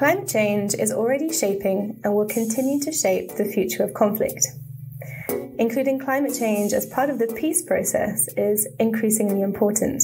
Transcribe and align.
Climate 0.00 0.28
change 0.28 0.72
is 0.72 0.92
already 0.92 1.30
shaping 1.30 2.00
and 2.02 2.14
will 2.14 2.24
continue 2.24 2.80
to 2.80 2.90
shape 2.90 3.34
the 3.34 3.44
future 3.44 3.82
of 3.82 3.92
conflict. 3.92 4.46
Including 5.58 5.98
climate 5.98 6.34
change 6.34 6.72
as 6.72 6.86
part 6.86 7.10
of 7.10 7.18
the 7.18 7.26
peace 7.26 7.60
process 7.60 8.26
is 8.28 8.66
increasingly 8.78 9.42
important. 9.42 10.02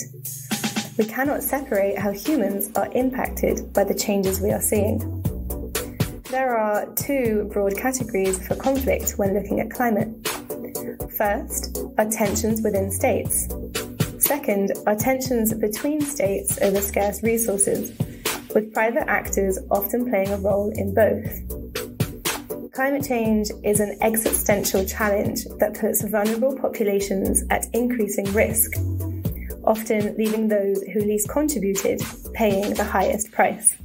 We 0.98 1.06
cannot 1.06 1.42
separate 1.42 1.96
how 1.98 2.12
humans 2.12 2.70
are 2.76 2.92
impacted 2.92 3.72
by 3.72 3.84
the 3.84 3.94
changes 3.94 4.38
we 4.38 4.50
are 4.50 4.60
seeing. 4.60 4.98
There 6.24 6.54
are 6.54 6.84
two 6.96 7.48
broad 7.50 7.74
categories 7.78 8.46
for 8.46 8.54
conflict 8.54 9.12
when 9.16 9.32
looking 9.32 9.60
at 9.60 9.70
climate. 9.70 10.10
First 11.16 11.78
are 11.96 12.10
tensions 12.10 12.60
within 12.60 12.90
states. 12.90 13.48
Second 14.18 14.72
are 14.86 14.94
tensions 14.94 15.54
between 15.54 16.02
states 16.02 16.58
over 16.60 16.82
scarce 16.82 17.22
resources 17.22 17.92
with 18.56 18.72
private 18.72 19.06
actors 19.06 19.58
often 19.70 20.08
playing 20.08 20.30
a 20.30 20.38
role 20.38 20.72
in 20.76 20.94
both. 20.94 22.72
Climate 22.72 23.04
change 23.06 23.50
is 23.62 23.80
an 23.80 23.98
existential 24.00 24.82
challenge 24.86 25.44
that 25.58 25.78
puts 25.78 26.02
vulnerable 26.02 26.56
populations 26.56 27.44
at 27.50 27.66
increasing 27.74 28.24
risk, 28.32 28.72
often 29.64 30.16
leaving 30.16 30.48
those 30.48 30.82
who 30.84 31.00
least 31.00 31.28
contributed 31.28 32.00
paying 32.32 32.72
the 32.72 32.84
highest 32.84 33.30
price. 33.30 33.76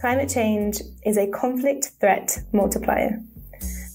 Climate 0.00 0.30
change 0.30 0.80
is 1.04 1.18
a 1.18 1.26
conflict 1.26 1.90
threat 2.00 2.38
multiplier, 2.54 3.20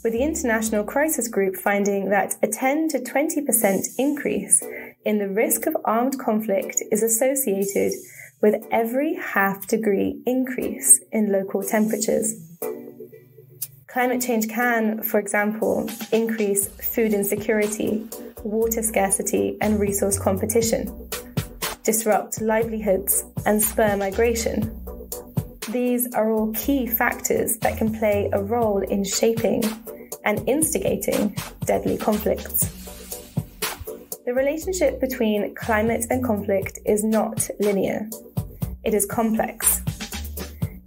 with 0.04 0.14
the 0.14 0.22
International 0.22 0.84
Crisis 0.84 1.28
Group 1.28 1.56
finding 1.56 2.12
that 2.12 2.36
a 2.44 2.48
10 2.48 2.90
to 2.90 3.00
20% 3.00 3.84
increase 3.98 4.64
in 5.06 5.18
the 5.18 5.28
risk 5.28 5.66
of 5.66 5.76
armed 5.86 6.20
conflict 6.20 6.84
is 6.92 7.02
associated 7.02 7.94
with 8.42 8.56
every 8.72 9.16
half 9.16 9.68
degree 9.68 10.22
increase 10.26 11.02
in 11.12 11.32
local 11.32 11.64
temperatures. 11.64 12.36
Climate 13.88 14.22
change 14.22 14.48
can, 14.48 15.02
for 15.02 15.20
example, 15.20 15.90
increase 16.12 16.68
food 16.68 17.14
insecurity, 17.14 18.08
water 18.44 18.84
scarcity, 18.84 19.58
and 19.62 19.80
resource 19.80 20.20
competition, 20.20 21.10
disrupt 21.84 22.40
livelihoods, 22.42 23.26
and 23.46 23.62
spur 23.62 23.98
migration. 23.98 24.72
These 25.72 26.14
are 26.14 26.32
all 26.32 26.54
key 26.54 26.86
factors 26.86 27.58
that 27.60 27.78
can 27.78 27.92
play 27.92 28.30
a 28.34 28.44
role 28.44 28.82
in 28.82 29.04
shaping 29.04 29.64
and 30.24 30.48
instigating 30.48 31.36
deadly 31.66 31.98
conflicts. 31.98 32.66
The 34.26 34.34
relationship 34.34 35.00
between 35.00 35.56
climate 35.56 36.06
and 36.10 36.24
conflict 36.24 36.80
is 36.86 37.04
not 37.04 37.50
linear 37.60 38.10
it 38.84 38.94
is 38.94 39.06
complex. 39.06 39.82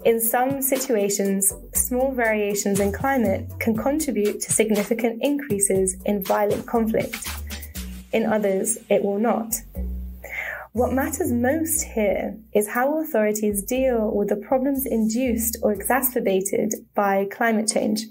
In 0.04 0.18
some 0.18 0.62
situations, 0.62 1.52
small 1.74 2.12
variations 2.12 2.80
in 2.80 2.90
climate 2.90 3.50
can 3.60 3.76
contribute 3.76 4.40
to 4.40 4.52
significant 4.52 5.22
increases 5.22 5.96
in 6.06 6.24
violent 6.24 6.66
conflict. 6.66 7.28
In 8.12 8.24
others, 8.24 8.78
it 8.88 9.04
will 9.04 9.18
not. 9.18 9.54
What 10.72 10.92
matters 10.92 11.32
most 11.32 11.82
here 11.82 12.38
is 12.54 12.68
how 12.68 13.02
authorities 13.02 13.62
deal 13.62 14.10
with 14.14 14.28
the 14.28 14.36
problems 14.36 14.86
induced 14.86 15.58
or 15.62 15.72
exacerbated 15.72 16.74
by 16.94 17.26
climate 17.30 17.68
change. 17.68 18.04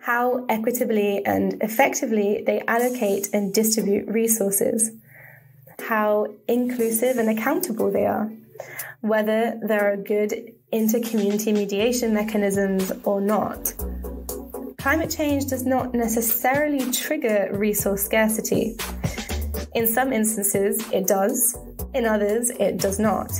How 0.00 0.46
equitably 0.48 1.26
and 1.26 1.60
effectively 1.62 2.44
they 2.46 2.62
allocate 2.66 3.28
and 3.34 3.52
distribute 3.52 4.08
resources 4.08 4.92
how 5.80 6.26
inclusive 6.48 7.18
and 7.18 7.30
accountable 7.30 7.90
they 7.90 8.06
are, 8.06 8.30
whether 9.00 9.58
there 9.62 9.92
are 9.92 9.96
good 9.96 10.52
inter 10.72 11.00
community 11.00 11.52
mediation 11.52 12.12
mechanisms 12.12 12.92
or 13.04 13.20
not. 13.20 13.72
Climate 14.78 15.10
change 15.10 15.46
does 15.46 15.64
not 15.64 15.94
necessarily 15.94 16.90
trigger 16.90 17.50
resource 17.52 18.02
scarcity. 18.02 18.76
In 19.74 19.86
some 19.86 20.12
instances, 20.12 20.82
it 20.92 21.06
does, 21.06 21.56
in 21.94 22.04
others, 22.04 22.50
it 22.50 22.78
does 22.78 22.98
not. 22.98 23.30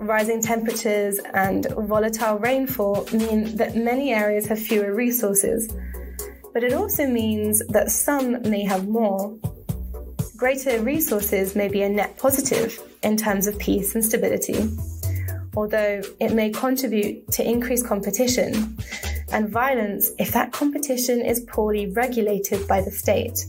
Rising 0.00 0.40
temperatures 0.40 1.18
and 1.34 1.66
volatile 1.70 2.38
rainfall 2.38 3.06
mean 3.12 3.56
that 3.56 3.76
many 3.76 4.12
areas 4.12 4.46
have 4.46 4.58
fewer 4.58 4.94
resources, 4.94 5.72
but 6.52 6.62
it 6.62 6.72
also 6.72 7.06
means 7.06 7.62
that 7.68 7.90
some 7.90 8.42
may 8.42 8.64
have 8.64 8.88
more 8.88 9.36
greater 10.38 10.80
resources 10.80 11.56
may 11.56 11.66
be 11.66 11.82
a 11.82 11.88
net 11.88 12.16
positive 12.16 12.80
in 13.02 13.16
terms 13.16 13.48
of 13.48 13.58
peace 13.58 13.96
and 13.96 14.04
stability, 14.04 14.70
although 15.56 16.00
it 16.20 16.32
may 16.32 16.48
contribute 16.48 17.28
to 17.32 17.44
increased 17.44 17.84
competition 17.84 18.78
and 19.32 19.48
violence 19.48 20.12
if 20.20 20.32
that 20.32 20.52
competition 20.52 21.20
is 21.20 21.40
poorly 21.40 21.88
regulated 21.88 22.66
by 22.68 22.80
the 22.80 22.90
state. 22.90 23.46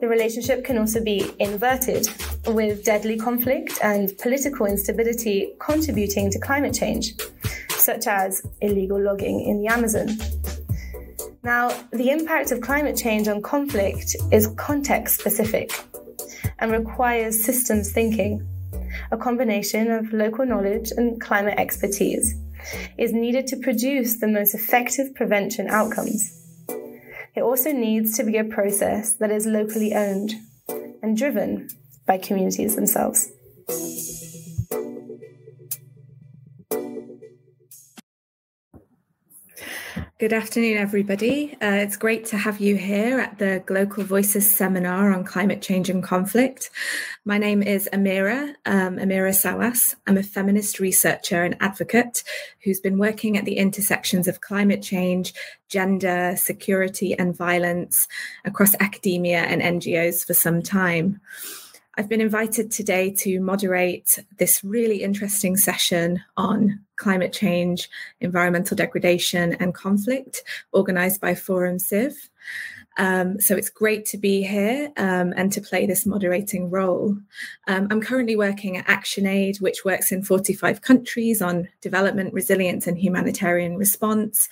The 0.00 0.08
relationship 0.08 0.64
can 0.64 0.76
also 0.76 1.02
be 1.02 1.32
inverted, 1.38 2.08
with 2.48 2.84
deadly 2.84 3.16
conflict 3.16 3.78
and 3.80 4.12
political 4.18 4.66
instability 4.66 5.52
contributing 5.60 6.32
to 6.32 6.38
climate 6.40 6.74
change, 6.74 7.14
such 7.70 8.08
as 8.08 8.44
illegal 8.60 9.00
logging 9.00 9.40
in 9.42 9.62
the 9.62 9.68
Amazon. 9.68 10.08
Now, 11.44 11.68
the 11.92 12.08
impact 12.08 12.52
of 12.52 12.62
climate 12.62 12.96
change 12.96 13.28
on 13.28 13.42
conflict 13.42 14.16
is 14.32 14.46
context 14.56 15.20
specific 15.20 15.70
and 16.58 16.72
requires 16.72 17.44
systems 17.44 17.92
thinking. 17.92 18.48
A 19.12 19.18
combination 19.18 19.90
of 19.90 20.10
local 20.14 20.46
knowledge 20.46 20.90
and 20.96 21.20
climate 21.20 21.58
expertise 21.58 22.34
is 22.96 23.12
needed 23.12 23.46
to 23.48 23.58
produce 23.58 24.20
the 24.20 24.26
most 24.26 24.54
effective 24.54 25.14
prevention 25.14 25.68
outcomes. 25.68 26.40
It 27.36 27.42
also 27.42 27.72
needs 27.72 28.16
to 28.16 28.24
be 28.24 28.38
a 28.38 28.44
process 28.44 29.12
that 29.14 29.30
is 29.30 29.44
locally 29.44 29.92
owned 29.92 30.32
and 31.02 31.14
driven 31.14 31.68
by 32.06 32.16
communities 32.16 32.74
themselves. 32.74 33.30
Good 40.24 40.32
afternoon, 40.32 40.78
everybody. 40.78 41.52
Uh, 41.60 41.84
it's 41.84 41.98
great 41.98 42.24
to 42.28 42.38
have 42.38 42.58
you 42.58 42.76
here 42.76 43.20
at 43.20 43.38
the 43.38 43.62
Global 43.66 44.04
Voices 44.04 44.50
seminar 44.50 45.12
on 45.12 45.22
climate 45.22 45.60
change 45.60 45.90
and 45.90 46.02
conflict. 46.02 46.70
My 47.26 47.36
name 47.36 47.62
is 47.62 47.90
Amira, 47.92 48.54
um, 48.64 48.96
Amira 48.96 49.34
Sawas. 49.34 49.96
I'm 50.06 50.16
a 50.16 50.22
feminist 50.22 50.80
researcher 50.80 51.44
and 51.44 51.58
advocate 51.60 52.24
who's 52.60 52.80
been 52.80 52.96
working 52.96 53.36
at 53.36 53.44
the 53.44 53.58
intersections 53.58 54.26
of 54.26 54.40
climate 54.40 54.80
change, 54.80 55.34
gender, 55.68 56.36
security, 56.38 57.12
and 57.18 57.36
violence 57.36 58.08
across 58.46 58.74
academia 58.80 59.40
and 59.40 59.60
NGOs 59.60 60.24
for 60.26 60.32
some 60.32 60.62
time. 60.62 61.20
I've 61.98 62.08
been 62.08 62.22
invited 62.22 62.70
today 62.70 63.10
to 63.18 63.40
moderate 63.40 64.18
this 64.38 64.64
really 64.64 65.02
interesting 65.02 65.58
session 65.58 66.22
on 66.34 66.83
climate 66.96 67.32
change, 67.32 67.88
environmental 68.20 68.76
degradation, 68.76 69.54
and 69.54 69.74
conflict, 69.74 70.42
organized 70.72 71.20
by 71.20 71.34
Forum 71.34 71.78
Civ. 71.78 72.30
Um, 72.96 73.40
so 73.40 73.56
it's 73.56 73.70
great 73.70 74.04
to 74.06 74.18
be 74.18 74.42
here 74.42 74.92
um, 74.96 75.32
and 75.36 75.52
to 75.52 75.60
play 75.60 75.86
this 75.86 76.06
moderating 76.06 76.70
role. 76.70 77.16
Um, 77.66 77.88
I'm 77.90 78.00
currently 78.00 78.36
working 78.36 78.76
at 78.76 78.86
ActionAid, 78.86 79.60
which 79.60 79.84
works 79.84 80.12
in 80.12 80.22
45 80.22 80.82
countries 80.82 81.42
on 81.42 81.68
development, 81.80 82.32
resilience, 82.32 82.86
and 82.86 82.98
humanitarian 82.98 83.76
response. 83.76 84.48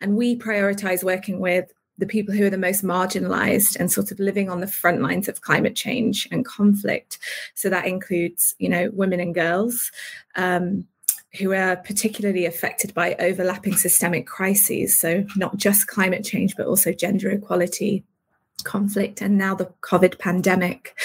And 0.00 0.16
we 0.16 0.38
prioritize 0.38 1.02
working 1.02 1.40
with 1.40 1.72
the 1.98 2.06
people 2.06 2.34
who 2.34 2.46
are 2.46 2.50
the 2.50 2.56
most 2.56 2.82
marginalized 2.82 3.76
and 3.78 3.92
sort 3.92 4.10
of 4.10 4.18
living 4.18 4.48
on 4.48 4.60
the 4.60 4.66
front 4.66 5.02
lines 5.02 5.28
of 5.28 5.42
climate 5.42 5.76
change 5.76 6.26
and 6.30 6.46
conflict. 6.46 7.18
So 7.54 7.68
that 7.68 7.86
includes, 7.86 8.54
you 8.58 8.68
know, 8.68 8.90
women 8.92 9.20
and 9.20 9.34
girls. 9.34 9.92
Who 11.38 11.52
are 11.52 11.76
particularly 11.76 12.44
affected 12.44 12.92
by 12.92 13.14
overlapping 13.14 13.76
systemic 13.76 14.26
crises. 14.26 14.98
So, 14.98 15.24
not 15.36 15.56
just 15.56 15.86
climate 15.86 16.24
change, 16.24 16.56
but 16.56 16.66
also 16.66 16.92
gender 16.92 17.30
equality, 17.30 18.04
conflict, 18.64 19.22
and 19.22 19.38
now 19.38 19.54
the 19.54 19.72
COVID 19.82 20.18
pandemic. 20.18 20.96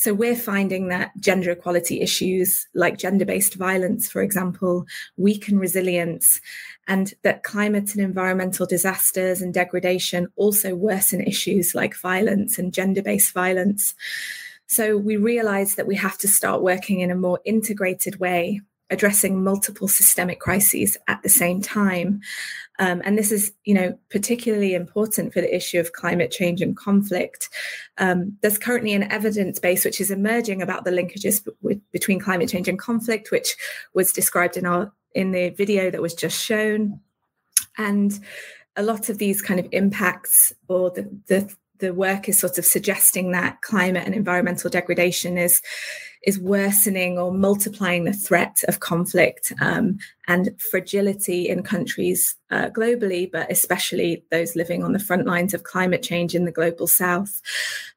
So 0.00 0.14
we're 0.14 0.34
finding 0.34 0.88
that 0.88 1.10
gender 1.20 1.50
equality 1.50 2.00
issues 2.00 2.66
like 2.74 2.96
gender 2.96 3.26
based 3.26 3.56
violence, 3.56 4.10
for 4.10 4.22
example, 4.22 4.86
weaken 5.18 5.58
resilience, 5.58 6.40
and 6.88 7.12
that 7.22 7.42
climate 7.42 7.92
and 7.92 8.02
environmental 8.02 8.64
disasters 8.64 9.42
and 9.42 9.52
degradation 9.52 10.28
also 10.36 10.74
worsen 10.74 11.20
issues 11.20 11.74
like 11.74 11.94
violence 11.94 12.58
and 12.58 12.72
gender 12.72 13.02
based 13.02 13.34
violence. 13.34 13.94
So 14.68 14.96
we 14.96 15.18
realize 15.18 15.74
that 15.74 15.86
we 15.86 15.96
have 15.96 16.16
to 16.16 16.28
start 16.28 16.62
working 16.62 17.00
in 17.00 17.10
a 17.10 17.14
more 17.14 17.40
integrated 17.44 18.18
way 18.18 18.62
addressing 18.90 19.42
multiple 19.42 19.88
systemic 19.88 20.40
crises 20.40 20.96
at 21.08 21.22
the 21.22 21.28
same 21.28 21.60
time. 21.60 22.20
Um, 22.78 23.02
and 23.04 23.16
this 23.16 23.30
is, 23.30 23.52
you 23.64 23.74
know, 23.74 23.98
particularly 24.10 24.74
important 24.74 25.32
for 25.32 25.40
the 25.40 25.54
issue 25.54 25.78
of 25.78 25.92
climate 25.92 26.30
change 26.30 26.60
and 26.62 26.76
conflict. 26.76 27.48
Um, 27.98 28.36
there's 28.40 28.58
currently 28.58 28.92
an 28.94 29.10
evidence 29.10 29.58
base 29.58 29.84
which 29.84 30.00
is 30.00 30.10
emerging 30.10 30.62
about 30.62 30.84
the 30.84 30.90
linkages 30.90 31.46
between 31.92 32.20
climate 32.20 32.48
change 32.48 32.68
and 32.68 32.78
conflict, 32.78 33.30
which 33.30 33.56
was 33.94 34.12
described 34.12 34.56
in 34.56 34.66
our 34.66 34.92
in 35.14 35.32
the 35.32 35.50
video 35.50 35.90
that 35.90 36.02
was 36.02 36.14
just 36.14 36.40
shown. 36.40 37.00
And 37.76 38.18
a 38.76 38.82
lot 38.82 39.08
of 39.08 39.18
these 39.18 39.42
kind 39.42 39.60
of 39.60 39.66
impacts 39.72 40.52
or 40.68 40.90
the, 40.90 41.10
the 41.26 41.54
the 41.80 41.94
work 41.94 42.28
is 42.28 42.38
sort 42.38 42.58
of 42.58 42.64
suggesting 42.64 43.32
that 43.32 43.62
climate 43.62 44.04
and 44.06 44.14
environmental 44.14 44.70
degradation 44.70 45.38
is 45.38 45.60
is 46.22 46.38
worsening 46.38 47.18
or 47.18 47.32
multiplying 47.32 48.04
the 48.04 48.12
threat 48.12 48.62
of 48.68 48.80
conflict 48.80 49.52
um, 49.60 49.98
and 50.28 50.50
fragility 50.70 51.48
in 51.48 51.62
countries 51.62 52.36
uh, 52.50 52.68
globally, 52.68 53.30
but 53.30 53.50
especially 53.50 54.22
those 54.30 54.54
living 54.54 54.84
on 54.84 54.92
the 54.92 54.98
front 54.98 55.26
lines 55.26 55.54
of 55.54 55.62
climate 55.62 56.02
change 56.02 56.34
in 56.34 56.44
the 56.44 56.52
global 56.52 56.86
south. 56.86 57.40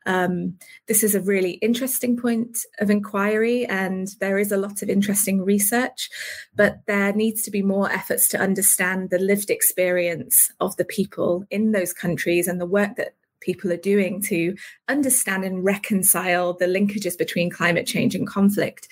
Um, 0.06 0.58
this 0.88 1.04
is 1.04 1.16
a 1.16 1.22
really 1.22 1.54
interesting 1.54 2.16
point 2.16 2.60
of 2.80 2.90
inquiry, 2.90 3.66
and 3.66 4.08
there 4.22 4.38
is 4.38 4.52
a 4.52 4.58
lot 4.58 4.82
of 4.82 4.90
interesting 4.90 5.44
research, 5.44 6.10
but 6.56 6.80
there 6.88 7.12
needs 7.12 7.42
to 7.44 7.52
be 7.52 7.62
more 7.62 7.92
efforts 7.92 8.30
to 8.30 8.40
understand 8.40 9.10
the 9.10 9.20
lived 9.20 9.50
experience 9.50 10.50
of 10.62 10.78
the 10.78 10.86
people 10.86 11.46
in 11.52 11.72
those 11.72 11.92
countries 11.92 12.48
and 12.48 12.62
the 12.62 12.66
work 12.66 12.96
that 12.96 13.16
people 13.44 13.72
are 13.72 13.78
doing 13.78 14.22
to 14.22 14.56
understand 14.88 15.44
and 15.44 15.64
reconcile 15.64 16.54
the 16.54 16.66
linkages 16.66 17.18
between 17.18 17.50
climate 17.50 17.86
change 17.86 18.16
and 18.16 18.26
conflict. 18.26 18.88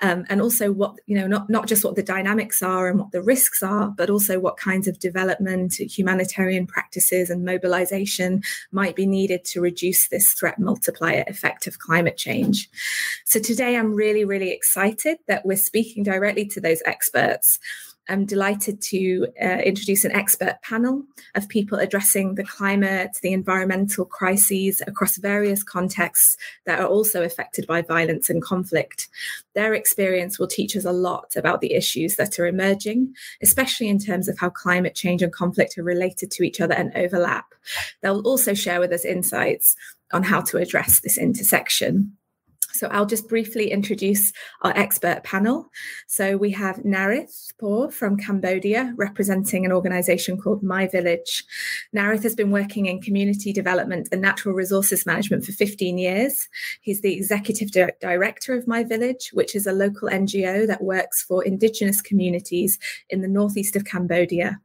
Um, 0.00 0.24
and 0.28 0.40
also 0.40 0.72
what 0.72 0.96
you 1.06 1.16
know 1.16 1.26
not 1.26 1.48
not 1.48 1.66
just 1.66 1.84
what 1.84 1.96
the 1.96 2.02
dynamics 2.02 2.62
are 2.62 2.88
and 2.88 2.98
what 2.98 3.12
the 3.12 3.22
risks 3.22 3.62
are 3.62 3.88
but 3.96 4.10
also 4.10 4.40
what 4.40 4.56
kinds 4.56 4.88
of 4.88 4.98
development 4.98 5.74
humanitarian 5.74 6.66
practices 6.66 7.30
and 7.30 7.44
mobilization 7.44 8.42
might 8.72 8.96
be 8.96 9.06
needed 9.06 9.44
to 9.44 9.60
reduce 9.60 10.08
this 10.08 10.32
threat 10.32 10.58
multiplier 10.58 11.24
effect 11.26 11.66
of 11.66 11.78
climate 11.78 12.16
change. 12.16 12.68
So 13.24 13.38
today 13.38 13.76
i'm 13.76 13.94
really 13.94 14.24
really 14.24 14.50
excited 14.50 15.18
that 15.28 15.44
we're 15.44 15.56
speaking 15.56 16.02
directly 16.02 16.46
to 16.46 16.60
those 16.60 16.82
experts 16.86 17.58
I'm 18.10 18.26
delighted 18.26 18.82
to 18.82 19.28
uh, 19.40 19.60
introduce 19.64 20.04
an 20.04 20.10
expert 20.10 20.56
panel 20.62 21.04
of 21.36 21.48
people 21.48 21.78
addressing 21.78 22.34
the 22.34 22.44
climate, 22.44 23.16
the 23.22 23.32
environmental 23.32 24.04
crises 24.04 24.82
across 24.86 25.16
various 25.16 25.62
contexts 25.62 26.36
that 26.66 26.80
are 26.80 26.88
also 26.88 27.22
affected 27.22 27.68
by 27.68 27.82
violence 27.82 28.28
and 28.28 28.42
conflict. 28.42 29.08
Their 29.54 29.74
experience 29.74 30.38
will 30.38 30.48
teach 30.48 30.76
us 30.76 30.84
a 30.84 30.92
lot 30.92 31.36
about 31.36 31.60
the 31.60 31.74
issues 31.74 32.16
that 32.16 32.38
are 32.40 32.46
emerging, 32.46 33.14
especially 33.42 33.88
in 33.88 34.00
terms 34.00 34.28
of 34.28 34.38
how 34.38 34.50
climate 34.50 34.96
change 34.96 35.22
and 35.22 35.32
conflict 35.32 35.78
are 35.78 35.84
related 35.84 36.32
to 36.32 36.42
each 36.42 36.60
other 36.60 36.74
and 36.74 36.92
overlap. 36.96 37.54
They'll 38.02 38.26
also 38.26 38.54
share 38.54 38.80
with 38.80 38.92
us 38.92 39.04
insights 39.04 39.76
on 40.12 40.24
how 40.24 40.40
to 40.40 40.58
address 40.58 41.00
this 41.00 41.16
intersection. 41.16 42.16
So 42.72 42.86
I'll 42.88 43.06
just 43.06 43.28
briefly 43.28 43.70
introduce 43.70 44.32
our 44.62 44.72
expert 44.76 45.22
panel. 45.24 45.70
So 46.06 46.36
we 46.36 46.50
have 46.52 46.76
Narith 46.76 47.52
Por 47.58 47.90
from 47.90 48.16
Cambodia, 48.16 48.94
representing 48.96 49.64
an 49.64 49.72
organization 49.72 50.40
called 50.40 50.62
My 50.62 50.86
Village. 50.86 51.44
Narith 51.94 52.22
has 52.22 52.34
been 52.34 52.50
working 52.50 52.86
in 52.86 53.00
community 53.00 53.52
development 53.52 54.08
and 54.12 54.20
natural 54.20 54.54
resources 54.54 55.06
management 55.06 55.44
for 55.44 55.52
15 55.52 55.98
years. 55.98 56.48
He's 56.80 57.00
the 57.00 57.14
executive 57.14 57.72
di- 57.72 57.92
director 58.00 58.54
of 58.54 58.66
My 58.66 58.84
Village, 58.84 59.30
which 59.32 59.54
is 59.54 59.66
a 59.66 59.72
local 59.72 60.08
NGO 60.08 60.66
that 60.66 60.82
works 60.82 61.22
for 61.22 61.44
indigenous 61.44 62.00
communities 62.00 62.78
in 63.08 63.20
the 63.20 63.28
northeast 63.28 63.76
of 63.76 63.84
Cambodia. 63.84 64.60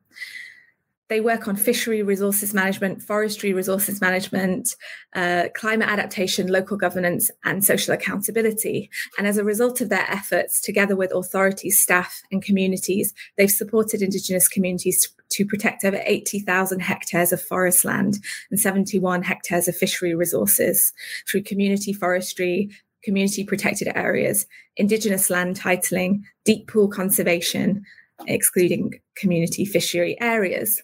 They 1.07 1.21
work 1.21 1.47
on 1.47 1.55
fishery 1.55 2.01
resources 2.01 2.53
management, 2.53 3.03
forestry 3.03 3.53
resources 3.53 4.01
management, 4.01 4.75
uh, 5.15 5.45
climate 5.53 5.87
adaptation, 5.87 6.47
local 6.47 6.77
governance, 6.77 7.29
and 7.43 7.63
social 7.63 7.93
accountability. 7.93 8.89
And 9.19 9.27
as 9.27 9.37
a 9.37 9.43
result 9.43 9.81
of 9.81 9.89
their 9.89 10.09
efforts, 10.09 10.59
together 10.59 10.95
with 10.95 11.13
authorities, 11.13 11.79
staff, 11.79 12.21
and 12.31 12.41
communities, 12.41 13.13
they've 13.37 13.51
supported 13.51 14.01
Indigenous 14.01 14.47
communities 14.47 15.01
to, 15.03 15.09
to 15.29 15.45
protect 15.45 15.83
over 15.83 16.01
80,000 16.03 16.79
hectares 16.79 17.31
of 17.31 17.41
forest 17.41 17.85
land 17.85 18.17
and 18.49 18.59
71 18.59 19.21
hectares 19.21 19.67
of 19.67 19.75
fishery 19.75 20.15
resources 20.15 20.91
through 21.29 21.43
community 21.43 21.93
forestry, 21.93 22.71
community 23.03 23.43
protected 23.43 23.89
areas, 23.95 24.47
Indigenous 24.75 25.29
land 25.29 25.55
titling, 25.55 26.23
deep 26.43 26.67
pool 26.67 26.87
conservation, 26.87 27.85
excluding 28.27 28.91
community 29.15 29.65
fishery 29.65 30.17
areas. 30.21 30.81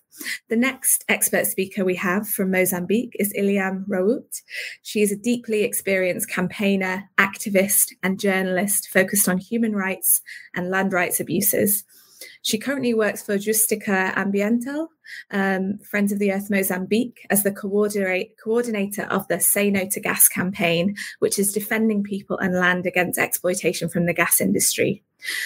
The 0.49 0.55
next 0.55 1.03
expert 1.09 1.47
speaker 1.47 1.83
we 1.83 1.95
have 1.95 2.27
from 2.27 2.51
Mozambique 2.51 3.15
is 3.19 3.33
Iliam 3.33 3.85
Rawoot. 3.87 4.41
She 4.81 5.01
is 5.01 5.11
a 5.11 5.17
deeply 5.17 5.63
experienced 5.63 6.29
campaigner, 6.29 7.09
activist, 7.17 7.93
and 8.03 8.19
journalist 8.19 8.89
focused 8.91 9.27
on 9.27 9.37
human 9.37 9.75
rights 9.75 10.21
and 10.55 10.69
land 10.69 10.93
rights 10.93 11.19
abuses. 11.19 11.83
She 12.43 12.57
currently 12.57 12.93
works 12.93 13.21
for 13.21 13.37
Justica 13.37 14.13
Ambiental, 14.15 14.87
um, 15.29 15.77
Friends 15.79 16.11
of 16.11 16.17
the 16.17 16.31
Earth 16.31 16.49
Mozambique, 16.49 17.25
as 17.29 17.43
the 17.43 17.51
coordinate, 17.51 18.35
coordinator 18.43 19.03
of 19.03 19.27
the 19.27 19.39
Say 19.39 19.69
No 19.69 19.87
to 19.89 19.99
Gas 19.99 20.27
campaign, 20.27 20.95
which 21.19 21.37
is 21.37 21.53
defending 21.53 22.03
people 22.03 22.39
and 22.39 22.55
land 22.55 22.87
against 22.87 23.19
exploitation 23.19 23.89
from 23.89 24.07
the 24.07 24.13
gas 24.13 24.41
industry. 24.41 25.03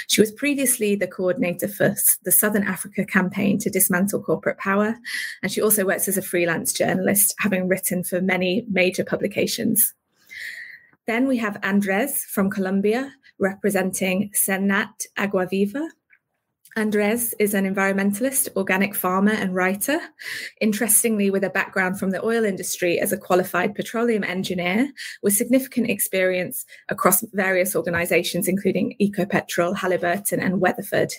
She 0.07 0.21
was 0.21 0.31
previously 0.31 0.95
the 0.95 1.07
coordinator 1.07 1.67
for 1.67 1.95
the 2.23 2.31
Southern 2.31 2.63
Africa 2.63 3.03
campaign 3.03 3.57
to 3.59 3.69
dismantle 3.69 4.23
corporate 4.23 4.57
power, 4.57 4.97
and 5.43 5.51
she 5.51 5.61
also 5.61 5.85
works 5.85 6.07
as 6.07 6.17
a 6.17 6.21
freelance 6.21 6.71
journalist, 6.71 7.35
having 7.39 7.67
written 7.67 8.03
for 8.03 8.21
many 8.21 8.65
major 8.69 9.03
publications. 9.03 9.93
Then 11.07 11.27
we 11.27 11.37
have 11.37 11.59
Andres 11.61 12.23
from 12.23 12.49
Colombia, 12.49 13.11
representing 13.37 14.31
Censat 14.33 15.07
Agua 15.17 15.45
Viva, 15.45 15.89
Andres 16.77 17.33
is 17.39 17.53
an 17.53 17.63
environmentalist, 17.73 18.49
organic 18.57 18.93
farmer, 18.93 19.31
and 19.31 19.55
writer. 19.55 19.97
Interestingly, 20.59 21.31
with 21.31 21.45
a 21.45 21.49
background 21.49 21.97
from 21.97 22.09
the 22.09 22.23
oil 22.23 22.43
industry 22.43 22.99
as 22.99 23.13
a 23.13 23.17
qualified 23.17 23.73
petroleum 23.75 24.25
engineer 24.25 24.91
with 25.23 25.37
significant 25.37 25.89
experience 25.89 26.65
across 26.89 27.23
various 27.31 27.77
organizations, 27.77 28.49
including 28.49 28.93
Ecopetrol, 29.01 29.73
Halliburton, 29.73 30.41
and 30.41 30.59
Weatherford. 30.59 31.13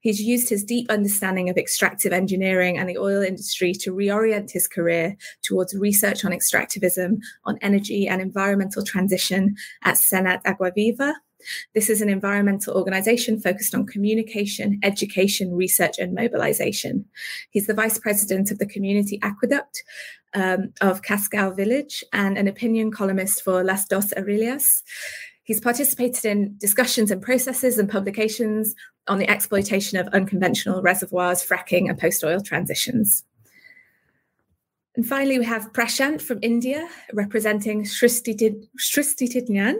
He's 0.00 0.22
used 0.22 0.48
his 0.48 0.62
deep 0.62 0.88
understanding 0.88 1.50
of 1.50 1.56
extractive 1.56 2.12
engineering 2.12 2.78
and 2.78 2.88
the 2.88 2.98
oil 2.98 3.22
industry 3.22 3.72
to 3.80 3.92
reorient 3.92 4.52
his 4.52 4.68
career 4.68 5.16
towards 5.42 5.74
research 5.74 6.24
on 6.24 6.30
extractivism, 6.30 7.18
on 7.44 7.58
energy 7.60 8.06
and 8.06 8.22
environmental 8.22 8.84
transition 8.84 9.56
at 9.82 9.96
Censat 9.96 10.44
Aguaviva 10.44 11.14
this 11.74 11.88
is 11.88 12.00
an 12.00 12.08
environmental 12.08 12.74
organization 12.74 13.40
focused 13.40 13.74
on 13.74 13.86
communication, 13.86 14.78
education, 14.82 15.52
research, 15.52 15.98
and 15.98 16.14
mobilization. 16.14 17.04
He's 17.50 17.66
the 17.66 17.74
vice 17.74 17.98
president 17.98 18.50
of 18.50 18.58
the 18.58 18.66
Community 18.66 19.18
Aqueduct 19.22 19.82
um, 20.34 20.72
of 20.80 21.02
Cascao 21.02 21.54
Village 21.56 22.04
and 22.12 22.38
an 22.38 22.48
opinion 22.48 22.90
columnist 22.90 23.42
for 23.42 23.62
Las 23.62 23.86
Dos 23.86 24.12
Orillas. 24.14 24.82
He's 25.44 25.60
participated 25.60 26.24
in 26.24 26.56
discussions 26.58 27.10
and 27.10 27.20
processes 27.20 27.78
and 27.78 27.90
publications 27.90 28.74
on 29.08 29.18
the 29.18 29.28
exploitation 29.28 29.98
of 29.98 30.06
unconventional 30.08 30.82
reservoirs, 30.82 31.44
fracking, 31.44 31.88
and 31.88 31.98
post 31.98 32.22
oil 32.22 32.40
transitions. 32.40 33.24
And 34.94 35.06
finally, 35.06 35.38
we 35.38 35.44
have 35.46 35.72
Prashant 35.72 36.20
from 36.20 36.38
India, 36.42 36.86
representing 37.14 37.84
Srishti 37.84 38.36
Tidnyan. 38.36 39.76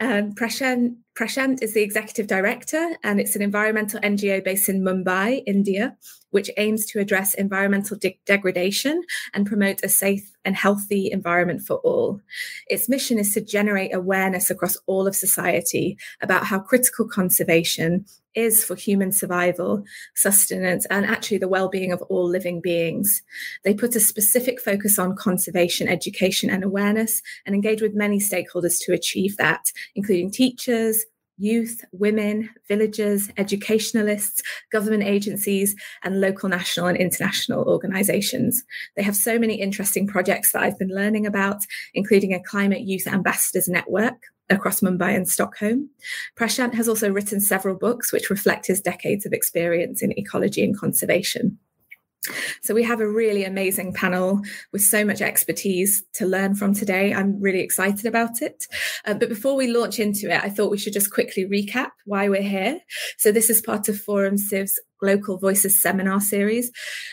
Um, 0.00 0.34
Prashant, 0.34 0.96
Prashant 1.18 1.62
is 1.62 1.72
the 1.72 1.82
executive 1.82 2.26
director, 2.26 2.96
and 3.02 3.20
it's 3.20 3.36
an 3.36 3.42
environmental 3.42 4.00
NGO 4.00 4.44
based 4.44 4.68
in 4.68 4.82
Mumbai, 4.82 5.42
India, 5.46 5.96
which 6.34 6.50
aims 6.56 6.84
to 6.84 6.98
address 6.98 7.32
environmental 7.34 7.96
de- 7.96 8.18
degradation 8.26 9.04
and 9.34 9.46
promote 9.46 9.80
a 9.84 9.88
safe 9.88 10.32
and 10.44 10.56
healthy 10.56 11.08
environment 11.12 11.62
for 11.62 11.76
all. 11.76 12.20
Its 12.66 12.88
mission 12.88 13.20
is 13.20 13.32
to 13.32 13.40
generate 13.40 13.94
awareness 13.94 14.50
across 14.50 14.76
all 14.86 15.06
of 15.06 15.14
society 15.14 15.96
about 16.20 16.46
how 16.46 16.58
critical 16.58 17.06
conservation 17.06 18.04
is 18.34 18.64
for 18.64 18.74
human 18.74 19.12
survival, 19.12 19.84
sustenance, 20.16 20.86
and 20.86 21.06
actually 21.06 21.38
the 21.38 21.46
well 21.46 21.68
being 21.68 21.92
of 21.92 22.02
all 22.02 22.28
living 22.28 22.60
beings. 22.60 23.22
They 23.62 23.72
put 23.72 23.94
a 23.94 24.00
specific 24.00 24.60
focus 24.60 24.98
on 24.98 25.14
conservation, 25.14 25.86
education, 25.86 26.50
and 26.50 26.64
awareness, 26.64 27.22
and 27.46 27.54
engage 27.54 27.80
with 27.80 27.94
many 27.94 28.18
stakeholders 28.18 28.80
to 28.86 28.92
achieve 28.92 29.36
that, 29.36 29.70
including 29.94 30.32
teachers, 30.32 31.04
youth, 31.36 31.84
women, 31.92 32.50
villagers, 32.68 33.30
educationalists, 33.36 34.42
government 34.72 35.02
agencies, 35.02 35.74
and 36.02 36.20
local, 36.20 36.48
national, 36.48 36.86
and 36.86 36.98
international 36.98 37.64
organizations. 37.64 38.62
They 38.96 39.02
have 39.02 39.16
so 39.16 39.38
many 39.38 39.60
interesting 39.60 40.06
projects 40.06 40.52
that 40.52 40.62
I've 40.62 40.78
been 40.78 40.94
learning 40.94 41.26
about, 41.26 41.58
including 41.94 42.32
a 42.32 42.42
climate 42.42 42.82
youth 42.82 43.06
ambassadors 43.06 43.68
network 43.68 44.22
across 44.50 44.80
Mumbai 44.80 45.16
and 45.16 45.28
Stockholm. 45.28 45.90
Prashant 46.38 46.74
has 46.74 46.88
also 46.88 47.10
written 47.10 47.40
several 47.40 47.76
books 47.76 48.12
which 48.12 48.30
reflect 48.30 48.66
his 48.66 48.80
decades 48.80 49.24
of 49.24 49.32
experience 49.32 50.02
in 50.02 50.16
ecology 50.18 50.62
and 50.62 50.78
conservation. 50.78 51.58
So 52.62 52.74
we 52.74 52.82
have 52.84 53.00
a 53.00 53.08
really 53.08 53.44
amazing 53.44 53.92
panel 53.92 54.40
with 54.72 54.82
so 54.82 55.04
much 55.04 55.20
expertise 55.20 56.04
to 56.14 56.26
learn 56.26 56.54
from 56.54 56.74
today. 56.74 57.12
I'm 57.12 57.40
really 57.40 57.60
excited 57.60 58.06
about 58.06 58.42
it. 58.42 58.66
Uh, 59.04 59.14
but 59.14 59.28
before 59.28 59.56
we 59.56 59.66
launch 59.66 59.98
into 59.98 60.30
it, 60.30 60.42
I 60.42 60.48
thought 60.48 60.70
we 60.70 60.78
should 60.78 60.92
just 60.92 61.12
quickly 61.12 61.44
recap 61.44 61.90
why 62.04 62.28
we're 62.28 62.42
here. 62.42 62.80
So 63.18 63.32
this 63.32 63.50
is 63.50 63.60
part 63.60 63.88
of 63.88 64.00
Forum 64.00 64.38
Civ's 64.38 64.78
Local 65.02 65.38
Voices 65.38 65.80
seminar 65.80 66.20
series, 66.20 66.70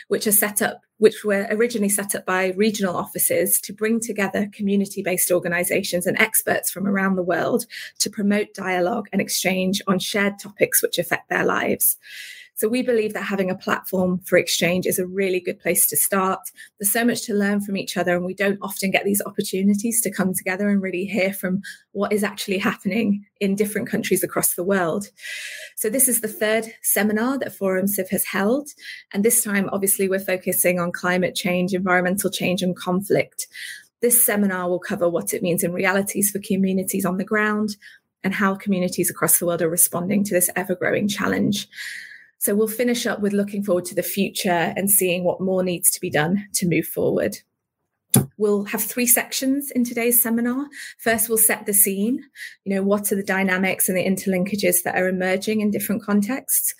which 0.08 0.26
are 0.26 0.32
set 0.32 0.62
up, 0.62 0.80
which 0.98 1.24
were 1.24 1.46
originally 1.50 1.88
set 1.88 2.14
up 2.14 2.24
by 2.24 2.52
regional 2.56 2.96
offices 2.96 3.60
to 3.60 3.72
bring 3.72 4.00
together 4.00 4.48
community-based 4.52 5.30
organizations 5.30 6.06
and 6.06 6.18
experts 6.18 6.70
from 6.70 6.86
around 6.86 7.16
the 7.16 7.22
world 7.22 7.66
to 7.98 8.08
promote 8.08 8.54
dialogue 8.54 9.08
and 9.12 9.20
exchange 9.20 9.82
on 9.86 9.98
shared 9.98 10.38
topics 10.38 10.82
which 10.82 10.98
affect 10.98 11.28
their 11.28 11.44
lives. 11.44 11.98
So 12.62 12.68
we 12.68 12.82
believe 12.82 13.12
that 13.14 13.24
having 13.24 13.50
a 13.50 13.56
platform 13.56 14.20
for 14.20 14.38
exchange 14.38 14.86
is 14.86 15.00
a 15.00 15.04
really 15.04 15.40
good 15.40 15.58
place 15.58 15.84
to 15.88 15.96
start. 15.96 16.38
There's 16.78 16.92
so 16.92 17.04
much 17.04 17.22
to 17.22 17.34
learn 17.34 17.60
from 17.60 17.76
each 17.76 17.96
other, 17.96 18.14
and 18.14 18.24
we 18.24 18.34
don't 18.34 18.60
often 18.62 18.92
get 18.92 19.04
these 19.04 19.20
opportunities 19.26 20.00
to 20.02 20.12
come 20.12 20.32
together 20.32 20.68
and 20.68 20.80
really 20.80 21.04
hear 21.04 21.32
from 21.32 21.62
what 21.90 22.12
is 22.12 22.22
actually 22.22 22.58
happening 22.58 23.26
in 23.40 23.56
different 23.56 23.88
countries 23.88 24.22
across 24.22 24.54
the 24.54 24.62
world. 24.62 25.08
So 25.74 25.90
this 25.90 26.06
is 26.06 26.20
the 26.20 26.28
third 26.28 26.72
seminar 26.82 27.36
that 27.40 27.52
Forum 27.52 27.88
Civ 27.88 28.08
has 28.10 28.26
held. 28.26 28.68
And 29.12 29.24
this 29.24 29.42
time, 29.42 29.68
obviously, 29.72 30.08
we're 30.08 30.20
focusing 30.20 30.78
on 30.78 30.92
climate 30.92 31.34
change, 31.34 31.74
environmental 31.74 32.30
change, 32.30 32.62
and 32.62 32.76
conflict. 32.76 33.48
This 34.02 34.24
seminar 34.24 34.68
will 34.68 34.78
cover 34.78 35.08
what 35.08 35.34
it 35.34 35.42
means 35.42 35.64
in 35.64 35.72
realities 35.72 36.30
for 36.30 36.38
communities 36.38 37.04
on 37.04 37.16
the 37.16 37.24
ground 37.24 37.74
and 38.22 38.32
how 38.32 38.54
communities 38.54 39.10
across 39.10 39.40
the 39.40 39.46
world 39.46 39.62
are 39.62 39.68
responding 39.68 40.22
to 40.22 40.34
this 40.34 40.48
ever 40.54 40.76
growing 40.76 41.08
challenge. 41.08 41.66
So 42.42 42.56
we'll 42.56 42.66
finish 42.66 43.06
up 43.06 43.20
with 43.20 43.32
looking 43.32 43.62
forward 43.62 43.84
to 43.84 43.94
the 43.94 44.02
future 44.02 44.74
and 44.76 44.90
seeing 44.90 45.22
what 45.22 45.40
more 45.40 45.62
needs 45.62 45.92
to 45.92 46.00
be 46.00 46.10
done 46.10 46.48
to 46.54 46.68
move 46.68 46.86
forward. 46.86 47.36
We'll 48.36 48.64
have 48.64 48.82
three 48.82 49.06
sections 49.06 49.70
in 49.70 49.84
today's 49.84 50.20
seminar. 50.20 50.66
First, 50.98 51.28
we'll 51.28 51.38
set 51.38 51.66
the 51.66 51.72
scene. 51.72 52.24
You 52.64 52.74
know, 52.74 52.82
what 52.82 53.12
are 53.12 53.14
the 53.14 53.22
dynamics 53.22 53.88
and 53.88 53.96
the 53.96 54.04
interlinkages 54.04 54.82
that 54.82 54.96
are 54.96 55.06
emerging 55.06 55.60
in 55.60 55.70
different 55.70 56.02
contexts? 56.02 56.74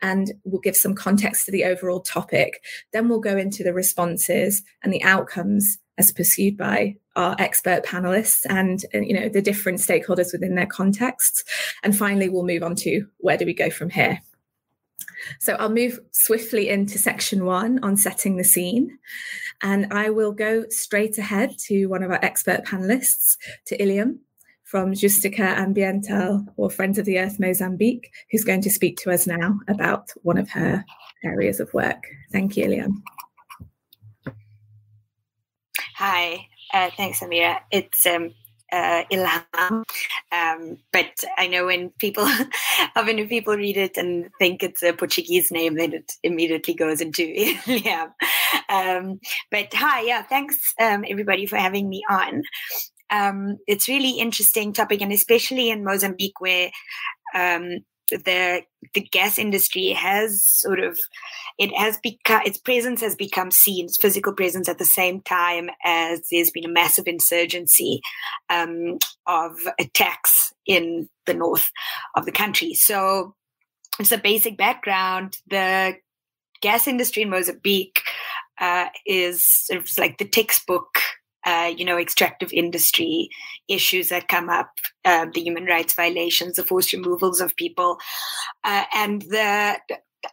And 0.00 0.30
we'll 0.44 0.60
give 0.60 0.76
some 0.76 0.94
context 0.94 1.44
to 1.46 1.50
the 1.50 1.64
overall 1.64 2.02
topic. 2.02 2.62
Then 2.92 3.08
we'll 3.08 3.18
go 3.18 3.36
into 3.36 3.64
the 3.64 3.74
responses 3.74 4.62
and 4.84 4.92
the 4.92 5.02
outcomes 5.02 5.78
as 5.98 6.12
pursued 6.12 6.56
by 6.56 6.94
our 7.16 7.34
expert 7.40 7.84
panelists 7.84 8.46
and, 8.48 8.84
you 8.92 9.12
know 9.12 9.28
the 9.28 9.42
different 9.42 9.80
stakeholders 9.80 10.30
within 10.30 10.54
their 10.54 10.66
contexts. 10.66 11.42
And 11.82 11.98
finally, 11.98 12.28
we'll 12.28 12.46
move 12.46 12.62
on 12.62 12.76
to 12.76 13.08
where 13.18 13.36
do 13.36 13.44
we 13.44 13.54
go 13.54 13.70
from 13.70 13.90
here. 13.90 14.20
So 15.38 15.54
I'll 15.54 15.70
move 15.70 16.00
swiftly 16.12 16.68
into 16.68 16.98
section 16.98 17.44
one 17.44 17.82
on 17.82 17.96
setting 17.96 18.36
the 18.36 18.44
scene. 18.44 18.98
And 19.62 19.92
I 19.92 20.10
will 20.10 20.32
go 20.32 20.64
straight 20.70 21.18
ahead 21.18 21.56
to 21.66 21.86
one 21.86 22.02
of 22.02 22.10
our 22.10 22.24
expert 22.24 22.64
panelists, 22.64 23.36
to 23.66 23.76
Iliam 23.76 24.18
from 24.64 24.92
Justica 24.92 25.56
Ambiental 25.56 26.46
or 26.56 26.70
Friends 26.70 26.96
of 26.98 27.04
the 27.04 27.18
Earth 27.18 27.40
Mozambique, 27.40 28.10
who's 28.30 28.44
going 28.44 28.62
to 28.62 28.70
speak 28.70 28.96
to 28.98 29.10
us 29.10 29.26
now 29.26 29.58
about 29.68 30.10
one 30.22 30.38
of 30.38 30.48
her 30.50 30.84
areas 31.24 31.60
of 31.60 31.72
work. 31.74 32.04
Thank 32.32 32.56
you, 32.56 32.66
Iliam. 32.66 33.02
Hi, 35.96 36.46
uh, 36.72 36.90
thanks, 36.96 37.20
Amira. 37.20 37.58
It's 37.70 38.06
um, 38.06 38.32
uh, 38.72 39.04
Ilham. 39.12 39.84
Um, 40.32 40.78
but 40.92 41.24
I 41.36 41.46
know 41.46 41.66
when 41.66 41.90
people, 41.98 42.24
often 42.96 43.16
when 43.16 43.28
people 43.28 43.56
read 43.56 43.76
it 43.76 43.96
and 43.96 44.30
think 44.38 44.62
it's 44.62 44.82
a 44.82 44.92
Portuguese 44.92 45.50
name, 45.50 45.76
then 45.76 45.92
it 45.92 46.12
immediately 46.22 46.74
goes 46.74 47.00
into 47.00 47.22
Ilham. 47.66 48.12
Um, 48.68 49.20
but 49.50 49.72
hi, 49.72 50.02
yeah, 50.02 50.22
thanks 50.22 50.56
um, 50.80 51.04
everybody 51.08 51.46
for 51.46 51.56
having 51.56 51.88
me 51.88 52.02
on. 52.08 52.42
Um, 53.10 53.58
it's 53.66 53.88
really 53.88 54.18
interesting 54.18 54.72
topic, 54.72 55.00
and 55.00 55.12
especially 55.12 55.70
in 55.70 55.84
Mozambique, 55.84 56.40
where 56.40 56.70
um, 57.34 57.78
the 58.10 58.62
the 58.94 59.00
gas 59.00 59.38
industry 59.38 59.88
has 59.90 60.44
sort 60.44 60.80
of 60.80 60.98
it 61.58 61.72
has 61.76 61.98
become 61.98 62.42
its 62.44 62.58
presence 62.58 63.00
has 63.00 63.14
become 63.14 63.50
seen 63.50 63.86
its 63.86 63.96
physical 63.96 64.32
presence 64.32 64.68
at 64.68 64.78
the 64.78 64.84
same 64.84 65.20
time 65.22 65.70
as 65.84 66.20
there's 66.30 66.50
been 66.50 66.64
a 66.64 66.68
massive 66.68 67.06
insurgency 67.06 68.00
um, 68.48 68.98
of 69.26 69.58
attacks 69.78 70.52
in 70.66 71.08
the 71.26 71.34
north 71.34 71.70
of 72.16 72.24
the 72.24 72.32
country. 72.32 72.74
So 72.74 73.34
it's 73.98 74.12
a 74.12 74.18
basic 74.18 74.56
background 74.56 75.38
the 75.48 75.96
gas 76.60 76.86
industry 76.86 77.22
in 77.22 77.30
mozambique 77.30 78.02
uh, 78.60 78.86
is 79.06 79.44
sort 79.44 79.80
of 79.80 79.88
like 79.98 80.18
the 80.18 80.28
textbook 80.28 80.99
uh, 81.46 81.72
you 81.76 81.84
know, 81.84 81.98
extractive 81.98 82.52
industry 82.52 83.28
issues 83.68 84.08
that 84.08 84.28
come 84.28 84.48
up, 84.48 84.70
uh, 85.04 85.26
the 85.32 85.40
human 85.40 85.64
rights 85.64 85.94
violations, 85.94 86.56
the 86.56 86.64
forced 86.64 86.92
removals 86.92 87.40
of 87.40 87.56
people, 87.56 87.98
uh, 88.64 88.84
and 88.94 89.22
the 89.22 89.78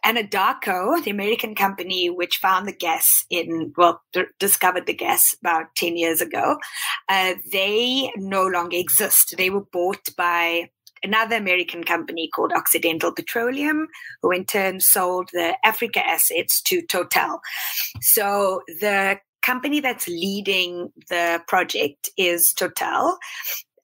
Anadarko, 0.04 1.02
the 1.02 1.10
American 1.10 1.54
company 1.54 2.10
which 2.10 2.36
found 2.36 2.68
the 2.68 2.72
gas 2.72 3.24
in, 3.30 3.72
well, 3.76 4.02
discovered 4.38 4.86
the 4.86 4.94
gas 4.94 5.34
about 5.40 5.74
10 5.76 5.96
years 5.96 6.20
ago, 6.20 6.58
uh, 7.08 7.34
they 7.52 8.12
no 8.16 8.46
longer 8.46 8.76
exist. 8.76 9.34
They 9.36 9.50
were 9.50 9.64
bought 9.72 10.08
by 10.16 10.70
another 11.02 11.36
American 11.36 11.84
company 11.84 12.28
called 12.28 12.52
Occidental 12.52 13.12
Petroleum, 13.12 13.88
who 14.22 14.30
in 14.30 14.44
turn 14.44 14.80
sold 14.80 15.30
the 15.32 15.56
Africa 15.64 16.06
assets 16.06 16.60
to 16.62 16.82
Total. 16.82 17.40
So 18.00 18.62
the 18.80 19.18
company 19.48 19.80
that's 19.80 20.06
leading 20.06 20.92
the 21.08 21.40
project 21.48 22.10
is 22.18 22.52
Total. 22.52 23.16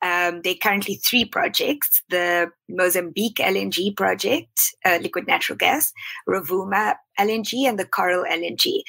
Um, 0.02 0.42
there 0.42 0.52
are 0.52 0.62
currently 0.62 0.96
three 0.96 1.24
projects 1.24 2.02
the 2.10 2.50
Mozambique 2.68 3.36
LNG 3.36 3.96
project, 3.96 4.60
uh, 4.84 4.98
liquid 5.00 5.26
natural 5.26 5.56
gas, 5.56 5.90
Rovuma 6.28 6.96
LNG, 7.18 7.66
and 7.66 7.78
the 7.78 7.86
Coral 7.86 8.24
LNG. 8.30 8.82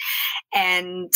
And 0.54 1.14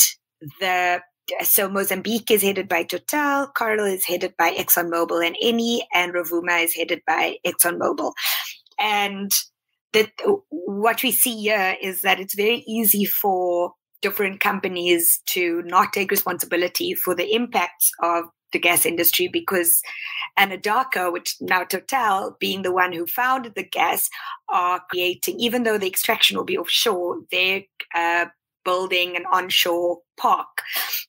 the 0.62 1.02
so 1.44 1.68
Mozambique 1.70 2.32
is 2.32 2.42
headed 2.42 2.70
by 2.70 2.84
Total, 2.84 3.48
Coral 3.48 3.86
is 3.86 4.06
headed 4.06 4.34
by 4.38 4.52
ExxonMobil 4.52 5.28
and 5.28 5.36
Eni, 5.44 5.82
and 5.94 6.14
Rovuma 6.14 6.64
is 6.64 6.74
headed 6.74 7.02
by 7.06 7.36
ExxonMobil. 7.46 8.14
And 8.80 9.32
that 9.92 10.12
what 10.50 11.04
we 11.04 11.12
see 11.12 11.36
here 11.42 11.76
is 11.82 12.02
that 12.04 12.20
it's 12.22 12.36
very 12.36 12.64
easy 12.66 13.04
for 13.04 13.74
different 14.02 14.40
companies 14.40 15.22
to 15.28 15.62
not 15.64 15.94
take 15.94 16.12
responsibility 16.12 16.94
for 16.94 17.16
the 17.16 17.34
impacts 17.34 17.92
of 18.02 18.26
the 18.52 18.60
gas 18.60 18.86
industry 18.86 19.28
because 19.28 19.82
Anadarko, 20.38 21.12
which 21.12 21.36
now 21.40 21.64
Total, 21.64 22.36
being 22.40 22.62
the 22.62 22.72
one 22.72 22.94
who 22.94 23.06
founded 23.06 23.56
the 23.56 23.64
gas, 23.64 24.10
are 24.50 24.82
creating, 24.90 25.40
even 25.40 25.64
though 25.64 25.78
the 25.78 25.88
extraction 25.88 26.38
will 26.38 26.46
be 26.46 26.58
offshore, 26.58 27.20
they're 27.32 27.64
uh, 27.96 28.26
building 28.66 29.16
an 29.16 29.26
onshore 29.32 30.00
park 30.18 30.48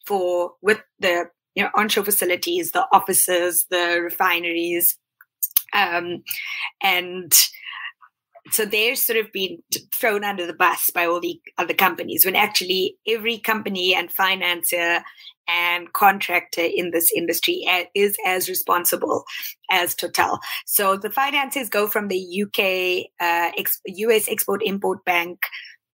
for 0.07 0.53
with 0.63 0.81
the 0.99 1.27
you 1.55 1.63
know 1.63 1.71
onshore 1.75 2.05
facilities, 2.05 2.73
the 2.73 2.87
offices, 2.93 3.67
the 3.71 4.01
refineries, 4.03 4.97
um, 5.73 6.23
and 6.83 7.33
so 8.51 8.65
they're 8.65 8.97
sort 8.97 9.19
of 9.19 9.33
being 9.33 9.63
thrown 9.93 10.25
under 10.25 10.47
the 10.47 10.55
bus 10.55 10.91
by 10.91 11.07
all 11.07 11.21
the 11.21 11.41
other 11.59 11.75
companies 11.75 12.25
when 12.25 12.37
actually 12.37 12.97
every 13.07 13.39
company 13.39 13.95
and 13.95 14.11
financier 14.11 15.03
and 15.49 15.93
contractor 15.93 16.63
in 16.63 16.91
this 16.91 17.11
industry 17.13 17.67
is 17.95 18.17
as 18.25 18.49
responsible 18.49 19.25
as 19.71 19.95
Total. 19.95 20.39
So 20.67 20.97
the 20.97 21.11
finances 21.11 21.69
go 21.69 21.87
from 21.87 22.09
the 22.09 22.43
UK, 22.43 23.11
uh, 23.21 23.53
ex- 23.59 23.81
US 23.87 24.29
Export 24.29 24.63
Import 24.65 25.05
Bank, 25.05 25.41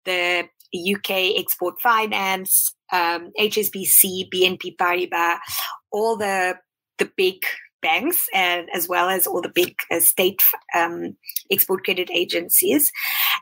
the 0.04 0.48
UK 0.76 1.40
Export 1.40 1.80
Finance, 1.80 2.76
um, 2.92 3.32
HSBC, 3.40 4.30
BNP 4.30 4.76
Paribas, 4.78 5.38
all 5.92 6.18
the 6.18 6.58
the 6.98 7.10
big 7.18 7.44
banks 7.82 8.28
and 8.34 8.68
as 8.74 8.88
well 8.88 9.10
as 9.10 9.28
all 9.28 9.42
the 9.42 9.52
big 9.54 9.76
uh, 9.92 10.00
state 10.00 10.42
um, 10.76 11.16
export 11.52 11.84
credit 11.84 12.10
agencies. 12.14 12.92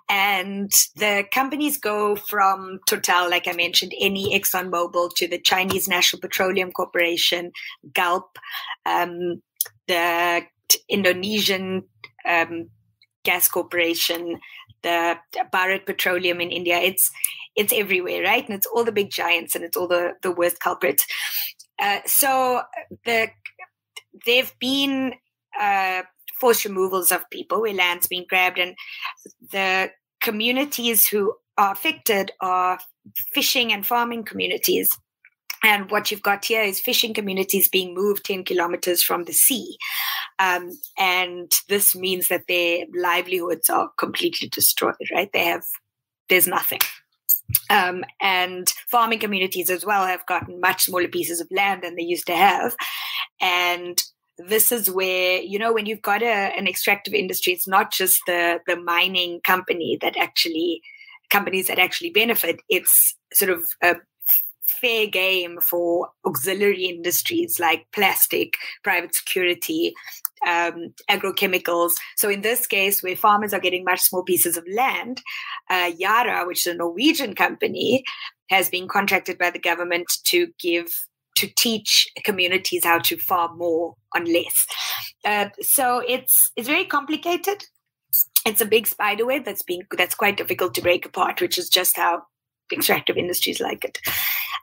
And 0.10 0.72
the 0.96 1.26
companies 1.32 1.78
go 1.78 2.16
from 2.16 2.80
Total, 2.88 3.30
like 3.30 3.48
I 3.48 3.54
mentioned, 3.54 3.94
Eni 4.02 4.34
ExxonMobil 4.34 5.16
to 5.16 5.28
the 5.28 5.40
Chinese 5.40 5.88
National 5.88 6.20
Petroleum 6.20 6.72
Corporation, 6.72 7.52
Galp, 7.94 8.38
um, 8.86 9.42
the 9.88 10.42
Indonesian 10.90 11.84
um, 12.28 12.70
Gas 13.24 13.48
Corporation, 13.48 14.40
the 14.82 15.18
Bharat 15.54 15.86
Petroleum 15.86 16.42
in 16.42 16.52
India. 16.52 16.78
It's 16.78 17.10
it's 17.56 17.74
everywhere, 17.74 18.24
right? 18.24 18.44
And 18.44 18.56
it's 18.56 18.68
all 18.68 18.84
the 18.84 18.92
big 18.92 19.12
giants, 19.12 19.56
and 19.56 19.64
it's 19.64 19.78
all 19.78 19.88
the 19.88 20.14
the 20.22 20.32
worst 20.32 20.60
culprits. 20.60 21.06
Uh, 21.82 22.00
so 22.06 22.62
the 23.06 23.30
there've 24.26 24.54
been 24.60 25.16
uh, 25.60 26.04
forced 26.40 26.66
removals 26.66 27.12
of 27.12 27.30
people 27.30 27.62
where 27.62 27.74
land's 27.74 28.08
being 28.08 28.26
grabbed, 28.28 28.60
and 28.60 28.76
the 29.52 29.92
communities 30.22 31.06
who 31.08 31.34
are 31.58 31.72
affected 31.72 32.32
are 32.42 32.80
fishing 33.34 33.72
and 33.72 33.86
farming 33.86 34.24
communities. 34.24 34.98
And 35.64 35.90
what 35.90 36.12
you've 36.12 36.24
got 36.24 36.44
here 36.44 36.62
is 36.62 36.82
fishing 36.82 37.14
communities 37.14 37.70
being 37.70 37.94
moved 37.94 38.26
10 38.26 38.44
kilometers 38.44 39.02
from 39.02 39.24
the 39.24 39.32
sea. 39.32 39.78
Um, 40.38 40.72
and 40.98 41.50
this 41.70 41.96
means 41.96 42.28
that 42.28 42.48
their 42.48 42.86
livelihoods 42.94 43.70
are 43.70 43.90
completely 43.98 44.50
destroyed, 44.50 44.96
right? 45.14 45.32
They 45.32 45.46
have, 45.46 45.64
there's 46.28 46.48
nothing. 46.48 46.82
Um, 47.70 48.04
and 48.22 48.70
farming 48.90 49.20
communities 49.20 49.70
as 49.70 49.86
well 49.86 50.06
have 50.06 50.26
gotten 50.26 50.60
much 50.60 50.86
smaller 50.86 51.08
pieces 51.08 51.40
of 51.40 51.48
land 51.52 51.84
than 51.84 51.96
they 51.96 52.04
used 52.04 52.28
to 52.28 52.36
have. 52.36 52.76
And 53.42 54.02
this 54.38 54.72
is 54.72 54.90
where 54.90 55.40
you 55.42 55.60
know 55.60 55.74
when 55.74 55.86
you've 55.86 56.02
got 56.02 56.24
a, 56.24 56.26
an 56.26 56.68
extractive 56.68 57.14
industry 57.14 57.54
it's 57.54 57.68
not 57.68 57.92
just 57.92 58.20
the 58.26 58.60
the 58.66 58.76
mining 58.76 59.40
company 59.42 59.98
that 60.02 60.18
actually 60.18 60.82
companies 61.30 61.68
that 61.68 61.80
actually 61.80 62.10
benefit 62.10 62.60
it's 62.70 63.16
sort 63.32 63.52
of 63.52 63.64
a 63.82 63.96
fair 64.84 65.08
game 65.08 65.60
for 65.62 66.10
auxiliary 66.26 66.86
industries 66.86 67.60
like 67.60 67.88
plastic 67.94 68.56
private 68.84 69.16
security 69.16 69.94
um, 70.48 70.94
agrochemicals 71.10 71.94
so 72.18 72.30
in 72.30 72.42
this 72.42 72.68
case 72.68 73.02
where 73.02 73.16
farmers 73.16 73.54
are 73.54 73.62
getting 73.62 73.86
much 73.86 74.02
small 74.02 74.24
pieces 74.24 74.58
of 74.58 74.66
land 74.76 75.22
uh, 75.70 75.92
yara 75.98 76.46
which 76.46 76.68
is 76.68 76.74
a 76.74 76.78
norwegian 76.78 77.34
company 77.34 78.04
has 78.50 78.70
been 78.70 78.88
contracted 78.88 79.38
by 79.38 79.50
the 79.50 79.60
government 79.60 80.08
to 80.26 80.48
give 80.60 80.88
to 81.36 81.48
teach 81.48 82.08
communities 82.24 82.86
how 82.86 83.00
to 83.00 83.18
farm 83.18 83.58
more 83.58 83.96
on 84.16 84.26
less. 84.26 84.66
Uh, 85.26 85.50
so 85.62 86.04
it's 86.08 86.52
it's 86.56 86.68
very 86.68 86.86
complicated. 86.86 87.64
It's 88.46 88.62
a 88.62 88.66
big 88.66 88.88
spider 88.88 89.26
web 89.26 89.46
that's 89.46 89.64
being 89.64 89.84
that's 89.98 90.16
quite 90.16 90.38
difficult 90.38 90.74
to 90.76 90.82
break 90.82 91.06
apart, 91.06 91.42
which 91.42 91.58
is 91.58 91.70
just 91.70 91.98
how 91.98 92.24
extractive 92.72 93.18
industries 93.18 93.60
like 93.60 93.84
it. 93.84 94.00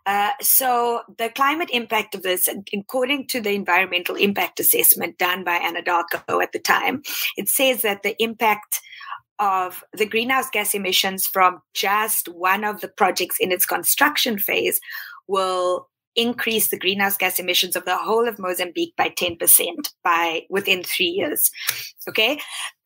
Uh, 0.07 0.30
so 0.40 1.02
the 1.19 1.28
climate 1.30 1.69
impact 1.73 2.14
of 2.14 2.23
this, 2.23 2.49
according 2.75 3.26
to 3.28 3.40
the 3.40 3.52
environmental 3.52 4.16
impact 4.16 4.59
assessment 4.59 5.19
done 5.19 5.45
by 5.45 5.59
Anadarko 5.59 6.42
at 6.42 6.52
the 6.52 6.59
time, 6.59 7.02
it 7.37 7.49
says 7.49 7.83
that 7.83 8.02
the 8.02 8.21
impact 8.23 8.80
of 9.38 9.83
the 9.92 10.07
greenhouse 10.07 10.50
gas 10.50 10.75
emissions 10.75 11.26
from 11.26 11.61
just 11.75 12.28
one 12.28 12.64
of 12.64 12.80
the 12.80 12.88
projects 12.88 13.37
in 13.40 13.52
its 13.52 13.64
construction 13.64 14.38
phase 14.38 14.80
will 15.28 15.88
increase 16.16 16.69
the 16.69 16.78
greenhouse 16.78 17.16
gas 17.16 17.38
emissions 17.38 17.76
of 17.76 17.85
the 17.85 17.97
whole 17.97 18.28
of 18.28 18.38
Mozambique 18.38 18.95
by 18.97 19.09
10% 19.09 19.38
by 20.02 20.42
within 20.50 20.83
three 20.83 21.07
years. 21.07 21.50
Okay. 22.09 22.38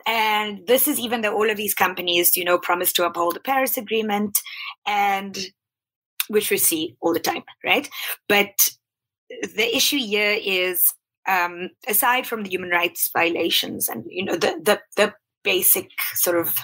And 0.07 0.67
this 0.67 0.87
is 0.87 0.99
even 0.99 1.23
though 1.23 1.35
all 1.35 1.51
of 1.51 1.57
these 1.57 1.75
companies, 1.75 2.37
you 2.37 2.45
know, 2.45 2.59
promise 2.59 2.93
to 2.95 3.07
uphold 3.07 3.37
the 3.37 3.41
Paris 3.41 3.77
Agreement 3.77 4.39
and 4.87 5.39
which 6.29 6.51
we 6.51 6.59
see 6.59 6.97
all 7.01 7.13
the 7.13 7.21
time, 7.21 7.43
right? 7.65 7.89
But 8.29 8.71
the 9.55 9.75
issue 9.75 9.99
here 9.99 10.39
is 10.43 10.93
um, 11.29 11.71
aside 11.89 12.27
from 12.27 12.43
the 12.43 12.51
human 12.51 12.71
rights 12.71 13.11
violations 13.13 13.89
and 13.89 14.05
you 14.09 14.25
know 14.25 14.37
the 14.37 14.61
the, 14.63 14.81
the 14.97 15.15
basic 15.43 15.91
sort 16.15 16.39
of 16.39 16.55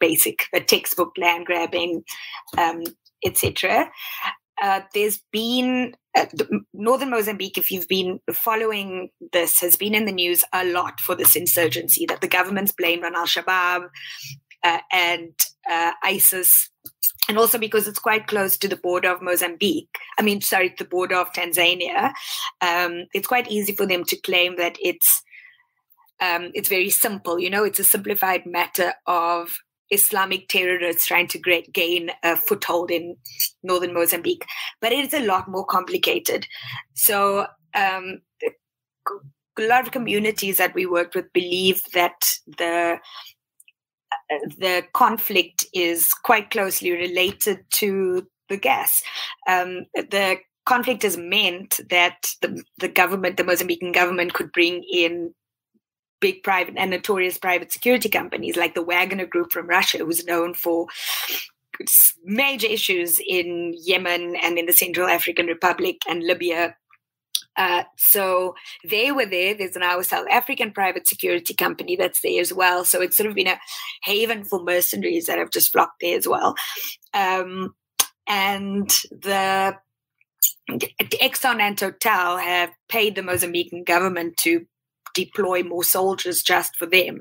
basic 0.00 0.46
the 0.52 0.60
textbook 0.60 1.12
land 1.16 1.46
grabbing 1.46 2.02
um, 2.56 2.82
etc 3.24 3.88
uh, 4.62 4.80
there's 4.94 5.20
been 5.32 5.94
uh, 6.16 6.26
northern 6.72 7.10
Mozambique, 7.10 7.58
if 7.58 7.70
you've 7.70 7.88
been 7.88 8.20
following 8.32 9.10
this, 9.32 9.60
has 9.60 9.76
been 9.76 9.94
in 9.94 10.04
the 10.04 10.12
news 10.12 10.44
a 10.52 10.64
lot 10.64 11.00
for 11.00 11.14
this 11.14 11.36
insurgency 11.36 12.06
that 12.06 12.20
the 12.20 12.28
government's 12.28 12.72
blamed 12.72 13.04
on 13.04 13.14
Al 13.14 13.26
Shabaab 13.26 13.88
uh, 14.64 14.78
and 14.92 15.32
uh, 15.70 15.92
ISIS, 16.02 16.70
and 17.28 17.38
also 17.38 17.58
because 17.58 17.86
it's 17.86 17.98
quite 17.98 18.26
close 18.26 18.56
to 18.56 18.68
the 18.68 18.76
border 18.76 19.10
of 19.10 19.22
Mozambique. 19.22 19.94
I 20.18 20.22
mean, 20.22 20.40
sorry, 20.40 20.74
the 20.76 20.84
border 20.84 21.16
of 21.16 21.32
Tanzania. 21.32 22.12
Um, 22.60 23.04
it's 23.14 23.28
quite 23.28 23.50
easy 23.50 23.74
for 23.74 23.86
them 23.86 24.04
to 24.04 24.16
claim 24.16 24.56
that 24.56 24.76
it's 24.80 25.22
um, 26.20 26.50
it's 26.54 26.68
very 26.68 26.90
simple. 26.90 27.38
You 27.38 27.50
know, 27.50 27.64
it's 27.64 27.78
a 27.78 27.84
simplified 27.84 28.44
matter 28.44 28.94
of 29.06 29.58
Islamic 29.90 30.48
terrorists 30.48 31.06
trying 31.06 31.28
to 31.28 31.62
gain 31.72 32.10
a 32.22 32.36
foothold 32.36 32.90
in 32.90 33.16
northern 33.62 33.94
Mozambique. 33.94 34.44
But 34.80 34.92
it 34.92 35.06
is 35.06 35.14
a 35.14 35.26
lot 35.26 35.48
more 35.48 35.64
complicated. 35.64 36.46
So, 36.94 37.46
um, 37.74 38.20
a 39.58 39.62
lot 39.62 39.84
of 39.84 39.92
communities 39.92 40.58
that 40.58 40.74
we 40.74 40.86
worked 40.86 41.14
with 41.14 41.32
believe 41.32 41.82
that 41.92 42.24
the 42.46 42.98
the 44.58 44.84
conflict 44.92 45.64
is 45.72 46.12
quite 46.24 46.50
closely 46.50 46.90
related 46.92 47.64
to 47.70 48.26
the 48.48 48.56
gas. 48.56 49.02
Um, 49.46 49.86
the 49.94 50.38
conflict 50.66 51.02
has 51.02 51.16
meant 51.16 51.80
that 51.90 52.30
the, 52.42 52.62
the 52.78 52.88
government, 52.88 53.36
the 53.36 53.44
Mozambican 53.44 53.94
government, 53.94 54.34
could 54.34 54.52
bring 54.52 54.84
in 54.90 55.34
big 56.20 56.42
private 56.42 56.74
and 56.76 56.90
notorious 56.90 57.38
private 57.38 57.72
security 57.72 58.08
companies 58.08 58.56
like 58.56 58.74
the 58.74 58.82
Wagner 58.82 59.26
Group 59.26 59.52
from 59.52 59.68
Russia, 59.68 59.98
who's 59.98 60.26
known 60.26 60.54
for 60.54 60.86
major 62.24 62.66
issues 62.66 63.20
in 63.26 63.74
Yemen 63.76 64.36
and 64.36 64.58
in 64.58 64.66
the 64.66 64.72
Central 64.72 65.08
African 65.08 65.46
Republic 65.46 65.98
and 66.08 66.22
Libya. 66.22 66.74
Uh, 67.56 67.82
so 67.96 68.54
they 68.88 69.10
were 69.10 69.26
there. 69.26 69.54
There's 69.54 69.76
now 69.76 69.98
a 69.98 70.04
South 70.04 70.26
African 70.30 70.70
private 70.72 71.08
security 71.08 71.54
company 71.54 71.96
that's 71.96 72.20
there 72.20 72.40
as 72.40 72.52
well. 72.52 72.84
So 72.84 73.00
it's 73.02 73.16
sort 73.16 73.28
of 73.28 73.34
been 73.34 73.48
a 73.48 73.58
haven 74.02 74.44
for 74.44 74.62
mercenaries 74.62 75.26
that 75.26 75.38
have 75.38 75.50
just 75.50 75.72
flocked 75.72 76.00
there 76.00 76.16
as 76.16 76.28
well. 76.28 76.54
Um, 77.14 77.74
and 78.28 78.88
the 79.10 79.76
Exxon 80.70 81.60
and 81.60 81.76
Total 81.78 82.36
have 82.36 82.70
paid 82.88 83.14
the 83.14 83.22
Mozambican 83.22 83.84
government 83.84 84.36
to 84.38 84.66
deploy 85.24 85.62
more 85.62 85.84
soldiers 85.84 86.42
just 86.42 86.76
for 86.76 86.86
them. 86.86 87.14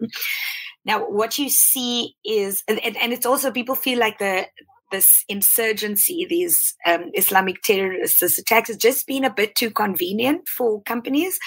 Now, 0.85 0.97
what 1.19 1.37
you 1.37 1.49
see 1.49 2.15
is, 2.23 2.63
and, 2.67 2.79
and 2.79 3.11
it's 3.11 3.25
also 3.25 3.51
people 3.51 3.75
feel 3.75 3.99
like 3.99 4.19
the 4.19 4.47
this 4.89 5.25
insurgency, 5.27 6.25
these 6.29 6.57
um, 6.85 7.11
Islamic 7.13 7.61
terrorists, 7.61 8.21
this 8.21 8.39
attack 8.39 8.67
has 8.67 8.77
just 8.77 9.05
been 9.05 9.25
a 9.25 9.33
bit 9.33 9.53
too 9.53 9.69
convenient 9.69 10.47
for 10.47 10.81
companies. 10.83 11.37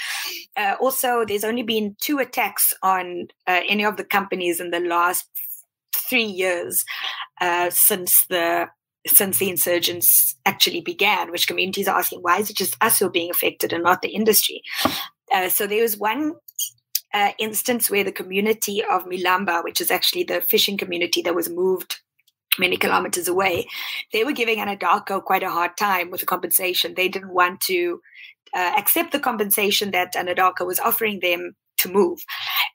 Uh, 0.59 0.75
also, 0.79 1.25
there's 1.25 1.45
only 1.45 1.63
been 1.63 1.97
two 2.03 2.19
attacks 2.19 2.75
on 2.83 3.29
uh, 3.47 3.63
any 3.67 3.85
of 3.85 3.97
the 3.97 4.05
companies 4.05 4.61
in 4.61 4.71
the 4.71 4.81
last 4.81 5.25
three 6.09 6.31
years 6.43 6.85
uh, 7.41 7.71
since 7.71 8.27
the 8.29 8.69
since 9.07 9.39
the 9.39 9.49
insurgents 9.49 10.37
actually 10.45 10.83
began, 10.83 11.31
which 11.31 11.49
communities 11.49 11.89
are 11.89 11.99
asking, 11.99 12.21
why 12.21 12.39
is 12.39 12.51
it 12.51 12.57
just 12.57 12.77
us 12.83 12.99
who 12.99 13.07
are 13.07 13.11
being 13.11 13.31
affected 13.31 13.73
and 13.73 13.83
not 13.83 14.03
the 14.03 14.11
industry? 14.11 14.61
Uh, 15.33 15.49
so 15.49 15.67
there 15.67 15.83
was 15.83 15.97
one 15.97 16.35
uh, 17.13 17.33
instance 17.39 17.91
where 17.91 18.05
the 18.05 18.13
community 18.13 18.83
of 18.85 19.05
Milamba, 19.05 19.65
which 19.65 19.81
is 19.81 19.91
actually 19.91 20.25
the 20.25 20.41
fishing 20.41 20.77
community 20.77 21.23
that 21.23 21.35
was 21.35 21.49
moved 21.49 22.01
many 22.59 22.77
kilometers 22.77 23.29
away, 23.29 23.67
they 24.13 24.25
were 24.25 24.33
giving 24.33 24.59
Anadarko 24.59 25.23
quite 25.23 25.43
a 25.43 25.51
hard 25.51 25.77
time 25.77 26.11
with 26.11 26.21
the 26.21 26.27
compensation. 26.27 26.95
They 26.95 27.09
didn't 27.09 27.33
want 27.33 27.61
to 27.63 28.01
uh, 28.55 28.73
accept 28.77 29.13
the 29.13 29.21
compensation 29.21 29.93
that 29.93 30.15
Anadarko 30.15 30.67
was 30.67 30.81
offering 30.81 31.21
them 31.21 31.55
to 31.79 31.93
move. 31.93 32.19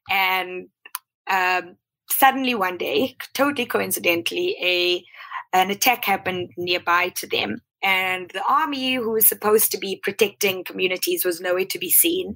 And 0.10 0.68
um, 1.30 1.76
suddenly 2.10 2.56
one 2.56 2.78
day, 2.78 3.16
totally 3.34 3.66
coincidentally, 3.66 4.56
a 4.62 5.04
an 5.54 5.72
attack 5.72 6.04
happened 6.04 6.52
nearby 6.58 7.10
to 7.10 7.28
them 7.28 7.62
and 7.86 8.32
the 8.32 8.42
army, 8.50 8.96
who 8.96 9.12
was 9.12 9.28
supposed 9.28 9.72
to 9.72 9.78
be 9.78 10.02
protecting 10.02 10.64
communities, 10.64 11.24
was 11.24 11.40
nowhere 11.40 11.66
to 11.66 11.78
be 11.78 11.92
seen. 11.92 12.36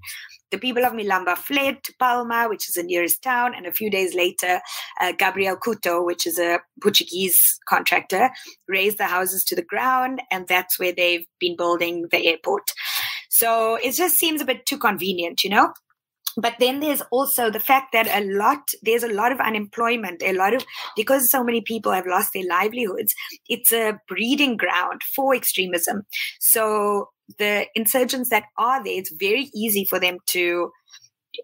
The 0.51 0.59
people 0.59 0.85
of 0.85 0.93
Milamba 0.93 1.35
fled 1.35 1.83
to 1.85 1.93
Palma, 1.97 2.47
which 2.47 2.69
is 2.69 2.75
the 2.75 2.83
nearest 2.83 3.23
town, 3.23 3.55
and 3.55 3.65
a 3.65 3.71
few 3.71 3.89
days 3.89 4.13
later, 4.13 4.61
uh, 5.01 5.11
Gabriel 5.13 5.57
Couto, 5.57 6.05
which 6.05 6.27
is 6.27 6.37
a 6.37 6.59
Portuguese 6.83 7.59
contractor, 7.67 8.29
razed 8.67 8.99
the 8.99 9.05
houses 9.05 9.43
to 9.45 9.55
the 9.55 9.63
ground, 9.63 10.21
and 10.29 10.47
that's 10.47 10.79
where 10.79 10.93
they've 10.93 11.25
been 11.39 11.57
building 11.57 12.05
the 12.11 12.27
airport. 12.27 12.69
So 13.29 13.75
it 13.75 13.93
just 13.93 14.17
seems 14.17 14.41
a 14.41 14.45
bit 14.45 14.67
too 14.67 14.77
convenient, 14.77 15.43
you 15.43 15.49
know? 15.49 15.73
But 16.39 16.55
then 16.59 16.79
there's 16.79 17.01
also 17.11 17.49
the 17.49 17.59
fact 17.59 17.91
that 17.93 18.07
a 18.07 18.25
lot 18.25 18.69
there's 18.81 19.03
a 19.03 19.13
lot 19.13 19.31
of 19.31 19.39
unemployment 19.39 20.21
a 20.23 20.33
lot 20.33 20.53
of 20.53 20.63
because 20.95 21.29
so 21.29 21.43
many 21.43 21.61
people 21.61 21.91
have 21.91 22.07
lost 22.07 22.31
their 22.33 22.47
livelihoods 22.47 23.13
it's 23.47 23.71
a 23.71 23.99
breeding 24.07 24.57
ground 24.57 25.01
for 25.15 25.35
extremism 25.35 26.03
so 26.39 27.09
the 27.37 27.67
insurgents 27.75 28.29
that 28.29 28.43
are 28.57 28.83
there 28.83 28.97
it's 28.97 29.13
very 29.13 29.49
easy 29.53 29.85
for 29.85 29.99
them 29.99 30.17
to 30.25 30.71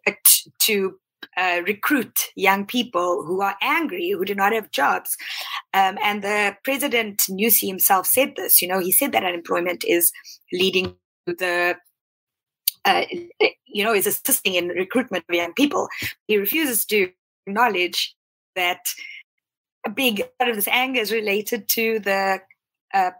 uh, 0.07 0.11
to 0.59 0.95
uh, 1.37 1.61
recruit 1.65 2.27
young 2.35 2.65
people 2.65 3.23
who 3.25 3.41
are 3.41 3.55
angry, 3.61 4.11
who 4.11 4.25
do 4.25 4.35
not 4.35 4.53
have 4.53 4.71
jobs. 4.71 5.17
Um, 5.73 5.97
and 6.03 6.23
the 6.23 6.55
president, 6.63 7.23
Nyusi 7.29 7.67
himself, 7.67 8.07
said 8.07 8.33
this. 8.35 8.61
You 8.61 8.67
know, 8.67 8.79
he 8.79 8.91
said 8.91 9.11
that 9.11 9.23
unemployment 9.23 9.83
is 9.85 10.11
leading 10.53 10.95
to 11.27 11.35
the 11.35 11.75
uh, 12.85 13.03
you 13.65 13.83
know, 13.83 13.93
is 13.93 14.07
assisting 14.07 14.55
in 14.55 14.67
recruitment 14.69 15.25
of 15.27 15.35
young 15.35 15.53
people. 15.53 15.89
He 16.27 16.37
refuses 16.37 16.85
to 16.85 17.09
acknowledge 17.47 18.15
that 18.55 18.79
a 19.85 19.89
big 19.89 20.23
part 20.39 20.49
of 20.49 20.55
this 20.55 20.67
anger 20.67 21.01
is 21.01 21.11
related 21.11 21.67
to 21.69 21.99
the 21.99 22.39
uh, 22.93 23.11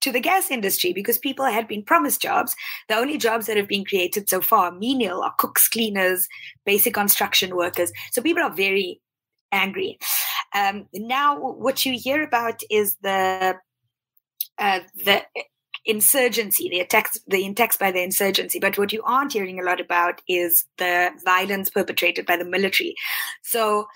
to 0.00 0.12
the 0.12 0.20
gas 0.20 0.50
industry 0.50 0.92
because 0.92 1.18
people 1.18 1.46
had 1.46 1.66
been 1.66 1.82
promised 1.82 2.20
jobs. 2.20 2.54
The 2.88 2.96
only 2.96 3.16
jobs 3.16 3.46
that 3.46 3.56
have 3.56 3.68
been 3.68 3.86
created 3.86 4.28
so 4.28 4.42
far, 4.42 4.70
menial, 4.70 5.22
are 5.22 5.34
cooks, 5.38 5.66
cleaners, 5.66 6.28
basic 6.66 6.92
construction 6.92 7.56
workers. 7.56 7.90
So 8.12 8.20
people 8.20 8.42
are 8.42 8.52
very 8.52 9.00
angry. 9.50 9.98
Um, 10.54 10.86
now, 10.92 11.40
what 11.40 11.86
you 11.86 11.98
hear 11.98 12.22
about 12.22 12.60
is 12.70 12.96
the 13.02 13.56
uh, 14.58 14.80
the 15.04 15.22
insurgency, 15.84 16.68
the 16.68 16.80
attacks, 16.80 17.18
the 17.26 17.46
attacks 17.46 17.76
by 17.76 17.90
the 17.90 18.02
insurgency. 18.02 18.58
But 18.58 18.78
what 18.78 18.92
you 18.92 19.02
aren't 19.02 19.32
hearing 19.32 19.60
a 19.60 19.64
lot 19.64 19.80
about 19.80 20.20
is 20.28 20.64
the 20.78 21.10
violence 21.24 21.70
perpetrated 21.70 22.26
by 22.26 22.36
the 22.36 22.44
military. 22.44 22.94
So, 23.42 23.86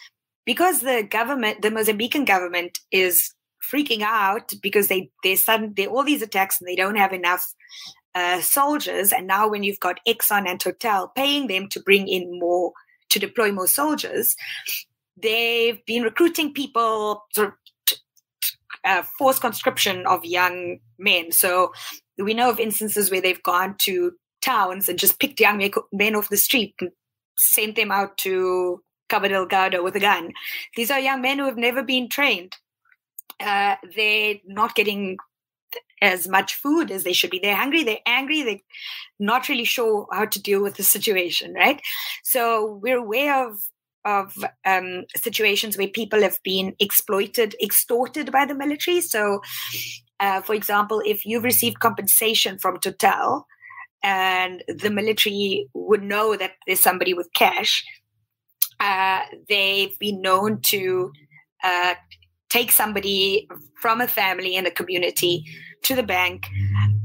because 0.45 0.81
the 0.81 1.07
government, 1.09 1.63
the 1.63 1.71
Mozambican 1.71 2.27
government, 2.27 2.79
is 2.91 3.35
freaking 3.63 4.03
out 4.03 4.53
because 4.63 4.89
they 4.89 5.11
they 5.23 5.37
sudden 5.37 5.75
they 5.77 5.87
all 5.87 6.05
these 6.05 6.23
attacks 6.23 6.61
and 6.61 6.69
they 6.69 6.77
don't 6.77 6.97
have 6.97 7.13
enough 7.13 7.55
uh, 8.15 8.41
soldiers. 8.41 9.13
And 9.13 9.27
now 9.27 9.49
when 9.49 9.63
you've 9.63 9.81
got 9.81 10.01
Exxon 10.07 10.49
and 10.49 10.59
Total 10.59 11.09
paying 11.09 11.47
them 11.47 11.69
to 11.69 11.81
bring 11.81 12.09
in 12.09 12.39
more 12.39 12.73
to 13.11 13.19
deploy 13.19 13.53
more 13.53 13.67
soldiers, 13.67 14.37
they've 15.17 15.85
been 15.87 16.03
recruiting 16.03 16.53
people 16.53 17.25
sort 17.35 17.49
of 17.49 17.55
uh, 18.85 19.03
forced 19.19 19.41
conscription 19.41 20.07
of 20.07 20.25
young 20.25 20.79
men. 20.99 21.33
So 21.33 21.73
we 22.17 22.35
know 22.35 22.51
of 22.51 22.61
instances 22.61 23.11
where 23.11 23.21
they've 23.21 23.43
gone 23.43 23.77
to 23.81 24.13
towns 24.41 24.89
and 24.89 24.99
just 24.99 25.21
picked 25.21 25.41
young 25.41 25.71
men 25.93 26.15
off 26.15 26.29
the 26.29 26.37
street 26.37 26.75
and 26.81 26.91
sent 27.37 27.77
them 27.77 27.91
out 27.91 28.19
to 28.19 28.83
Cabo 29.09 29.29
Delgado 29.29 29.83
with 29.83 29.97
a 29.97 30.01
gun. 30.01 30.33
These 30.77 30.91
are 30.91 31.01
young 31.01 31.23
men 31.23 31.39
who 31.39 31.45
have 31.47 31.57
never 31.57 31.83
been 31.83 32.09
trained. 32.09 32.57
Uh, 33.41 33.77
they're 33.95 34.37
not 34.47 34.75
getting 34.75 35.17
as 36.01 36.29
much 36.29 36.55
food 36.55 36.91
as 36.91 37.05
they 37.05 37.13
should 37.13 37.31
be. 37.31 37.39
They're 37.39 37.57
hungry, 37.57 37.83
they're 37.83 37.99
angry, 38.07 38.43
they're 38.43 38.61
not 39.19 39.49
really 39.49 39.65
sure 39.65 40.07
how 40.13 40.27
to 40.27 40.43
deal 40.43 40.63
with 40.63 40.77
the 40.77 40.83
situation, 40.83 41.55
right? 41.55 41.81
So 42.23 42.79
we're 42.83 42.99
aware 42.99 43.49
of 43.49 43.63
of 44.05 44.33
um, 44.65 45.05
situations 45.17 45.77
where 45.77 45.89
people 45.89 46.23
have 46.23 46.39
been 46.43 46.75
exploited, 46.81 47.55
extorted 47.63 48.33
by 48.33 48.47
the 48.47 48.55
military. 48.55 49.01
So, 49.01 49.41
uh, 50.21 50.41
for 50.41 50.55
example, 50.55 51.03
if 51.05 51.25
you've 51.27 51.45
received 51.45 51.81
compensation 51.81 52.59
from 52.59 52.79
Total 52.79 53.47
and 54.03 54.63
the 54.69 54.91
military 54.91 55.69
would 55.75 56.03
know 56.03 56.37
that 56.37 56.53
there's 56.67 56.81
somebody 56.81 57.15
with 57.15 57.29
cash, 57.35 57.85
uh, 58.81 59.23
they've 59.49 59.99
been 59.99 60.23
known 60.23 60.61
to 60.63 61.13
uh, 61.65 61.95
take 62.49 62.71
somebody 62.71 63.49
from 63.81 64.01
a 64.01 64.09
family 64.09 64.55
in 64.55 64.67
a 64.67 64.71
community 64.71 65.45
to 65.83 65.95
the 65.95 66.03
bank 66.03 66.49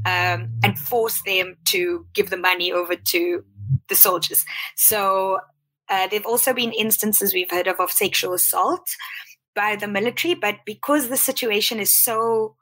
um, 0.06 0.48
and 0.62 0.78
force 0.78 1.20
them 1.26 1.56
to 1.66 2.06
give 2.14 2.30
the 2.30 2.36
money 2.36 2.72
over 2.72 2.96
to 2.96 3.44
the 3.88 3.94
soldiers. 3.94 4.44
So 4.76 5.40
uh, 5.88 6.06
there 6.08 6.18
have 6.18 6.26
also 6.26 6.52
been 6.52 6.72
instances 6.72 7.34
we've 7.34 7.50
heard 7.50 7.66
of 7.66 7.80
of 7.80 7.90
sexual 7.90 8.32
assault 8.32 8.88
by 9.54 9.76
the 9.76 9.86
military, 9.86 10.34
but 10.34 10.58
because 10.64 11.08
the 11.08 11.16
situation 11.16 11.78
is 11.78 11.94
so, 11.94 12.56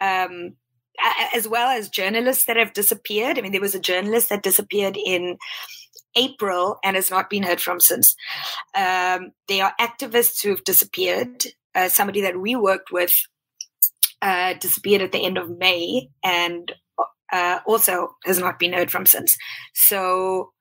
um, 0.00 0.56
as 1.34 1.48
well 1.48 1.68
as 1.68 1.88
journalists 1.88 2.44
that 2.46 2.56
have 2.56 2.72
disappeared. 2.72 3.38
I 3.38 3.42
mean, 3.42 3.52
there 3.52 3.60
was 3.60 3.74
a 3.74 3.80
journalist 3.80 4.28
that 4.28 4.42
disappeared 4.42 4.96
in 4.96 5.36
April 6.14 6.78
and 6.82 6.96
has 6.96 7.10
not 7.10 7.28
been 7.28 7.42
heard 7.42 7.60
from 7.60 7.80
since. 7.80 8.14
Um, 8.74 9.32
there 9.48 9.64
are 9.64 9.74
activists 9.80 10.42
who 10.42 10.50
have 10.50 10.64
disappeared. 10.64 11.44
Uh, 11.74 11.88
somebody 11.88 12.22
that 12.22 12.40
we 12.40 12.56
worked 12.56 12.90
with 12.90 13.14
uh, 14.22 14.54
disappeared 14.54 15.02
at 15.02 15.12
the 15.12 15.24
end 15.24 15.36
of 15.36 15.58
May 15.58 16.08
and 16.24 16.72
uh, 17.32 17.58
also 17.66 18.16
has 18.24 18.38
not 18.38 18.58
been 18.58 18.72
heard 18.72 18.90
from 18.90 19.04
since. 19.04 19.36
So 19.74 20.52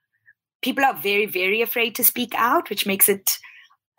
people 0.65 0.84
are 0.84 0.95
very, 0.95 1.28
very 1.28 1.62
afraid 1.62 1.93
to 1.93 2.04
speak 2.04 2.34
out, 2.36 2.71
which 2.71 2.88
makes 2.88 3.08
it 3.08 3.38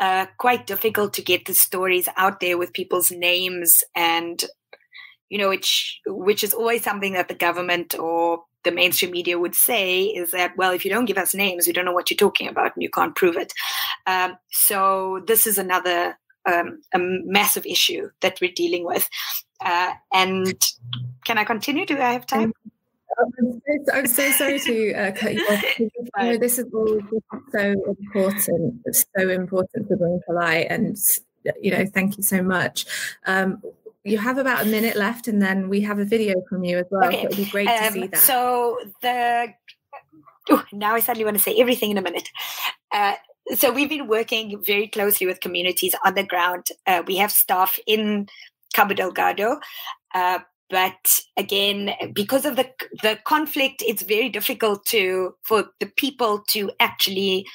uh, 0.00 0.26
quite 0.36 0.66
difficult 0.66 1.14
to 1.14 1.22
get 1.22 1.44
the 1.44 1.54
stories 1.54 2.08
out 2.16 2.40
there 2.40 2.58
with 2.58 2.72
people's 2.72 3.12
names 3.12 3.84
and 3.94 4.44
you 5.30 5.38
know 5.38 5.48
which 5.48 6.00
which 6.06 6.44
is 6.44 6.52
always 6.52 6.84
something 6.84 7.14
that 7.14 7.28
the 7.28 7.34
government 7.34 7.98
or 7.98 8.42
the 8.62 8.70
mainstream 8.70 9.10
media 9.10 9.38
would 9.38 9.54
say 9.54 10.02
is 10.02 10.32
that 10.32 10.56
well 10.56 10.72
if 10.72 10.84
you 10.84 10.90
don't 10.90 11.06
give 11.06 11.18
us 11.18 11.34
names 11.34 11.66
we 11.66 11.72
don't 11.72 11.84
know 11.84 11.92
what 11.92 12.10
you're 12.10 12.16
talking 12.16 12.46
about 12.46 12.72
and 12.74 12.82
you 12.82 12.90
can't 12.90 13.16
prove 13.16 13.36
it. 13.36 13.52
Um, 14.06 14.36
so 14.50 15.22
this 15.26 15.46
is 15.46 15.58
another 15.58 16.18
um, 16.46 16.80
a 16.92 16.98
massive 16.98 17.64
issue 17.64 18.10
that 18.20 18.38
we're 18.40 18.52
dealing 18.54 18.84
with. 18.84 19.08
Uh, 19.64 19.92
and 20.12 20.62
can 21.24 21.38
i 21.38 21.44
continue? 21.44 21.86
Do 21.86 21.96
i 21.96 22.12
have 22.12 22.26
time 22.26 22.52
I'm 23.18 23.62
so, 23.86 23.92
I'm 23.92 24.06
so 24.06 24.30
sorry 24.32 24.60
to 24.60 24.94
uh, 24.94 25.12
cut 25.12 25.34
you 25.34 25.46
off. 25.46 25.78
You 25.78 25.90
know, 26.16 26.38
this 26.38 26.58
is 26.58 26.66
all 26.72 27.00
so 27.52 27.74
important. 27.88 28.80
It's 28.84 29.04
so 29.16 29.28
important 29.28 29.88
to 29.88 29.96
bring 29.96 30.20
polite, 30.26 30.66
and 30.70 30.96
you 31.60 31.70
know, 31.70 31.86
thank 31.86 32.16
you 32.16 32.22
so 32.22 32.42
much. 32.42 32.86
Um, 33.26 33.62
you 34.04 34.18
have 34.18 34.38
about 34.38 34.62
a 34.62 34.66
minute 34.66 34.96
left, 34.96 35.28
and 35.28 35.42
then 35.42 35.68
we 35.68 35.80
have 35.82 35.98
a 35.98 36.04
video 36.04 36.34
from 36.48 36.64
you 36.64 36.78
as 36.78 36.86
well. 36.90 37.08
Okay. 37.08 37.22
So 37.22 37.26
it'd 37.26 37.36
be 37.36 37.50
great 37.50 37.68
um, 37.68 37.84
to 37.84 37.92
see 37.92 38.06
that. 38.08 38.20
So 38.20 38.78
the 39.02 39.54
oh, 40.50 40.64
now 40.72 40.94
I 40.94 41.00
suddenly 41.00 41.24
want 41.24 41.36
to 41.36 41.42
say 41.42 41.56
everything 41.58 41.90
in 41.90 41.98
a 41.98 42.02
minute. 42.02 42.28
Uh, 42.92 43.14
so 43.54 43.72
we've 43.72 43.88
been 43.88 44.08
working 44.08 44.62
very 44.64 44.88
closely 44.88 45.26
with 45.26 45.40
communities 45.40 45.94
on 46.04 46.14
the 46.14 46.24
ground. 46.24 46.68
Uh, 46.86 47.02
we 47.06 47.16
have 47.16 47.30
staff 47.30 47.78
in 47.86 48.28
Cabo 48.74 48.94
Delgado, 48.94 49.60
uh, 50.14 50.40
but 50.70 51.18
again 51.36 51.90
because 52.12 52.44
of 52.44 52.56
the 52.56 52.68
the 53.02 53.18
conflict 53.24 53.82
it's 53.86 54.02
very 54.02 54.28
difficult 54.28 54.84
to 54.84 55.34
for 55.42 55.66
the 55.80 55.86
people 55.96 56.42
to 56.48 56.70
actually 56.80 57.46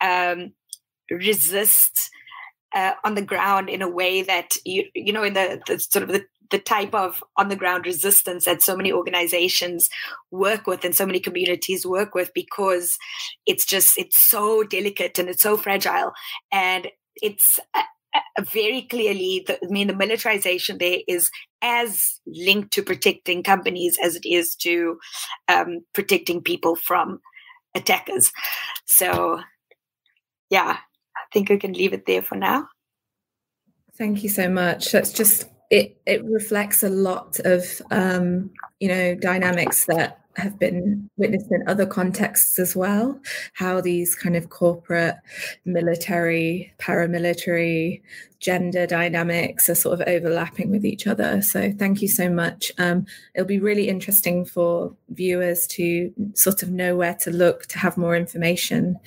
um, 0.00 0.52
resist 1.10 2.10
uh, 2.74 2.92
on 3.04 3.14
the 3.14 3.22
ground 3.22 3.68
in 3.68 3.82
a 3.82 3.88
way 3.88 4.22
that 4.22 4.56
you 4.64 4.84
you 4.94 5.12
know 5.12 5.22
in 5.22 5.34
the, 5.34 5.60
the 5.66 5.78
sort 5.78 6.02
of 6.02 6.10
the, 6.10 6.24
the 6.50 6.58
type 6.58 6.94
of 6.94 7.22
on 7.36 7.48
the 7.48 7.56
ground 7.56 7.86
resistance 7.86 8.44
that 8.44 8.62
so 8.62 8.76
many 8.76 8.92
organizations 8.92 9.88
work 10.30 10.66
with 10.66 10.84
and 10.84 10.94
so 10.94 11.06
many 11.06 11.20
communities 11.20 11.86
work 11.86 12.14
with 12.14 12.30
because 12.34 12.96
it's 13.46 13.64
just 13.64 13.98
it's 13.98 14.18
so 14.18 14.62
delicate 14.62 15.18
and 15.18 15.28
it's 15.28 15.42
so 15.42 15.56
fragile. 15.56 16.12
And 16.52 16.88
it's 17.16 17.58
uh, 17.74 17.82
very 18.52 18.82
clearly 18.82 19.44
the, 19.46 19.58
I 19.62 19.68
mean 19.68 19.88
the 19.88 19.94
militarization 19.94 20.78
there 20.78 20.98
is 21.06 21.30
as 21.62 22.20
linked 22.26 22.72
to 22.72 22.82
protecting 22.82 23.42
companies 23.42 23.98
as 24.02 24.16
it 24.16 24.26
is 24.26 24.54
to 24.56 24.98
um, 25.48 25.80
protecting 25.92 26.42
people 26.42 26.76
from 26.76 27.20
attackers. 27.74 28.32
So, 28.86 29.40
yeah, 30.50 30.78
I 31.16 31.20
think 31.32 31.48
we 31.48 31.58
can 31.58 31.72
leave 31.72 31.92
it 31.92 32.06
there 32.06 32.22
for 32.22 32.36
now. 32.36 32.68
Thank 33.96 34.22
you 34.22 34.28
so 34.28 34.48
much. 34.48 34.92
That's 34.92 35.12
just 35.12 35.48
it. 35.70 36.00
It 36.06 36.24
reflects 36.24 36.82
a 36.82 36.88
lot 36.88 37.40
of 37.40 37.82
um, 37.90 38.50
you 38.78 38.88
know 38.88 39.14
dynamics 39.14 39.86
that 39.86 40.20
have 40.38 40.58
been 40.58 41.10
witnessed 41.16 41.50
in 41.50 41.66
other 41.68 41.86
contexts 41.86 42.58
as 42.58 42.76
well 42.76 43.20
how 43.54 43.80
these 43.80 44.14
kind 44.14 44.36
of 44.36 44.50
corporate 44.50 45.16
military 45.64 46.72
paramilitary 46.78 48.00
gender 48.40 48.86
dynamics 48.86 49.68
are 49.68 49.74
sort 49.74 50.00
of 50.00 50.06
overlapping 50.06 50.70
with 50.70 50.84
each 50.84 51.06
other 51.06 51.42
so 51.42 51.72
thank 51.72 52.00
you 52.00 52.08
so 52.08 52.28
much 52.30 52.70
um, 52.78 53.06
it'll 53.34 53.46
be 53.46 53.58
really 53.58 53.88
interesting 53.88 54.44
for 54.44 54.94
viewers 55.10 55.66
to 55.66 56.12
sort 56.34 56.62
of 56.62 56.70
know 56.70 56.96
where 56.96 57.14
to 57.14 57.30
look 57.30 57.66
to 57.66 57.78
have 57.78 57.96
more 57.96 58.14
information 58.16 58.98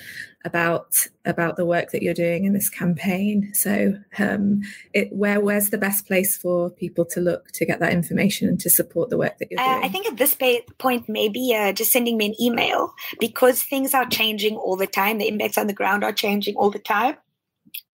about 0.43 1.07
about 1.25 1.55
the 1.55 1.65
work 1.65 1.91
that 1.91 2.01
you're 2.01 2.13
doing 2.13 2.45
in 2.45 2.53
this 2.53 2.69
campaign. 2.69 3.51
So, 3.53 3.93
um, 4.17 4.61
it, 4.93 5.11
where 5.11 5.39
where's 5.39 5.69
the 5.69 5.77
best 5.77 6.07
place 6.07 6.35
for 6.35 6.69
people 6.69 7.05
to 7.05 7.19
look 7.19 7.51
to 7.51 7.65
get 7.65 7.79
that 7.79 7.93
information 7.93 8.47
and 8.47 8.59
to 8.61 8.69
support 8.69 9.09
the 9.09 9.17
work 9.17 9.37
that 9.37 9.51
you're 9.51 9.57
doing? 9.57 9.69
Uh, 9.69 9.85
I 9.85 9.89
think 9.89 10.07
at 10.07 10.17
this 10.17 10.35
point, 10.77 11.07
maybe 11.07 11.53
uh, 11.55 11.73
just 11.73 11.91
sending 11.91 12.17
me 12.17 12.27
an 12.27 12.41
email 12.41 12.93
because 13.19 13.61
things 13.61 13.93
are 13.93 14.05
changing 14.05 14.55
all 14.55 14.75
the 14.75 14.87
time. 14.87 15.17
The 15.17 15.27
impacts 15.27 15.57
on 15.57 15.67
the 15.67 15.73
ground 15.73 16.03
are 16.03 16.13
changing 16.13 16.55
all 16.55 16.71
the 16.71 16.79
time. 16.79 17.17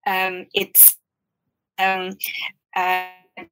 Um, 0.05 0.45
it's 0.53 0.96
um, 1.79 2.17
uh, 2.75 3.07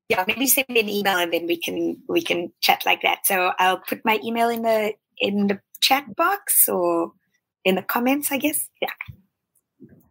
yeah, 0.09 0.23
maybe 0.27 0.47
send 0.47 0.67
me 0.69 0.79
an 0.79 0.89
email 0.89 1.17
and 1.17 1.31
then 1.31 1.45
we 1.45 1.57
can 1.57 1.97
we 2.07 2.21
can 2.21 2.51
chat 2.61 2.85
like 2.85 3.01
that. 3.01 3.25
So 3.25 3.51
I'll 3.59 3.79
put 3.79 4.03
my 4.03 4.19
email 4.23 4.49
in 4.49 4.63
the 4.63 4.93
in 5.19 5.47
the 5.47 5.59
chat 5.81 6.15
box 6.15 6.67
or 6.67 7.11
in 7.63 7.75
the 7.75 7.81
comments, 7.81 8.31
I 8.31 8.38
guess. 8.38 8.69
Yeah. 8.81 8.89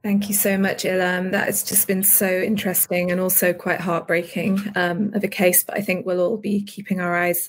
Thank 0.05 0.29
you 0.29 0.35
so 0.35 0.59
much, 0.59 0.85
Ilam. 0.85 1.31
That 1.31 1.47
has 1.47 1.64
just 1.64 1.88
been 1.88 2.03
so 2.03 2.29
interesting 2.29 3.11
and 3.11 3.19
also 3.19 3.55
quite 3.55 3.81
heartbreaking 3.81 4.61
um, 4.77 5.14
of 5.14 5.25
a 5.25 5.29
case, 5.29 5.64
but 5.64 5.79
I 5.79 5.81
think 5.81 6.05
we'll 6.05 6.21
all 6.21 6.37
be 6.37 6.62
keeping 6.62 7.01
our 7.01 7.17
eyes 7.17 7.49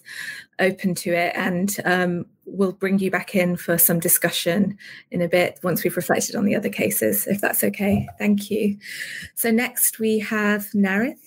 open 0.57 0.95
to 0.95 1.11
it 1.11 1.33
and 1.35 1.75
um, 1.83 2.25
we'll 2.45 2.71
bring 2.71 2.97
you 2.97 3.11
back 3.11 3.35
in 3.35 3.57
for 3.57 3.77
some 3.77 3.99
discussion 3.99 4.77
in 5.11 5.21
a 5.21 5.27
bit 5.27 5.59
once 5.63 5.83
we've 5.83 5.97
reflected 5.97 6.37
on 6.37 6.45
the 6.45 6.55
other 6.55 6.69
cases, 6.69 7.27
if 7.27 7.41
that's 7.41 7.61
okay. 7.61 8.07
Thank 8.17 8.49
you. 8.49 8.77
So, 9.33 9.51
next 9.51 9.99
we 9.99 10.19
have 10.19 10.61
Narith 10.73 11.19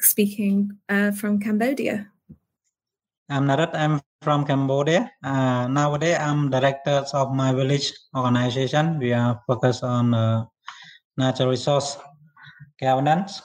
speaking 0.00 0.76
uh, 0.90 1.12
from 1.12 1.40
Cambodia. 1.40 2.06
I'm 3.30 3.46
Narith. 3.46 3.74
I'm 3.74 4.02
from 4.20 4.44
Cambodia. 4.44 5.10
Uh, 5.24 5.68
nowadays, 5.68 6.18
I'm 6.20 6.50
director 6.50 7.02
of 7.14 7.34
my 7.34 7.54
village 7.54 7.94
organization. 8.14 8.98
We 8.98 9.14
are 9.14 9.40
focused 9.46 9.82
on 9.82 10.12
uh, 10.12 10.44
natural 11.16 11.50
resource 11.50 11.98
governance, 12.80 13.42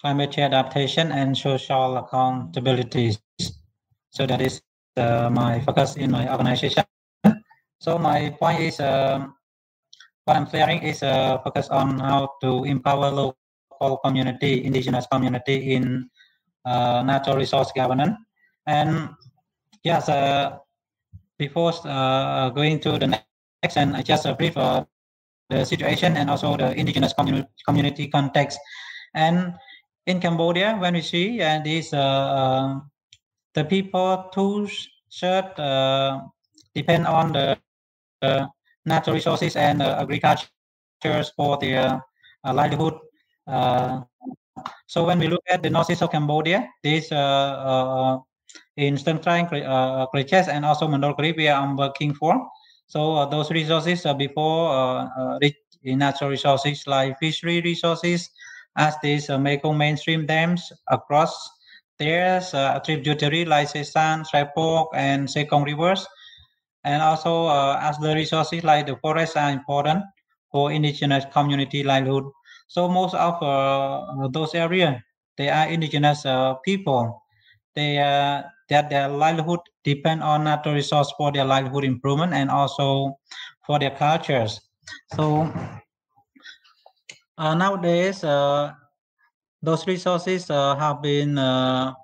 climate 0.00 0.32
change 0.32 0.52
adaptation, 0.52 1.12
and 1.12 1.36
social 1.36 1.96
accountability. 1.96 3.16
So 4.10 4.26
that 4.26 4.40
is 4.40 4.62
uh, 4.96 5.30
my 5.30 5.60
focus 5.60 5.96
in 5.96 6.10
my 6.10 6.30
organization. 6.30 6.84
So 7.80 7.98
my 7.98 8.30
point 8.38 8.60
is, 8.60 8.80
um, 8.80 9.34
what 10.24 10.36
I'm 10.36 10.48
sharing 10.50 10.82
is 10.82 11.02
uh, 11.02 11.38
focus 11.38 11.68
on 11.68 11.98
how 12.00 12.34
to 12.42 12.64
empower 12.64 13.10
local 13.10 13.96
community, 14.04 14.64
indigenous 14.64 15.06
community 15.06 15.74
in 15.74 16.10
uh, 16.64 17.02
natural 17.02 17.36
resource 17.36 17.72
governance. 17.72 18.18
And 18.66 19.10
yes, 19.84 20.08
uh, 20.08 20.58
before 21.38 21.72
uh, 21.84 22.50
going 22.50 22.80
to 22.80 22.98
the 22.98 23.06
next, 23.06 23.76
and 23.76 23.96
I 23.96 24.02
just 24.02 24.26
a 24.26 24.34
brief 24.34 24.56
uh, 24.56 24.84
the 25.48 25.64
situation 25.64 26.16
and 26.16 26.30
also 26.30 26.56
the 26.56 26.74
indigenous 26.74 27.12
community, 27.12 27.48
community 27.66 28.08
context. 28.08 28.58
And 29.14 29.54
in 30.06 30.20
Cambodia, 30.20 30.76
when 30.78 30.94
we 30.94 31.02
see 31.02 31.40
uh, 31.40 31.60
these 31.64 31.92
uh, 31.92 31.98
uh 31.98 32.80
the 33.54 33.64
people 33.64 34.30
who 34.34 34.68
should 35.10 35.48
uh, 35.58 36.20
depend 36.74 37.06
on 37.06 37.32
the 37.32 37.58
uh, 38.22 38.46
natural 38.84 39.14
resources 39.14 39.56
and 39.56 39.82
agriculture 39.82 40.46
for 41.34 41.58
their 41.58 42.00
livelihood. 42.44 42.94
so 44.86 45.04
when 45.04 45.18
we 45.18 45.28
look 45.28 45.42
at 45.48 45.62
the 45.62 45.70
northeast 45.70 46.02
of 46.02 46.10
Cambodia, 46.10 46.68
this 46.84 47.10
in 48.76 48.96
Stung 48.96 49.18
Treng, 49.18 49.50
uh, 49.50 50.52
and 50.52 50.64
also 50.64 50.86
Mandol 50.86 51.36
we 51.36 51.48
are 51.48 51.74
working 51.74 52.14
for. 52.14 52.48
So 52.88 53.16
uh, 53.16 53.26
those 53.26 53.50
resources 53.50 54.04
uh, 54.06 54.14
before 54.14 54.72
uh, 54.72 55.38
rich 55.40 55.56
in 55.84 55.98
natural 55.98 56.30
resources 56.30 56.84
like 56.86 57.18
fishery 57.20 57.60
resources, 57.60 58.30
as 58.76 58.94
these 59.02 59.28
Mekong 59.28 59.78
mainstream 59.78 60.26
dams 60.26 60.72
across 60.88 61.32
there's 61.98 62.54
uh, 62.54 62.78
tributary 62.84 63.44
like 63.44 63.68
Sesan, 63.68 64.24
Srepok, 64.24 64.88
and 64.94 65.28
Sekong 65.28 65.64
rivers. 65.66 66.06
And 66.84 67.02
also, 67.02 67.46
uh, 67.46 67.78
as 67.82 67.98
the 67.98 68.14
resources 68.14 68.64
like 68.64 68.86
the 68.86 68.96
forests 68.96 69.36
are 69.36 69.50
important 69.50 70.04
for 70.50 70.70
indigenous 70.72 71.24
community 71.32 71.82
livelihood. 71.82 72.24
So 72.68 72.88
most 72.88 73.14
of 73.14 73.42
uh, 73.42 74.28
those 74.28 74.54
areas, 74.54 74.96
they 75.36 75.50
are 75.50 75.68
indigenous 75.68 76.24
people. 76.64 77.22
They 77.74 77.96
that 78.68 78.90
their 78.90 79.08
livelihood 79.08 79.60
depend 79.88 80.22
on 80.22 80.44
natural 80.44 80.74
resource 80.76 81.08
for 81.16 81.32
their 81.32 81.44
livelihood 81.44 81.84
improvement 81.84 82.36
and 82.36 82.50
also 82.50 83.16
for 83.64 83.78
their 83.80 83.96
cultures. 83.96 84.60
So 85.16 85.48
uh, 87.38 87.54
nowadays, 87.54 88.22
uh, 88.22 88.72
those 89.62 89.86
resources 89.86 90.50
uh, 90.50 90.76
have 90.76 91.00
been, 91.00 91.38
uh, 91.38 91.94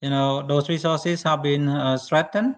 you 0.00 0.10
know, 0.10 0.46
those 0.46 0.68
resources 0.68 1.22
have 1.22 1.42
been 1.42 1.68
uh, 1.68 1.98
threatened, 1.98 2.54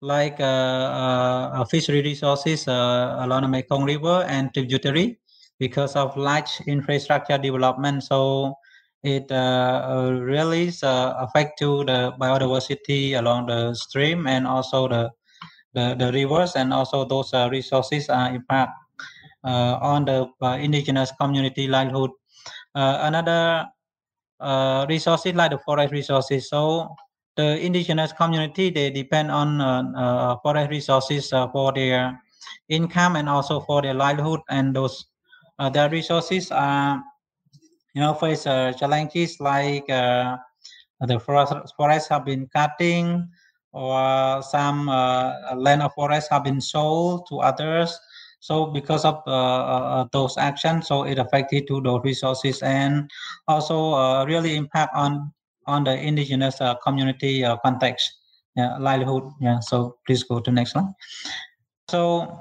like 0.00 0.38
uh, 0.40 1.64
fishery 1.66 2.02
resources 2.02 2.66
along 2.66 3.42
the 3.42 3.48
Mekong 3.48 3.84
River 3.84 4.24
and 4.28 4.52
tributary 4.54 5.18
because 5.58 5.94
of 5.96 6.16
large 6.16 6.60
infrastructure 6.66 7.38
development. 7.38 8.02
So 8.02 8.54
it 9.02 9.30
uh, 9.30 9.82
uh, 9.90 10.10
really 10.12 10.70
uh, 10.82 11.14
affect 11.18 11.58
to 11.58 11.84
the 11.84 12.12
biodiversity 12.20 13.18
along 13.18 13.46
the 13.46 13.74
stream 13.74 14.26
and 14.26 14.46
also 14.46 14.88
the 14.88 15.10
the, 15.74 15.94
the 15.98 16.12
rivers 16.12 16.54
and 16.54 16.72
also 16.72 17.04
those 17.04 17.32
uh, 17.32 17.48
resources 17.50 18.08
are 18.10 18.34
impact 18.34 18.72
uh, 19.44 19.78
on 19.80 20.04
the 20.04 20.26
uh, 20.42 20.58
indigenous 20.60 21.12
community 21.20 21.66
livelihood. 21.66 22.10
another 22.74 23.66
resources 24.88 25.34
like 25.34 25.50
the 25.50 25.58
forest 25.58 25.92
resources. 25.92 26.48
So 26.50 26.94
the 27.36 27.58
indigenous 27.64 28.12
community 28.12 28.70
they 28.70 28.90
depend 28.90 29.30
on 29.30 29.58
forest 30.42 30.70
resources 30.70 31.30
for 31.30 31.72
their 31.72 32.20
income 32.68 33.16
and 33.16 33.28
also 33.28 33.60
for 33.60 33.82
their 33.82 33.94
livelihood 33.94 34.40
and 34.50 34.76
those 34.76 35.06
their 35.72 35.88
resources 35.88 36.50
are 36.50 37.02
you 37.94 38.00
know, 38.00 38.14
face 38.14 38.46
uh, 38.46 38.72
challenges 38.72 39.40
like 39.40 39.88
uh, 39.90 40.36
the 41.00 41.18
forest, 41.18 41.52
forests 41.76 42.08
have 42.08 42.24
been 42.24 42.48
cutting 42.54 43.28
or 43.72 44.42
some 44.42 44.88
uh, 44.88 45.54
land 45.56 45.82
of 45.82 45.92
forest 45.94 46.28
have 46.30 46.44
been 46.44 46.60
sold 46.60 47.26
to 47.28 47.40
others. 47.40 47.98
So 48.40 48.66
because 48.66 49.04
of 49.04 49.22
uh, 49.26 49.30
uh, 49.30 50.04
those 50.12 50.36
actions, 50.36 50.88
so 50.88 51.04
it 51.04 51.18
affected 51.18 51.66
to 51.68 51.80
those 51.80 52.00
resources 52.02 52.62
and 52.62 53.10
also 53.46 53.92
uh, 53.94 54.24
really 54.24 54.56
impact 54.56 54.94
on 54.94 55.32
on 55.66 55.84
the 55.84 55.94
indigenous 55.94 56.58
community 56.82 57.44
context, 57.62 58.10
yeah, 58.56 58.76
livelihood. 58.78 59.30
Yeah. 59.40 59.60
So 59.60 59.98
please 60.04 60.24
go 60.24 60.40
to 60.40 60.50
next 60.50 60.74
one. 60.74 60.92
So 61.88 62.40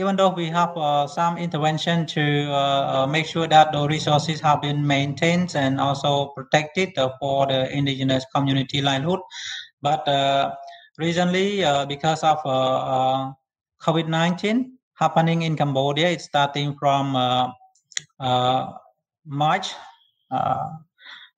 even 0.00 0.16
though 0.16 0.30
we 0.30 0.46
have 0.46 0.74
uh, 0.76 1.06
some 1.06 1.36
intervention 1.36 2.06
to 2.06 2.50
uh, 2.50 3.04
uh, 3.04 3.06
make 3.06 3.26
sure 3.26 3.46
that 3.46 3.70
the 3.70 3.86
resources 3.86 4.40
have 4.40 4.62
been 4.62 4.86
maintained 4.86 5.54
and 5.54 5.78
also 5.78 6.28
protected 6.34 6.96
uh, 6.96 7.10
for 7.20 7.46
the 7.46 7.70
indigenous 7.70 8.24
community 8.34 8.80
livelihood, 8.80 9.20
but 9.82 10.08
uh, 10.08 10.54
recently 10.98 11.62
because 11.86 12.22
of 12.24 12.38
COVID-19 13.82 14.70
happening 14.94 15.42
in 15.42 15.54
Cambodia, 15.54 16.08
it's 16.08 16.24
starting 16.24 16.74
from 16.78 17.12
March 19.26 19.74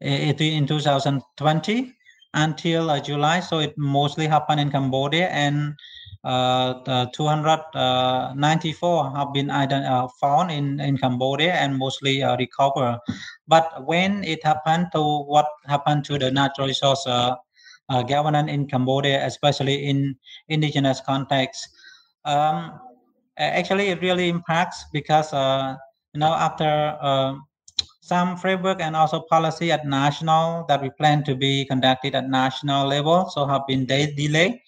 in 0.00 0.36
2020 0.36 1.92
until 2.34 3.00
July. 3.00 3.40
So 3.40 3.58
it 3.58 3.74
mostly 3.76 4.28
happened 4.28 4.60
in 4.60 4.70
Cambodia 4.70 5.28
and 5.30 5.74
294 6.24 9.16
have 9.16 9.32
been 9.32 9.50
uh, 9.50 10.08
found 10.20 10.50
in, 10.50 10.80
in 10.80 10.98
Cambodia 10.98 11.54
and 11.54 11.76
mostly 11.76 12.22
uh, 12.22 12.36
recovered. 12.36 12.98
But 13.48 13.86
when 13.86 14.22
it 14.24 14.44
happened 14.44 14.88
to 14.94 15.22
what 15.24 15.46
happened 15.66 16.04
to 16.06 16.18
the 16.18 16.30
natural 16.30 16.68
resource 16.68 17.06
uh, 17.06 17.36
uh, 17.88 18.02
governance 18.02 18.50
in 18.50 18.66
Cambodia, 18.66 19.26
especially 19.26 19.86
in 19.86 20.16
indigenous 20.48 21.00
context, 21.00 21.68
um, 22.24 22.80
actually 23.38 23.88
it 23.88 24.00
really 24.02 24.28
impacts 24.28 24.84
because 24.92 25.32
uh, 25.32 25.76
you 26.14 26.20
know 26.20 26.34
after 26.34 27.40
some 28.02 28.36
framework 28.36 28.80
and 28.80 28.96
also 28.96 29.20
policy 29.30 29.70
at 29.70 29.86
national 29.86 30.64
that 30.68 30.82
we 30.82 30.90
plan 30.90 31.22
to 31.24 31.36
be 31.36 31.64
conducted 31.64 32.14
at 32.14 32.28
national 32.28 32.86
level 32.86 33.30
so 33.30 33.46
have 33.46 33.62
been 33.66 33.86
de- 33.86 34.12
delayed 34.14 34.60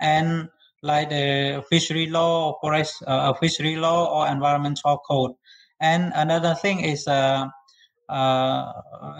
and 0.00 0.48
like 0.82 1.10
the 1.10 1.64
fishery 1.68 2.06
law, 2.06 2.58
forest 2.60 3.02
uh, 3.06 3.32
fishery 3.34 3.76
law, 3.76 4.06
or 4.08 4.28
environmental 4.28 4.98
code. 4.98 5.32
And 5.80 6.12
another 6.14 6.54
thing 6.54 6.80
is 6.80 7.06
uh, 7.06 7.48
uh, 8.08 8.72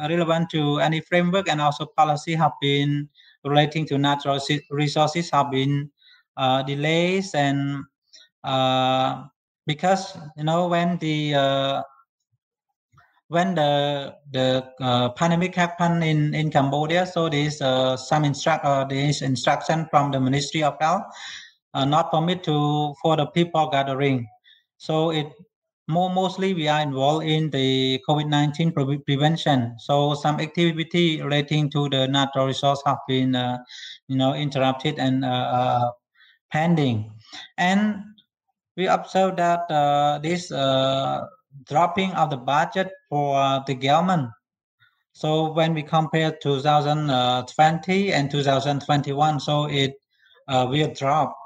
relevant 0.09 0.51
to 0.51 0.81
any 0.81 1.01
framework 1.01 1.49
and 1.49 1.61
also 1.61 1.87
policy 1.97 2.35
have 2.35 2.53
been 2.61 3.09
relating 3.45 3.87
to 3.87 3.99
natural 3.99 4.41
resources 4.71 5.31
have 5.31 5.51
been 5.51 5.91
uh, 6.37 6.63
delays 6.63 7.35
and 7.35 7.85
uh, 8.45 9.25
because 9.67 10.17
you 10.37 10.45
know 10.45 10.69
when 10.69 10.99
the 10.99 11.35
uh, 11.35 11.83
when 13.29 13.55
the 13.55 14.15
the 14.33 14.67
uh, 14.81 15.09
pandemic 15.11 15.55
happened 15.55 16.03
in 16.03 16.35
in 16.35 16.51
Cambodia, 16.51 17.07
so 17.07 17.29
there's 17.29 17.63
uh, 17.63 17.97
some 17.97 18.25
instruct 18.25 18.65
uh, 18.65 18.85
there's 18.85 19.23
instruction 19.23 19.87
from 19.91 20.11
the 20.11 20.21
Ministry 20.21 20.63
of 20.63 20.77
Health 20.81 21.05
uh, 21.75 21.85
not 21.85 22.11
permit 22.11 22.43
to 22.45 22.95
for 23.03 23.17
the 23.17 23.27
people 23.27 23.69
gathering. 23.71 24.27
So 24.79 25.11
it 25.11 25.33
more 25.89 26.11
mostly 26.11 26.55
we 26.55 26.69
are 26.69 26.81
involved 26.81 27.27
in 27.27 27.51
the 27.51 28.01
COVID-19 28.09 28.73
pre- 28.73 28.99
prevention. 28.99 29.75
So 29.79 30.15
some 30.15 30.41
activity 30.41 31.21
relating 31.21 31.71
to 31.71 31.89
the 31.89 32.07
natural 32.07 32.47
resource 32.47 32.81
have 32.87 32.99
been, 33.09 33.35
uh, 33.35 33.59
you 34.07 34.17
know, 34.17 34.35
interrupted 34.35 34.99
and 34.99 35.25
uh, 35.25 35.29
uh 35.29 35.91
pending. 36.53 37.13
And 37.59 38.05
we 38.77 38.87
observe 38.87 39.37
that 39.37 39.69
this 40.23 40.49
dropping 41.67 42.13
of 42.13 42.31
the 42.31 42.37
budget 42.37 42.91
for 43.09 43.63
the 43.67 43.75
government 43.75 44.31
so 45.13 45.53
when 45.53 45.75
we 45.75 45.83
compare 45.83 46.37
2020 46.43 48.13
and 48.13 48.31
2021, 48.31 49.41
so 49.41 49.67
it 49.67 49.95
uh, 50.49 50.67
will 50.71 50.93
drop 50.95 51.37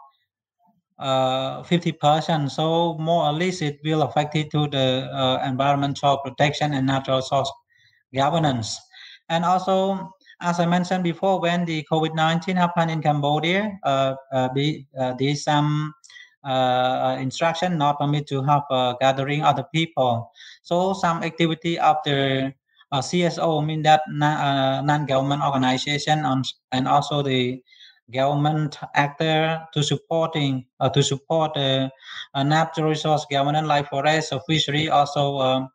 uh, 0.98 1.62
50%. 1.62 2.50
So 2.50 2.96
more 2.98 3.26
or 3.26 3.32
less 3.32 3.62
it 3.62 3.80
will 3.84 4.02
affect 4.02 4.36
it 4.36 4.50
to 4.52 4.68
the 4.68 5.08
uh, 5.12 5.42
environmental 5.46 6.18
protection 6.18 6.74
and 6.74 6.86
natural 6.86 7.22
source 7.22 7.50
governance. 8.14 8.80
And 9.28 9.44
also, 9.44 10.12
as 10.40 10.60
I 10.60 10.66
mentioned 10.66 11.04
before, 11.04 11.40
when 11.40 11.64
the 11.64 11.86
COVID-19 11.90 12.56
happened 12.56 12.90
in 12.90 13.02
Cambodia, 13.02 13.78
uh, 13.82 14.14
uh, 14.32 14.48
the, 14.54 14.84
uh, 14.98 15.14
there 15.18 15.28
is 15.28 15.42
some 15.42 15.94
instruction 17.18 17.78
not 17.78 17.98
permit 17.98 18.26
to 18.28 18.42
have 18.42 18.62
gathering 19.00 19.42
other 19.42 19.64
people. 19.72 20.30
So 20.62 20.92
some 20.92 21.22
activity 21.22 21.78
of 21.78 21.96
the 22.04 22.52
CSO 22.92 23.64
mean 23.64 23.82
that 23.82 24.02
uh, 24.08 24.82
non-government 24.82 25.42
organization 25.42 26.24
on, 26.24 26.42
and 26.72 26.86
also 26.86 27.22
the 27.22 27.62
government 28.12 28.78
actor 28.94 29.60
to 29.72 29.82
supporting 29.82 30.64
uh, 30.80 30.88
to 30.90 31.02
support 31.02 31.54
the 31.54 31.90
uh, 32.34 32.42
natural 32.42 32.88
resource 32.88 33.24
governance 33.30 33.66
like 33.66 33.88
forest 33.88 34.32
or 34.32 34.40
fishery 34.48 34.88
also 34.88 35.38
um, 35.38 35.68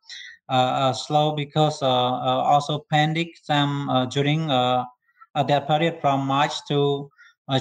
uh, 0.50 0.94
slow 0.94 1.36
because 1.36 1.82
also 1.82 2.86
panic 2.92 3.30
some 3.44 4.08
during 4.12 4.48
that 4.48 5.68
period 5.68 6.00
from 6.02 6.26
March 6.26 6.54
to 6.68 7.10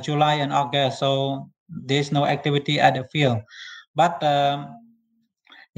July 0.02 0.34
and 0.34 0.52
August. 0.52 0.98
So 0.98 1.50
there's 1.68 2.12
no 2.12 2.24
activity 2.24 2.80
at 2.80 2.94
the 2.94 3.04
field, 3.04 3.40
but 3.94 4.22
um, 4.22 4.74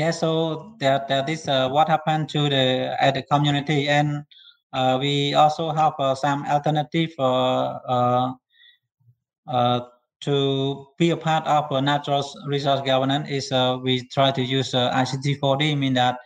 yeah, 0.00 0.10
so 0.10 0.72
that 0.80 1.08
that 1.08 1.28
is 1.28 1.48
uh, 1.48 1.68
what 1.68 1.88
happened 1.88 2.28
to 2.30 2.48
the 2.48 2.96
at 3.00 3.14
the 3.14 3.22
community, 3.22 3.88
and 3.88 4.24
uh, 4.72 4.96
we 5.00 5.34
also 5.34 5.72
have 5.72 5.92
uh, 5.98 6.14
some 6.14 6.46
alternative 6.46 7.10
uh, 7.18 7.76
uh, 7.84 8.32
Uh, 9.46 9.80
to 10.20 10.86
be 10.98 11.10
a 11.10 11.16
part 11.16 11.46
of 11.46 11.70
a 11.72 11.80
natural 11.80 12.24
resource 12.46 12.82
governance. 12.84 13.28
Is 13.30 13.52
uh, 13.52 13.78
we 13.82 14.06
try 14.08 14.30
to 14.30 14.42
use 14.42 14.74
uh, 14.74 14.92
ICT 14.92 15.40
4D, 15.40 15.78
mean 15.78 15.94
that 15.94 16.18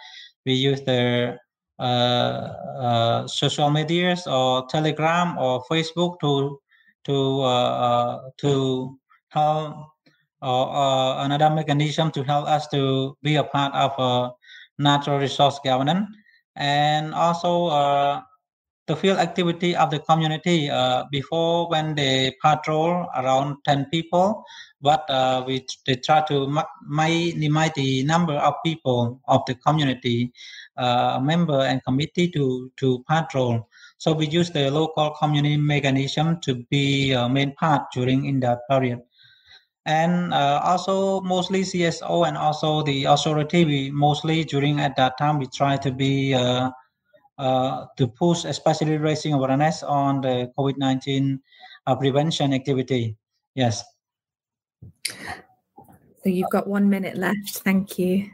we 0.44 0.54
use 0.54 0.82
the 0.82 1.38
uh, 1.78 3.26
social 3.26 3.70
medias 3.70 4.26
or 4.26 4.66
Telegram 4.66 5.38
or 5.38 5.64
Facebook 5.70 6.18
to 6.20 6.58
to 7.04 8.32
to 8.38 8.98
help 9.28 9.76
or 10.42 10.76
uh, 10.76 11.24
another 11.24 11.50
mechanism 11.50 12.10
to 12.10 12.22
help 12.22 12.46
us 12.46 12.66
to 12.68 13.16
be 13.22 13.36
a 13.36 13.44
part 13.44 13.72
of 13.74 14.34
natural 14.78 15.18
resource 15.18 15.58
governance 15.64 16.08
and 16.56 17.14
also 17.14 18.22
uh, 18.88 18.94
the 18.94 18.96
field 18.96 19.18
activity 19.18 19.76
of 19.76 19.90
the 19.90 19.98
community 20.00 20.70
uh, 20.70 21.04
before 21.10 21.68
when 21.68 21.94
they 21.94 22.34
patrol 22.42 23.06
around 23.16 23.56
10 23.64 23.86
people 23.90 24.44
but 24.80 25.08
uh, 25.08 25.42
we 25.46 25.64
they 25.86 25.96
try 25.96 26.20
to 26.20 26.62
minimize 26.86 27.72
the 27.76 28.02
number 28.04 28.34
of 28.34 28.54
people 28.64 29.20
of 29.28 29.40
the 29.46 29.54
community 29.54 30.32
uh, 30.76 31.18
member 31.22 31.60
and 31.60 31.82
committee 31.84 32.28
to 32.28 32.70
to 32.76 33.04
patrol 33.08 33.68
so 33.98 34.12
we 34.12 34.26
use 34.26 34.50
the 34.50 34.70
local 34.70 35.10
community 35.10 35.56
mechanism 35.56 36.40
to 36.40 36.54
be 36.70 37.12
a 37.12 37.28
main 37.28 37.54
part 37.54 37.82
during 37.92 38.26
in 38.26 38.40
that 38.40 38.58
period 38.68 39.00
and 39.86 40.32
uh, 40.32 40.60
also 40.64 41.20
mostly 41.20 41.60
CSO 41.60 42.26
and 42.26 42.38
also 42.38 42.82
the 42.82 43.04
authority. 43.04 43.66
We 43.66 43.90
mostly 43.90 44.42
during 44.42 44.80
at 44.80 44.96
that 44.96 45.18
time 45.18 45.38
we 45.38 45.46
try 45.46 45.76
to 45.76 45.92
be 45.92 46.32
uh, 47.38 47.86
to 47.96 48.06
push, 48.06 48.44
especially 48.44 48.98
raising 48.98 49.32
awareness 49.32 49.82
on 49.82 50.20
the 50.20 50.50
COVID 50.58 50.76
nineteen 50.78 51.40
uh, 51.86 51.96
prevention 51.96 52.52
activity. 52.52 53.16
Yes. 53.54 53.84
So 56.22 56.30
you've 56.30 56.50
got 56.50 56.66
one 56.66 56.88
minute 56.88 57.16
left. 57.16 57.60
Thank 57.64 57.98
you. 57.98 58.30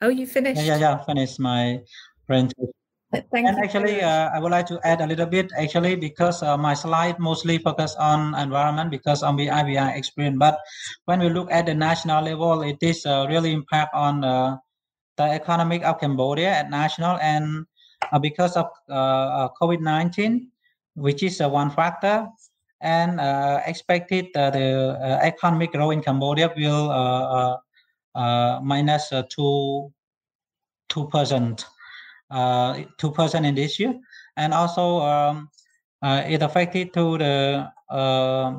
Oh, 0.00 0.08
you 0.08 0.26
finished? 0.26 0.60
Yeah, 0.62 0.78
yeah, 0.78 0.98
yeah. 0.98 1.04
Finished 1.04 1.40
my 1.40 1.80
presentation. 2.26 2.72
Thank 3.12 3.46
and 3.46 3.58
actually, 3.60 4.00
uh, 4.00 4.30
I 4.32 4.40
would 4.40 4.50
like 4.50 4.64
to 4.72 4.80
add 4.84 5.02
a 5.02 5.06
little 5.06 5.26
bit, 5.26 5.52
actually, 5.58 5.96
because 5.96 6.42
uh, 6.42 6.56
my 6.56 6.72
slide 6.72 7.18
mostly 7.18 7.58
focus 7.58 7.94
on 8.00 8.34
environment 8.40 8.90
because 8.90 9.22
on 9.22 9.36
the 9.36 9.48
IBI 9.48 9.94
experience. 9.94 10.38
But 10.38 10.56
when 11.04 11.20
we 11.20 11.28
look 11.28 11.52
at 11.52 11.66
the 11.66 11.74
national 11.74 12.24
level, 12.24 12.62
it 12.62 12.78
is 12.80 13.04
uh, 13.04 13.26
really 13.28 13.52
impact 13.52 13.94
on 13.94 14.24
uh, 14.24 14.56
the 15.18 15.24
economic 15.24 15.84
of 15.84 16.00
Cambodia 16.00 16.48
at 16.48 16.70
national 16.70 17.18
and 17.20 17.66
Uh, 18.10 18.18
because 18.18 18.56
of 18.56 18.66
uh, 18.88 18.92
uh 18.92 19.48
COVID-19, 19.60 20.48
which 20.94 21.22
is 21.22 21.40
uh, 21.40 21.48
one 21.48 21.70
factor, 21.70 22.26
and 22.80 23.20
expected 23.66 24.26
that 24.34 24.54
the 24.54 24.98
economic 25.22 25.72
growth 25.72 25.92
in 25.92 26.02
Cambodia 26.02 26.50
will 26.56 26.90
minus 28.62 29.12
two 29.30 29.92
two 30.88 31.08
percent. 31.08 31.64
Uh, 32.32 32.88
two 32.96 33.10
percent 33.12 33.44
in 33.44 33.54
this 33.54 33.78
year, 33.78 33.92
and 34.38 34.54
also 34.54 35.00
um, 35.04 35.50
uh, 36.00 36.24
it 36.26 36.40
affected 36.40 36.92
to 36.94 37.18
the 37.18 37.68
uh, 37.90 38.56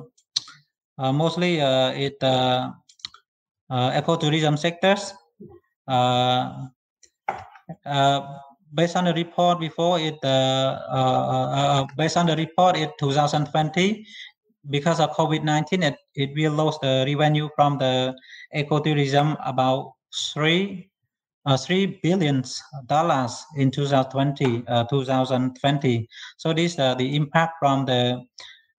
mostly 1.12 1.58
it 1.58 2.20
ecotourism 3.72 4.58
sectors. 4.60 5.14
Based 8.74 8.96
on 8.96 9.06
the 9.06 9.14
report 9.14 9.60
before 9.60 10.00
it, 10.00 10.20
based 11.98 12.18
on 12.18 12.26
the 12.26 12.36
report 12.38 12.76
in 12.78 12.90
2020, 13.00 14.06
because 14.70 15.00
of 15.00 15.12
COVID-19, 15.12 15.84
it, 15.84 15.98
it 16.16 16.32
will 16.36 16.54
lose 16.54 16.78
the 16.82 17.06
revenue 17.08 17.50
from 17.56 17.78
the 17.78 18.16
ecotourism 18.56 19.38
about 19.46 19.94
three 20.34 20.90
uh, 21.46 21.58
three 21.58 22.00
billion 22.02 22.44
dollars 22.86 23.44
in 23.58 23.70
2020. 23.70 24.64
Uh, 24.68 24.84
2020. 24.86 26.08
So 26.38 26.54
this 26.54 26.80
uh, 26.80 26.96
the 26.96 27.16
impact 27.16 27.56
from 27.60 27.86
the 27.86 28.24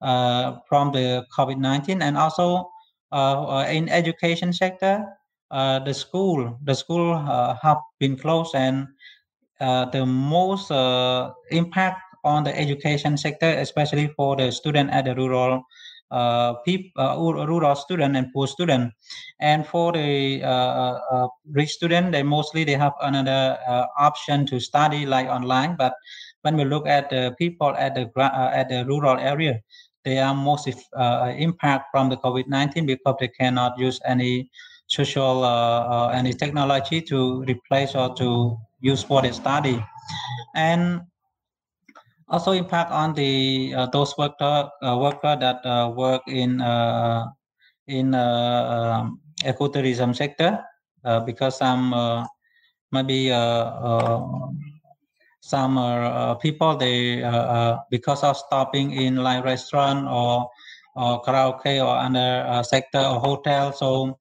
uh, 0.01 0.57
from 0.69 0.93
the 0.93 1.25
COVID-19 1.37 2.03
and 2.03 2.17
also 2.17 2.71
uh, 3.13 3.47
uh, 3.47 3.67
in 3.69 3.89
education 3.89 4.53
sector, 4.53 5.05
the 5.51 5.93
school 5.93 6.59
the 6.65 6.75
school 6.75 7.17
have 7.63 7.79
been 8.01 8.17
closed 8.17 8.55
and 8.55 8.89
the 9.61 10.05
most 10.07 10.71
impact 11.51 12.01
on 12.25 12.45
the 12.45 12.59
education 12.59 13.17
sector, 13.17 13.47
especially 13.47 14.09
for 14.17 14.37
the 14.37 14.51
student 14.51 14.91
at 14.91 15.05
the 15.05 15.15
rural 15.15 15.63
uh, 16.11 16.55
people, 16.65 17.03
uh, 17.03 17.17
rural 17.19 17.75
student 17.75 18.17
and 18.17 18.33
poor 18.33 18.47
student. 18.47 18.93
And 19.41 19.67
for 19.67 19.93
the 19.93 20.43
uh, 20.45 21.29
rich 21.51 21.71
student, 21.71 22.13
they 22.13 22.23
mostly 22.23 22.63
they 22.65 22.75
have 22.75 22.93
another 23.03 23.59
option 23.99 24.47
to 24.47 24.61
study 24.61 25.07
like 25.07 25.27
online. 25.27 25.77
But 25.77 25.95
when 26.43 26.57
we 26.57 26.65
look 26.65 26.87
at 26.87 27.11
the 27.11 27.35
people 27.39 27.75
at 27.77 27.95
the 27.95 28.11
at 28.23 28.69
the 28.69 28.85
rural 28.87 29.19
area, 29.19 29.61
they 30.05 30.19
are 30.19 30.35
most 30.35 30.69
uh, 30.93 31.33
impact 31.37 31.87
from 31.91 32.11
the 32.11 32.17
COVID-19 32.19 32.87
because 32.87 33.17
they 33.19 33.29
cannot 33.29 33.79
use 33.79 34.01
any 34.05 34.51
social 34.87 35.43
uh, 35.43 35.81
uh, 35.83 36.09
any 36.15 36.33
technology 36.33 37.01
to 37.01 37.43
replace 37.49 37.95
or 37.95 38.15
to 38.15 38.57
use 38.85 39.03
for 39.03 39.25
the 39.25 39.33
study. 39.33 39.81
And 40.55 41.01
also 42.29 42.53
impact 42.53 42.91
on 42.93 43.15
the 43.15 43.73
uh, 43.75 43.87
those 43.87 44.17
worker 44.17 44.71
uh, 44.83 44.97
worker 45.01 45.37
that 45.41 45.65
uh, 45.65 45.89
work 45.89 46.23
in 46.29 46.61
uh, 46.61 47.27
in 47.89 48.15
uh, 48.15 49.01
um, 49.01 49.21
ecotourism 49.45 50.15
sector 50.15 50.61
uh, 51.05 51.21
because 51.21 51.59
some 51.59 51.93
maybe 52.93 53.29
some 55.41 55.77
people 56.41 56.77
they 56.77 57.21
because 57.91 58.23
of 58.25 58.37
stopping 58.37 58.93
in 58.93 59.17
like 59.17 59.45
restaurant 59.45 60.09
or 60.09 60.49
or 60.97 61.21
karaoke 61.23 61.83
or 61.83 61.93
other 61.99 62.63
sector 62.65 63.01
or 63.01 63.21
hotel 63.21 63.73
so 63.73 64.17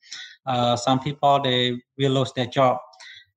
some 0.76 1.00
people 1.00 1.40
they 1.40 1.80
will 1.98 2.12
lose 2.12 2.34
their 2.34 2.48
job 2.48 2.78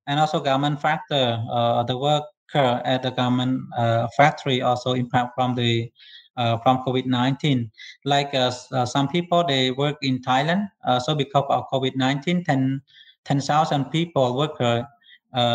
and 0.06 0.20
also 0.20 0.40
government 0.40 0.80
factor 0.80 1.42
the 1.86 1.96
work 1.96 2.24
at 2.54 3.02
the 3.02 3.10
garment 3.10 3.62
uh, 3.76 4.08
factory 4.16 4.62
also 4.62 4.94
impact 4.94 5.34
from 5.34 5.54
the 5.54 5.90
uh, 6.36 6.58
from 6.58 6.84
COVID-19. 6.84 7.70
Like 8.04 8.34
uh, 8.34 8.50
some 8.84 9.08
people, 9.08 9.42
they 9.44 9.70
work 9.70 9.96
in 10.02 10.20
Thailand. 10.20 10.68
so 11.00 11.14
because 11.14 11.44
of 11.48 11.64
COVID-19, 11.72 12.44
10 12.44 12.82
10,000 13.24 13.86
people 13.86 14.36
worker 14.36 14.86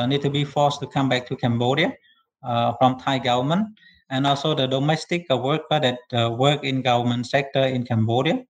need 0.08 0.22
to 0.22 0.30
be 0.30 0.44
forced 0.44 0.80
to 0.82 0.88
come 0.88 1.08
back 1.08 1.26
to 1.28 1.36
Cambodia 1.36 1.94
from 2.80 3.00
Thai 3.00 3.20
government 3.20 3.68
and 4.12 4.28
also 4.28 4.54
the 4.54 4.68
domestic 4.68 5.28
worker 5.30 5.80
that 5.80 6.00
uh, 6.14 6.30
work 6.30 6.64
in 6.64 6.82
government 6.82 7.26
sector 7.26 7.62
in 7.62 7.84
Cambodia. 7.86 8.44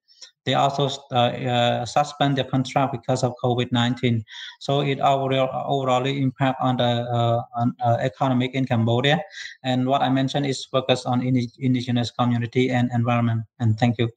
They 0.45 0.55
also 0.55 0.87
uh, 1.11 1.85
suspend 1.85 2.37
their 2.37 2.45
contract 2.45 2.91
because 2.91 3.23
of 3.23 3.33
COVID-19. 3.43 4.23
So 4.59 4.81
it 4.81 4.99
overall 4.99 5.49
overall 5.67 6.05
impact 6.05 6.59
on 6.61 6.77
the 6.77 7.43
on, 7.55 7.75
economic 7.99 8.55
in 8.55 8.65
Cambodia. 8.65 9.21
And 9.63 9.87
what 9.87 10.01
I 10.01 10.09
mentioned 10.09 10.45
is 10.45 10.65
focused 10.65 11.05
on 11.05 11.21
indigenous 11.21 12.11
community 12.11 12.69
and 12.69 12.89
environment. 12.93 13.43
And 13.59 13.77
thank 13.77 13.97
you. 13.97 14.09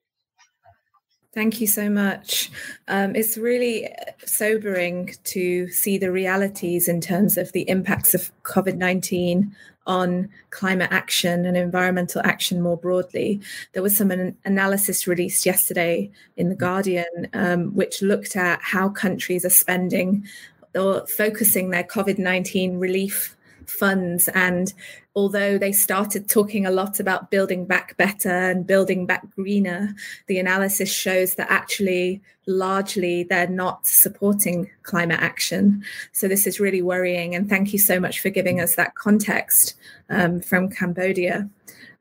Thank 1.35 1.61
you 1.61 1.67
so 1.67 1.91
much. 1.91 2.53
Um, 2.87 3.17
it's 3.17 3.37
really 3.37 3.93
sobering 4.25 5.15
to 5.25 5.69
see 5.69 5.99
the 5.99 6.13
realities 6.13 6.87
in 6.87 7.01
terms 7.01 7.37
of 7.37 7.51
the 7.51 7.69
impacts 7.69 8.15
of 8.15 8.31
COVID 8.45 8.77
19 8.77 9.55
on 9.87 10.29
climate 10.51 10.91
action 10.91 11.45
and 11.45 11.57
environmental 11.57 12.23
action 12.25 12.61
more 12.61 12.77
broadly. 12.77 13.41
There 13.73 13.83
was 13.83 13.97
some 13.97 14.11
an- 14.11 14.37
analysis 14.45 15.07
released 15.07 15.45
yesterday 15.45 16.11
in 16.37 16.49
The 16.49 16.55
Guardian, 16.55 17.29
um, 17.33 17.75
which 17.75 18.03
looked 18.03 18.37
at 18.37 18.61
how 18.63 18.89
countries 18.89 19.45
are 19.45 19.51
spending 19.51 20.27
or 20.75 21.07
focusing 21.07 21.71
their 21.71 21.85
COVID 21.85 22.19
19 22.19 22.79
relief 22.79 23.37
funds 23.67 24.29
and 24.29 24.73
although 25.15 25.57
they 25.59 25.73
started 25.73 26.29
talking 26.29 26.67
a 26.67 26.71
lot 26.71 26.99
about 26.99 27.31
building 27.31 27.67
back 27.67 27.97
better 27.97 28.51
and 28.51 28.67
building 28.67 29.07
back 29.07 29.31
greener, 29.31 29.95
the 30.27 30.39
analysis 30.39 30.93
shows 30.93 31.37
that 31.37 31.51
actually 31.51 32.21
largely 32.47 33.23
they're 33.23 33.49
not 33.49 33.87
supporting 33.87 34.69
climate 34.83 35.21
action. 35.21 35.85
So 36.13 36.27
this 36.27 36.47
is 36.47 36.61
really 36.61 36.83
worrying. 36.83 37.35
And 37.35 37.49
thank 37.49 37.73
you 37.73 37.79
so 37.79 38.01
much 38.01 38.21
for 38.21 38.29
giving 38.29 38.61
us 38.61 38.75
that 38.75 38.97
context 38.97 39.75
um, 40.11 40.41
from 40.41 40.69
Cambodia. 40.69 41.49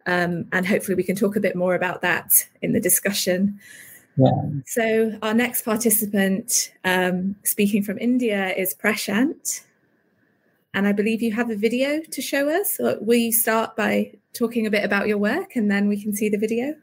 Um, 0.05 0.45
and 0.51 0.67
hopefully 0.67 0.95
we 0.95 1.03
can 1.03 1.15
talk 1.15 1.35
a 1.35 1.39
bit 1.39 1.55
more 1.55 1.75
about 1.75 2.01
that 2.01 2.47
in 2.61 2.73
the 2.73 2.79
discussion. 2.79 3.59
Yeah. 4.17 4.41
So 4.65 5.17
our 5.21 5.33
next 5.33 5.63
participant 5.63 6.71
um, 6.83 7.35
speaking 7.43 7.83
from 7.83 7.97
India 7.99 8.53
is 8.55 8.73
Prashant. 8.73 9.61
And 10.73 10.87
I 10.87 10.91
believe 10.91 11.21
you 11.21 11.31
have 11.33 11.51
a 11.51 11.55
video 11.55 12.01
to 12.01 12.21
show 12.21 12.49
us. 12.49 12.77
will 12.79 13.19
you 13.19 13.31
start 13.31 13.75
by 13.75 14.13
talking 14.33 14.65
a 14.65 14.71
bit 14.71 14.83
about 14.83 15.07
your 15.07 15.19
work 15.19 15.55
and 15.55 15.69
then 15.69 15.87
we 15.87 16.01
can 16.01 16.13
see 16.13 16.29
the 16.29 16.37
video? 16.37 16.75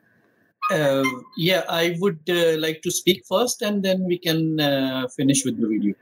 Uh, 0.70 1.04
yeah, 1.36 1.64
I 1.68 1.96
would 1.98 2.20
uh, 2.28 2.56
like 2.58 2.82
to 2.82 2.90
speak 2.90 3.24
first 3.28 3.62
and 3.62 3.82
then 3.82 4.04
we 4.04 4.18
can 4.18 4.60
uh, 4.60 5.08
finish 5.16 5.44
with 5.44 5.60
the 5.60 5.66
video. 5.66 5.94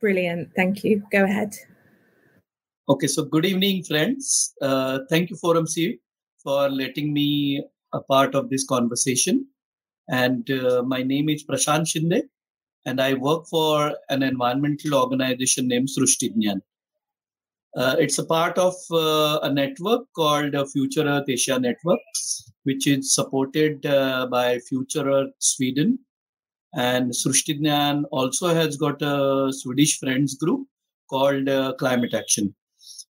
Brilliant. 0.00 0.50
Thank 0.56 0.84
you. 0.84 1.02
Go 1.12 1.24
ahead. 1.24 1.54
Okay, 2.88 3.06
so 3.06 3.24
good 3.24 3.44
evening, 3.44 3.82
friends. 3.82 4.54
Uh, 4.62 5.00
thank 5.10 5.28
you, 5.28 5.36
ForumCiv, 5.36 5.98
for 6.42 6.70
letting 6.70 7.12
me 7.12 7.62
a 7.92 8.00
part 8.00 8.34
of 8.34 8.48
this 8.48 8.64
conversation. 8.64 9.46
And 10.08 10.48
uh, 10.50 10.82
my 10.84 11.02
name 11.02 11.28
is 11.28 11.44
Prashant 11.44 11.86
Shinde, 11.86 12.22
and 12.86 13.00
I 13.00 13.14
work 13.14 13.46
for 13.48 13.92
an 14.08 14.22
environmental 14.22 14.94
organization 14.94 15.66
named 15.66 15.88
Srushtidnyan. 15.88 16.60
Uh, 17.76 17.94
it's 17.98 18.18
a 18.18 18.24
part 18.24 18.56
of 18.56 18.74
uh, 18.90 19.38
a 19.42 19.52
network 19.52 20.10
called 20.14 20.54
uh, 20.54 20.64
Future 20.64 21.04
Earth 21.04 21.28
Asia 21.28 21.58
Network, 21.58 22.00
which 22.62 22.86
is 22.86 23.14
supported 23.14 23.84
uh, 23.84 24.26
by 24.28 24.58
Future 24.60 25.06
Earth 25.10 25.34
Sweden. 25.40 25.98
And 26.74 27.10
Srushtidnyan 27.10 28.04
also 28.12 28.54
has 28.54 28.78
got 28.78 29.02
a 29.02 29.52
Swedish 29.52 29.98
friends 29.98 30.36
group 30.36 30.66
called 31.10 31.50
uh, 31.50 31.74
Climate 31.78 32.14
Action. 32.14 32.54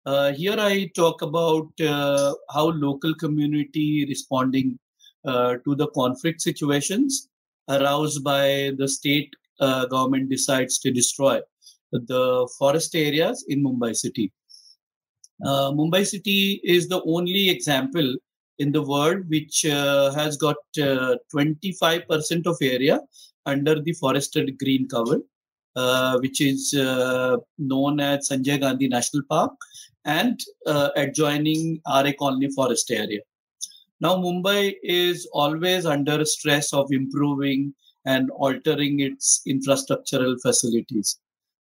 Uh, 0.05 0.31
here 0.31 0.55
I 0.57 0.89
talk 0.95 1.21
about 1.21 1.67
how 1.79 2.69
local 2.69 3.13
community 3.15 4.05
responding 4.07 4.79
to 5.25 5.75
the 5.75 5.87
conflict 5.93 6.41
situations 6.41 7.27
aroused 7.69 8.23
by 8.23 8.71
the 8.77 8.87
state 8.87 9.33
government 9.59 10.29
decides 10.29 10.79
to 10.79 10.91
destroy 10.91 11.39
the 11.91 12.49
forest 12.57 12.95
areas 12.95 13.45
in 13.49 13.63
Mumbai 13.63 13.95
city. 13.95 14.31
Uh, 15.43 15.71
Mumbai 15.71 16.05
city 16.05 16.61
is 16.63 16.87
the 16.87 17.01
only 17.03 17.49
example 17.49 18.15
in 18.59 18.71
the 18.71 18.81
world 18.81 19.27
which 19.29 19.65
uh, 19.65 20.11
has 20.13 20.37
got 20.37 20.55
25% 20.77 22.45
uh, 22.45 22.49
of 22.49 22.57
area 22.61 22.99
under 23.45 23.81
the 23.81 23.93
forested 23.93 24.57
green 24.59 24.87
cover, 24.87 25.19
uh, 25.75 26.17
which 26.19 26.39
is 26.39 26.73
uh, 26.73 27.37
known 27.57 27.99
as 27.99 28.29
Sanjay 28.29 28.59
Gandhi 28.59 28.87
National 28.87 29.23
Park 29.29 29.53
and 30.05 30.39
adjoining 30.95 31.81
Aarey 31.87 32.15
Colony 32.17 32.49
Forest 32.51 32.91
area. 32.91 33.21
Now, 33.99 34.17
Mumbai 34.17 34.75
is 34.83 35.27
always 35.33 35.85
under 35.85 36.25
stress 36.25 36.73
of 36.73 36.91
improving 36.91 37.73
and 38.05 38.29
altering 38.31 38.99
its 38.99 39.41
infrastructural 39.47 40.37
facilities. 40.41 41.19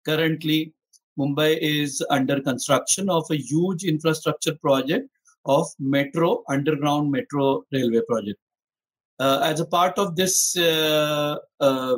Currently, 0.06 0.74
Mumbai 1.20 1.58
is 1.62 2.04
under 2.10 2.40
construction 2.40 3.10
of 3.10 3.26
a 3.30 3.38
huge 3.38 3.84
infrastructure 3.84 4.56
project 4.56 5.10
of 5.46 5.68
metro, 5.80 6.44
underground 6.50 7.12
metro 7.12 7.64
railway 7.72 8.02
project. 8.08 8.40
Uh, 9.20 9.40
as 9.44 9.60
a 9.60 9.66
part 9.66 9.98
of 9.98 10.16
this 10.16 10.56
uh, 10.58 11.36
uh, 11.60 11.98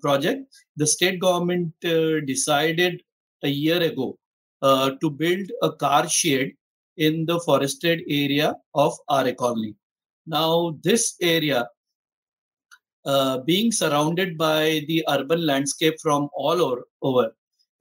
project, 0.00 0.46
the 0.76 0.86
state 0.86 1.20
government 1.20 1.72
uh, 1.84 2.20
decided 2.20 3.02
a 3.42 3.48
year 3.48 3.82
ago 3.82 4.18
uh, 4.62 4.90
to 5.00 5.10
build 5.10 5.50
a 5.62 5.70
car 5.72 6.08
shed 6.08 6.50
in 6.96 7.26
the 7.26 7.38
forested 7.40 8.02
area 8.08 8.56
of 8.74 8.94
Aarey 9.10 9.36
Colony. 9.36 9.74
Now, 10.26 10.78
this 10.82 11.16
area, 11.20 11.68
uh, 13.04 13.38
being 13.38 13.70
surrounded 13.72 14.36
by 14.36 14.84
the 14.88 15.04
urban 15.08 15.46
landscape 15.46 15.94
from 16.02 16.28
all 16.34 16.60
over, 16.60 16.82
over 17.02 17.32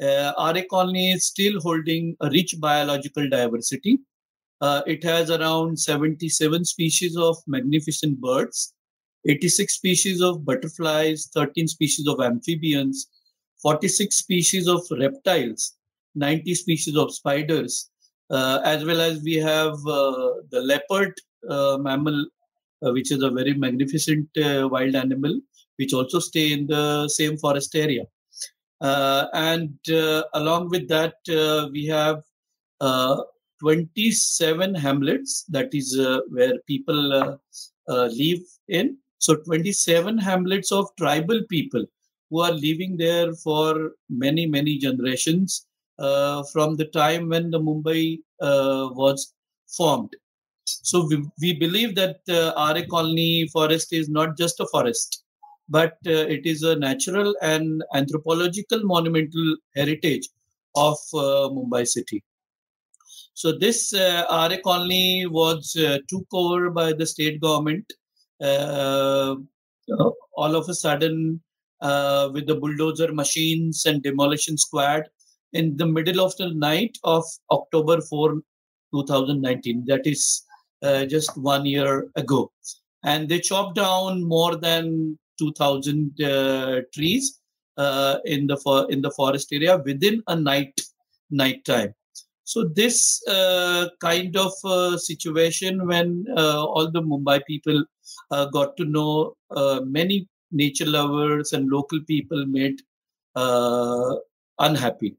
uh, 0.01 0.33
Aarey 0.37 0.67
colony 0.69 1.11
is 1.11 1.25
still 1.25 1.59
holding 1.61 2.15
a 2.21 2.29
rich 2.29 2.55
biological 2.59 3.27
diversity. 3.29 3.99
Uh, 4.61 4.81
it 4.87 5.03
has 5.03 5.29
around 5.29 5.79
77 5.79 6.65
species 6.65 7.15
of 7.17 7.37
magnificent 7.47 8.19
birds, 8.19 8.73
86 9.27 9.73
species 9.73 10.21
of 10.21 10.45
butterflies, 10.45 11.29
13 11.33 11.67
species 11.67 12.07
of 12.07 12.19
amphibians, 12.21 13.07
46 13.61 14.15
species 14.15 14.67
of 14.67 14.81
reptiles, 14.91 15.75
90 16.15 16.53
species 16.55 16.95
of 16.95 17.13
spiders, 17.13 17.89
uh, 18.29 18.59
as 18.63 18.85
well 18.85 19.01
as 19.01 19.21
we 19.23 19.35
have 19.35 19.73
uh, 19.87 20.33
the 20.51 20.61
leopard 20.63 21.13
uh, 21.49 21.77
mammal, 21.79 22.25
uh, 22.85 22.91
which 22.91 23.11
is 23.11 23.21
a 23.23 23.29
very 23.29 23.53
magnificent 23.53 24.27
uh, 24.37 24.67
wild 24.71 24.95
animal, 24.95 25.39
which 25.77 25.93
also 25.93 26.19
stay 26.19 26.51
in 26.53 26.67
the 26.67 27.07
same 27.09 27.37
forest 27.37 27.75
area. 27.75 28.05
Uh, 28.81 29.25
and 29.33 29.77
uh, 29.89 30.23
along 30.33 30.69
with 30.69 30.87
that, 30.87 31.15
uh, 31.29 31.67
we 31.71 31.85
have 31.85 32.23
27 33.59 34.75
hamlets, 34.75 35.43
that 35.49 35.73
is 35.73 35.97
where 36.29 36.59
people 36.67 37.39
live 37.87 38.39
in. 38.67 38.97
So 39.19 39.35
27 39.35 40.17
hamlets 40.17 40.71
of 40.71 40.95
tribal 40.95 41.41
people 41.49 41.85
who 42.29 42.41
are 42.41 42.51
living 42.51 42.97
there 42.97 43.33
for 43.33 43.93
many, 44.09 44.45
many 44.45 44.77
generations 44.77 45.65
uh, 45.97 46.43
from 46.53 46.75
the 46.75 46.85
time 46.85 47.29
when 47.29 47.49
the 47.49 47.59
Mumbai 47.59 48.19
uh, 48.41 48.89
was 48.93 49.33
formed. 49.67 50.15
So 50.65 51.07
we, 51.07 51.25
we 51.41 51.53
believe 51.53 51.95
that 51.95 52.19
uh, 52.29 52.53
Aarey 52.55 52.87
Colony 52.87 53.47
forest 53.47 53.93
is 53.93 54.09
not 54.09 54.37
just 54.37 54.59
a 54.59 54.67
forest 54.67 55.23
but 55.69 55.97
uh, 56.07 56.25
it 56.35 56.45
is 56.45 56.63
a 56.63 56.75
natural 56.75 57.35
and 57.41 57.83
anthropological 57.93 58.81
monumental 58.83 59.57
heritage 59.75 60.29
of 60.75 60.97
uh, 61.13 61.49
Mumbai 61.55 61.85
city. 61.87 62.23
So 63.33 63.51
this 63.51 63.93
uh, 63.93 64.57
colony 64.63 65.25
was 65.27 65.75
uh, 65.75 65.99
took 66.07 66.25
over 66.33 66.69
by 66.69 66.93
the 66.93 67.05
state 67.05 67.39
government 67.41 67.85
uh, 68.41 69.35
all 70.35 70.55
of 70.55 70.69
a 70.69 70.73
sudden 70.73 71.41
uh, 71.81 72.29
with 72.33 72.47
the 72.47 72.55
bulldozer 72.55 73.13
machines 73.13 73.85
and 73.85 74.03
demolition 74.03 74.57
squad 74.57 75.03
in 75.53 75.77
the 75.77 75.85
middle 75.85 76.23
of 76.25 76.35
the 76.37 76.53
night 76.53 76.97
of 77.03 77.23
October 77.51 78.01
4, 78.01 78.41
2019. 78.93 79.85
That 79.87 80.05
is 80.05 80.43
uh, 80.81 81.05
just 81.05 81.37
one 81.37 81.65
year 81.65 82.09
ago. 82.15 82.51
And 83.03 83.29
they 83.29 83.39
chopped 83.39 83.75
down 83.75 84.23
more 84.23 84.55
than 84.55 85.17
2,000 85.37 86.21
uh, 86.21 86.81
trees 86.93 87.39
uh, 87.77 88.17
in 88.25 88.47
the 88.47 88.57
for, 88.57 88.89
in 88.91 89.01
the 89.01 89.11
forest 89.11 89.49
area 89.51 89.77
within 89.85 90.23
a 90.27 90.35
night 90.35 90.79
night 91.29 91.63
time. 91.65 91.93
So 92.43 92.63
this 92.63 93.21
uh, 93.27 93.89
kind 93.99 94.37
of 94.37 94.53
situation 95.01 95.85
when 95.85 96.25
all 96.37 96.89
the 96.89 97.01
Mumbai 97.01 97.41
people 97.45 97.83
got 98.53 98.77
to 98.77 98.85
know 98.85 99.35
many 99.83 100.29
nature 100.51 100.85
lovers 100.85 101.51
and 101.51 101.69
local 101.69 101.99
people 102.07 102.45
made 102.45 102.81
unhappy. 104.59 105.17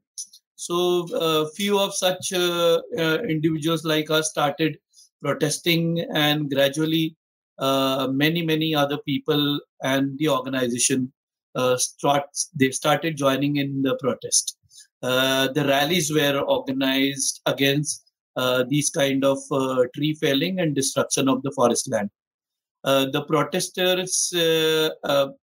So 0.58 1.06
a 1.14 1.48
few 1.50 1.78
of 1.78 1.94
such 1.94 2.32
uh, 2.32 2.82
uh, 2.98 3.18
individuals 3.28 3.84
like 3.84 4.10
us 4.10 4.28
started 4.28 4.76
protesting 5.22 6.04
and 6.12 6.50
gradually 6.50 7.14
Uh, 7.58 8.08
many 8.12 8.42
many 8.42 8.74
other 8.74 8.98
people 8.98 9.60
and 9.82 10.16
the 10.18 10.28
organization 10.28 11.12
uh, 11.54 11.76
start 11.76 12.24
they 12.54 12.70
started 12.70 13.16
joining 13.16 13.56
in 13.56 13.82
the 13.82 13.96
protest. 14.00 14.56
Uh, 15.02 15.48
the 15.48 15.64
rallies 15.64 16.12
were 16.12 16.38
organized 16.40 17.40
against 17.46 18.04
these 18.68 18.88
kind 18.90 19.24
of 19.24 19.38
tree 19.94 20.14
felling 20.14 20.60
and 20.60 20.76
destruction 20.76 21.28
of 21.28 21.42
the 21.42 21.50
forest 21.52 21.90
land. 21.90 22.08
the 22.84 23.24
protesters, 23.26 24.32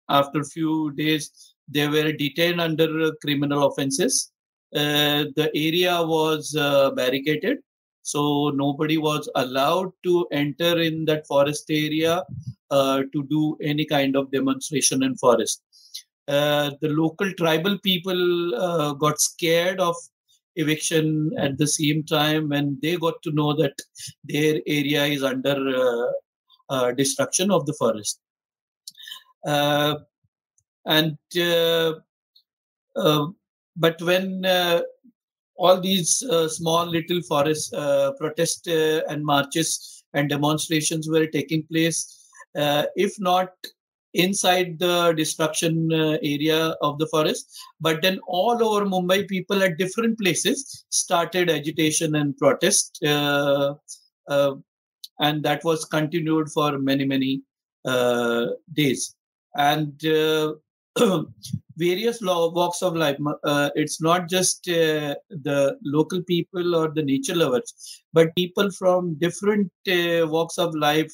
after 0.10 0.39
a 0.41 0.51
few 0.56 0.91
days, 0.91 1.54
they 1.68 1.88
were 1.88 2.12
detained 2.12 2.60
under 2.60 3.12
criminal 3.22 3.68
offenses. 3.68 4.32
Uh, 4.76 5.26
the 5.36 5.51
area 5.56 6.01
was 6.01 6.56
uh, 6.56 6.89
barricaded, 6.91 7.60
so 8.04 8.51
nobody 8.56 8.97
was 8.97 9.30
allowed 9.36 9.91
to 10.04 10.28
enter 10.32 10.80
in 10.80 11.06
that 11.06 11.26
forest 11.26 11.66
area 11.70 12.24
uh, 12.70 13.01
to 13.14 13.24
do 13.24 13.58
any 13.62 13.86
kind 13.86 14.16
of 14.16 14.32
demonstration 14.32 15.04
in 15.04 15.16
forest. 15.16 15.64
Uh, 16.28 16.72
the 16.82 16.89
local 16.89 17.32
tribal 17.34 17.78
people 17.80 18.56
uh, 18.56 18.93
got 18.93 19.20
scared 19.20 19.80
of 19.80 19.95
eviction 20.56 21.32
at 21.38 21.58
the 21.58 21.68
same 21.68 22.04
time 22.04 22.49
when 22.49 22.78
they 22.82 22.95
got 22.95 23.22
to 23.24 23.32
know 23.32 23.54
that 23.54 23.74
their 24.24 24.62
area 24.68 25.06
is 25.06 25.24
under 25.24 25.56
destruction 26.95 27.51
of 27.51 27.66
the 27.66 27.74
forest 27.74 28.20
and 30.86 31.18
uh, 31.38 31.93
uh, 32.95 33.28
but 33.76 34.01
when 34.01 34.45
uh, 34.45 34.82
all 35.64 35.80
these 35.80 36.11
small 36.57 36.86
little 36.86 37.22
forest 37.28 37.74
protest 38.20 38.68
and 39.11 39.24
marches 39.24 39.70
and 40.14 40.30
demonstrations 40.30 41.07
were 41.14 41.26
taking 41.36 41.64
place, 41.72 41.99
if 43.05 43.14
not 43.30 43.49
inside 44.14 44.78
the 44.78 45.14
destruction 45.14 45.91
uh, 45.91 46.18
area 46.22 46.76
of 46.82 46.99
the 46.99 47.07
forest 47.07 47.49
but 47.82 48.01
then 48.03 48.20
all 48.28 48.64
over 48.64 48.86
mumbai 48.86 49.28
people 49.28 49.64
at 49.64 49.80
different 49.80 50.18
places 50.20 50.86
started 50.89 51.49
agitation 51.49 52.14
and 52.20 52.38
protest 52.38 52.99
uh, 53.07 53.74
uh, 54.28 54.53
and 55.20 55.43
that 55.43 55.64
was 55.64 55.86
continued 55.86 56.49
for 56.49 56.78
many 56.78 57.05
many 57.05 57.41
days. 58.74 59.16
And 59.55 60.01
various 61.78 62.22
law, 62.22 62.52
walks 62.52 62.82
of 62.82 62.96
life. 62.96 63.18
Uh, 63.44 63.70
it's 63.76 64.02
not 64.02 64.30
just 64.30 64.68
uh, 64.68 65.16
the 65.30 65.78
local 65.84 66.22
people 66.24 66.76
or 66.76 66.89
the 66.89 67.02
nature 67.02 67.36
lovers, 67.36 68.04
but 68.14 68.36
people 68.36 68.70
from 68.72 69.16
different 69.16 69.72
uh, 69.88 70.28
walks 70.28 70.58
of 70.58 70.76
life, 70.76 71.12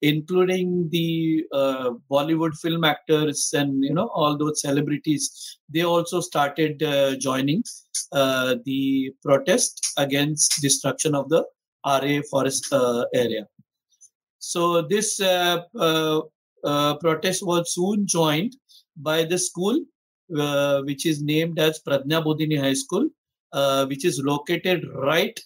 including 0.00 0.88
the 0.90 1.44
uh, 1.52 1.90
Bollywood 2.10 2.56
film 2.58 2.84
actors 2.84 3.52
and 3.54 3.84
you 3.84 3.92
know 3.92 4.08
all 4.08 4.36
those 4.36 4.60
celebrities. 4.62 5.58
They 5.68 5.82
also 5.82 6.20
started 6.20 6.82
uh, 6.82 7.16
joining 7.16 7.64
uh, 8.12 8.56
the 8.64 9.12
protest 9.22 9.92
against 9.98 10.62
destruction 10.62 11.14
of 11.14 11.28
the 11.28 11.44
Aarey 11.84 12.24
forest 12.30 12.72
area. 13.14 13.46
So 14.38 14.82
this 14.82 15.18
protest 17.00 17.42
was 17.44 17.74
soon 17.74 18.06
joined 18.06 18.54
by 18.98 19.24
the 19.24 19.38
school, 19.38 19.78
uh, 20.36 20.82
which 20.82 21.06
is 21.06 21.22
named 21.22 21.58
as 21.58 21.80
Pradnya 21.86 22.22
Bodhini 22.24 22.60
High 22.60 22.74
School, 22.74 23.08
uh, 23.52 23.86
which 23.86 24.04
is 24.04 24.20
located 24.22 24.84
right 24.94 25.38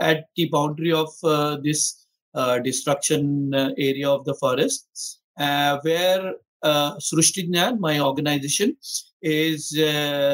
at 0.00 0.26
the 0.36 0.46
boundary 0.46 0.92
of 0.92 1.10
uh, 1.22 1.56
this 1.62 2.06
uh, 2.34 2.58
destruction 2.58 3.54
uh, 3.54 3.70
area 3.78 4.08
of 4.10 4.24
the 4.24 4.34
forest, 4.34 5.20
uh, 5.38 5.78
where 5.82 6.34
uh, 6.62 6.96
Srushti 6.96 7.78
my 7.78 8.00
organization, 8.00 8.76
is 9.22 9.74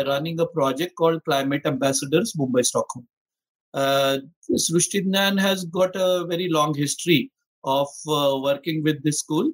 running 0.07 0.41
a 0.41 0.47
project 0.47 0.97
called 0.97 1.23
Climate 1.25 1.63
Ambassadors 1.65 2.33
Mumbai 2.33 2.65
Stockholm. 2.65 3.07
Uh, 3.75 4.19
Srushti 4.53 5.39
has 5.39 5.65
got 5.65 5.95
a 5.95 6.25
very 6.27 6.49
long 6.49 6.75
history 6.75 7.31
of 7.65 7.89
working 8.07 8.83
with 8.83 9.03
this 9.05 9.19
school 9.19 9.53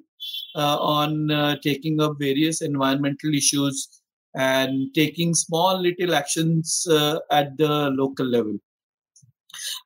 on 0.55 1.31
uh, 1.31 1.55
taking 1.61 2.01
up 2.01 2.17
various 2.19 2.61
environmental 2.61 3.33
issues 3.33 3.97
and 4.35 4.93
taking 4.93 5.33
small 5.33 5.81
little 5.81 6.13
actions 6.13 6.85
uh, 6.89 7.19
at 7.31 7.57
the 7.57 7.89
local 7.91 8.25
level. 8.25 8.57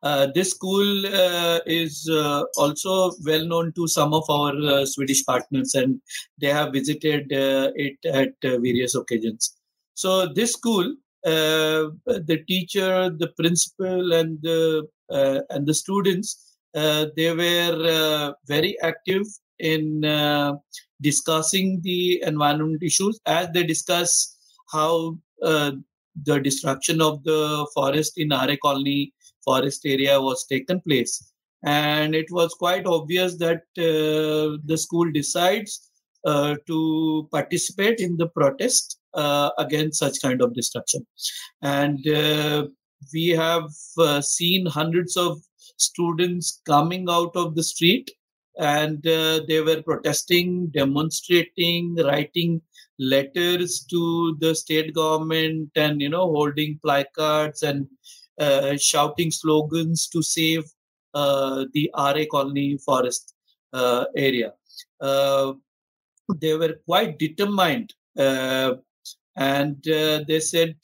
Uh, 0.03 0.27
this 0.35 0.51
school 0.51 1.05
uh, 1.05 1.59
is 1.65 2.09
uh, 2.11 2.43
also 2.57 3.13
well 3.25 3.45
known 3.45 3.71
to 3.73 3.87
some 3.87 4.13
of 4.13 4.29
our 4.29 4.85
Swedish 4.85 5.25
partners, 5.25 5.73
and 5.75 6.01
they 6.39 6.47
have 6.47 6.73
visited 6.73 7.27
it 7.31 7.97
at 8.05 8.33
various 8.41 8.95
occasions. 8.95 9.55
So, 9.93 10.27
this 10.27 10.53
school, 10.53 10.95
the 11.23 12.43
teacher, 12.47 13.09
the 13.17 13.31
principal, 13.39 14.11
and 14.13 14.39
the 14.41 14.87
and 15.49 15.65
the 15.65 15.73
students, 15.73 16.57
they 16.73 17.33
were 17.33 18.35
very 18.47 18.75
active 18.81 19.25
in 19.61 20.03
uh, 20.03 20.53
discussing 21.01 21.79
the 21.81 22.21
environment 22.23 22.83
issues 22.83 23.19
as 23.25 23.47
they 23.53 23.63
discuss 23.63 24.37
how 24.71 25.17
uh, 25.43 25.71
the 26.25 26.39
destruction 26.39 27.01
of 27.01 27.23
the 27.23 27.67
forest 27.73 28.17
in 28.17 28.29
Aarey 28.29 28.57
colony 28.61 29.13
forest 29.43 29.81
area 29.85 30.19
was 30.21 30.45
taken 30.45 30.81
place. 30.81 31.31
And 31.63 32.15
it 32.15 32.31
was 32.31 32.53
quite 32.53 32.85
obvious 32.85 33.37
that 33.37 33.61
uh, 33.77 34.57
the 34.65 34.77
school 34.77 35.11
decides 35.11 35.89
uh, 36.25 36.55
to 36.67 37.27
participate 37.31 37.99
in 37.99 38.17
the 38.17 38.27
protest 38.27 38.99
uh, 39.13 39.51
against 39.57 39.99
such 39.99 40.21
kind 40.21 40.41
of 40.41 40.53
destruction. 40.53 41.05
And 41.61 42.07
uh, 42.07 42.67
we 43.13 43.29
have 43.29 43.69
seen 44.23 44.65
hundreds 44.65 45.17
of 45.17 45.41
students 45.77 46.61
coming 46.65 47.07
out 47.09 47.35
of 47.35 47.55
the 47.55 47.63
street 47.63 48.11
and 48.57 49.05
uh, 49.07 49.41
they 49.47 49.61
were 49.61 49.81
protesting, 49.81 50.67
demonstrating, 50.67 51.95
writing 51.95 52.61
letters 52.99 53.85
to 53.89 54.35
the 54.39 54.53
state 54.53 54.93
government, 54.93 55.69
and 55.75 56.01
you 56.01 56.09
know, 56.09 56.27
holding 56.31 56.79
placards 56.83 57.63
and 57.63 57.87
uh, 58.39 58.77
shouting 58.77 59.31
slogans 59.31 60.07
to 60.07 60.21
save 60.21 60.63
uh, 61.13 61.65
the 61.73 61.91
Aarey 61.95 62.27
colony 62.29 62.77
forest 62.77 63.35
uh, 63.73 64.05
area. 64.15 64.53
Uh, 64.99 65.53
they 66.35 66.55
were 66.55 66.79
quite 66.85 67.19
determined, 67.19 67.93
uh, 68.17 68.75
and 69.35 69.77
they 69.83 70.39
said, 70.39 70.75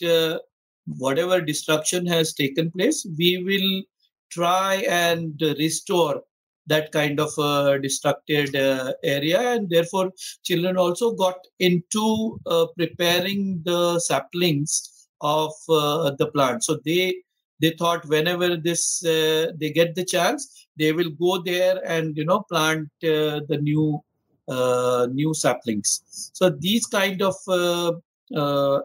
whatever 0.98 1.42
destruction 1.42 2.06
has 2.06 2.34
taken 2.34 2.72
place, 2.72 3.06
we 3.18 3.44
will 3.44 3.84
try 4.32 4.76
and 4.90 5.42
restore 5.58 6.22
that 6.68 6.92
kind 6.92 7.20
of 7.20 7.30
uh, 7.38 7.78
destructed 7.80 8.56
uh, 8.56 8.94
area. 9.04 9.40
And 9.54 9.70
therefore 9.70 10.12
children 10.44 10.78
also 10.78 11.14
got 11.14 11.40
into 11.60 12.40
uh, 12.46 12.68
preparing 12.78 13.62
the 13.64 14.00
saplings 14.00 15.08
of 15.22 15.54
uh, 15.70 16.12
the 16.12 16.28
plant. 16.28 16.64
So 16.64 16.80
they 16.86 17.16
they 17.60 17.72
thought 17.72 18.06
whenever 18.08 18.56
this 18.56 19.04
uh, 19.04 19.52
they 19.60 19.72
get 19.72 19.96
the 19.96 20.06
chance 20.06 20.68
they 20.78 20.92
will 20.92 21.10
go 21.10 21.42
there 21.42 21.82
and 21.88 22.16
you 22.16 22.24
know 22.24 22.42
plant 22.42 22.88
the 23.02 23.60
new 23.62 24.04
new 24.48 25.34
saplings. 25.34 26.32
So 26.34 26.50
these 26.50 26.86
kind 26.86 27.22
of 27.22 27.36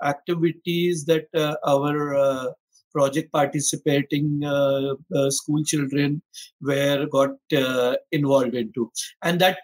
activities 0.03 1.05
that 1.05 1.27
our 1.67 2.55
project 2.93 3.33
participating 3.33 4.43
uh, 4.45 4.95
uh, 5.15 5.31
school 5.31 5.63
children 5.65 6.23
were 6.61 7.07
got 7.11 7.37
uh, 7.57 7.97
involved 8.13 8.55
into. 8.55 8.91
And 9.23 9.41
that 9.41 9.59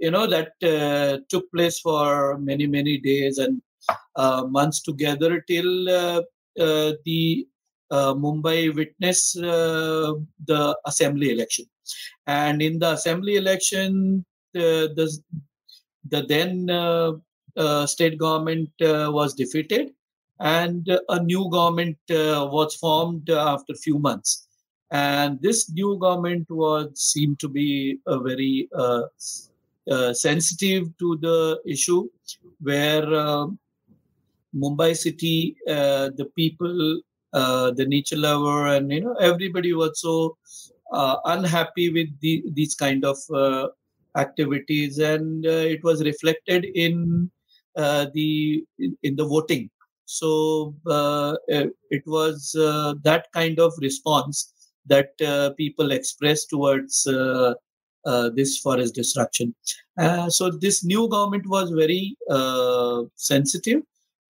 you 0.00 0.10
know 0.10 0.26
that 0.26 0.52
uh, 0.62 1.18
took 1.28 1.50
place 1.52 1.78
for 1.78 2.38
many 2.38 2.66
many 2.66 2.98
days 2.98 3.38
and 3.38 3.62
uh, 4.16 4.44
months 4.44 4.82
together 4.82 5.42
till 5.46 5.88
uh, 5.88 6.22
the 6.56 7.46
mumbai 7.92 8.74
witnessed 8.74 9.34
the 9.34 10.76
assembly 10.86 11.30
election. 11.30 11.66
And 12.26 12.62
in 12.62 12.78
the 12.78 12.92
assembly 12.92 13.36
election 13.36 14.24
the 14.54 14.92
the, 14.96 15.06
the 16.08 16.22
then 16.32 17.86
state 17.86 18.18
government 18.18 18.70
was 18.80 19.34
defeated 19.34 19.90
and 20.40 20.88
a 21.08 21.22
new 21.22 21.48
government 21.50 21.98
uh, 22.10 22.48
was 22.50 22.74
formed 22.74 23.28
after 23.30 23.72
a 23.72 23.82
few 23.86 23.98
months 23.98 24.48
and 24.90 25.40
this 25.40 25.70
new 25.70 25.98
government 25.98 26.46
was 26.50 26.88
seemed 26.94 27.38
to 27.38 27.48
be 27.48 27.98
very 28.06 28.68
uh, 28.74 29.02
uh, 29.90 30.12
sensitive 30.12 30.86
to 30.98 31.16
the 31.16 31.60
issue 31.66 32.08
where 32.60 33.06
uh, 33.14 33.46
mumbai 34.54 34.96
city 34.96 35.56
uh, 35.68 36.10
the 36.16 36.26
people 36.36 37.00
uh, 37.32 37.70
the 37.70 37.86
nature 37.86 38.16
lover 38.16 38.66
and 38.66 38.92
you 38.92 39.00
know 39.00 39.14
everybody 39.14 39.72
was 39.72 40.00
so 40.00 40.36
unhappy 41.24 41.90
with 41.92 42.08
the, 42.20 42.42
these 42.52 42.74
kind 42.74 43.04
of 43.04 43.16
activities, 44.16 44.98
and 44.98 45.46
it 45.46 45.82
was 45.84 46.02
reflected 46.02 46.64
in 46.64 47.30
the 47.76 48.64
in, 48.80 48.98
in, 49.04 49.14
the 49.14 49.24
voting. 49.24 49.70
So 50.10 50.74
uh, 50.88 51.36
eh, 51.48 51.66
it 51.90 52.02
was 52.04 52.56
uh, 52.58 52.94
that 53.04 53.28
kind 53.32 53.60
of 53.60 53.72
response 53.80 54.52
that 54.86 55.12
uh, 55.24 55.50
people 55.50 55.92
expressed 55.92 56.50
towards 56.50 57.06
uh, 57.06 57.54
this 58.34 58.58
forest 58.58 58.92
destruction. 58.96 59.54
Uh, 59.96 60.28
so 60.28 60.50
this 60.50 60.82
new 60.84 61.08
government 61.08 61.46
was 61.46 61.70
very 61.70 62.16
uh, 62.28 63.02
sensitive, 63.14 63.82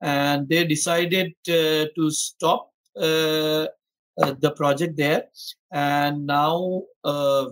and 0.02 0.46
they 0.50 0.64
decided 0.66 1.32
to 1.46 2.10
stop 2.10 2.72
the 2.94 4.52
project 4.56 4.98
there. 4.98 5.24
And 5.72 6.26
now, 6.26 6.82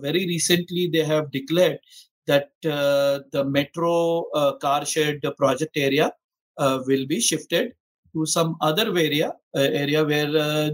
very 0.01 0.27
recently, 0.27 0.87
they 0.87 1.03
have 1.03 1.31
declared 1.31 1.79
that 2.27 2.51
the 2.61 3.43
metro 3.43 4.25
car 4.61 4.85
shed 4.85 5.21
project 5.35 5.77
area 5.77 6.13
will 6.59 7.07
be 7.07 7.19
shifted 7.19 7.73
to 8.13 8.25
some 8.25 8.55
other 8.61 8.87
area 8.97 9.33
area 9.55 10.03
where 10.03 10.71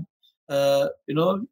you 1.08 1.16
know 1.16 1.46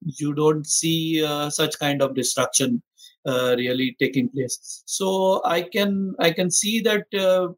you 0.00 0.32
don't 0.34 0.66
see 0.66 1.24
uh, 1.24 1.50
such 1.50 1.78
kind 1.78 2.02
of 2.02 2.14
destruction 2.14 2.82
uh, 3.26 3.54
really 3.58 3.96
taking 3.98 4.28
place. 4.28 4.82
So 4.86 5.42
i 5.44 5.62
can 5.62 6.14
i 6.18 6.30
can 6.30 6.50
see 6.50 6.80
that 6.80 7.06
uh, 7.14 7.48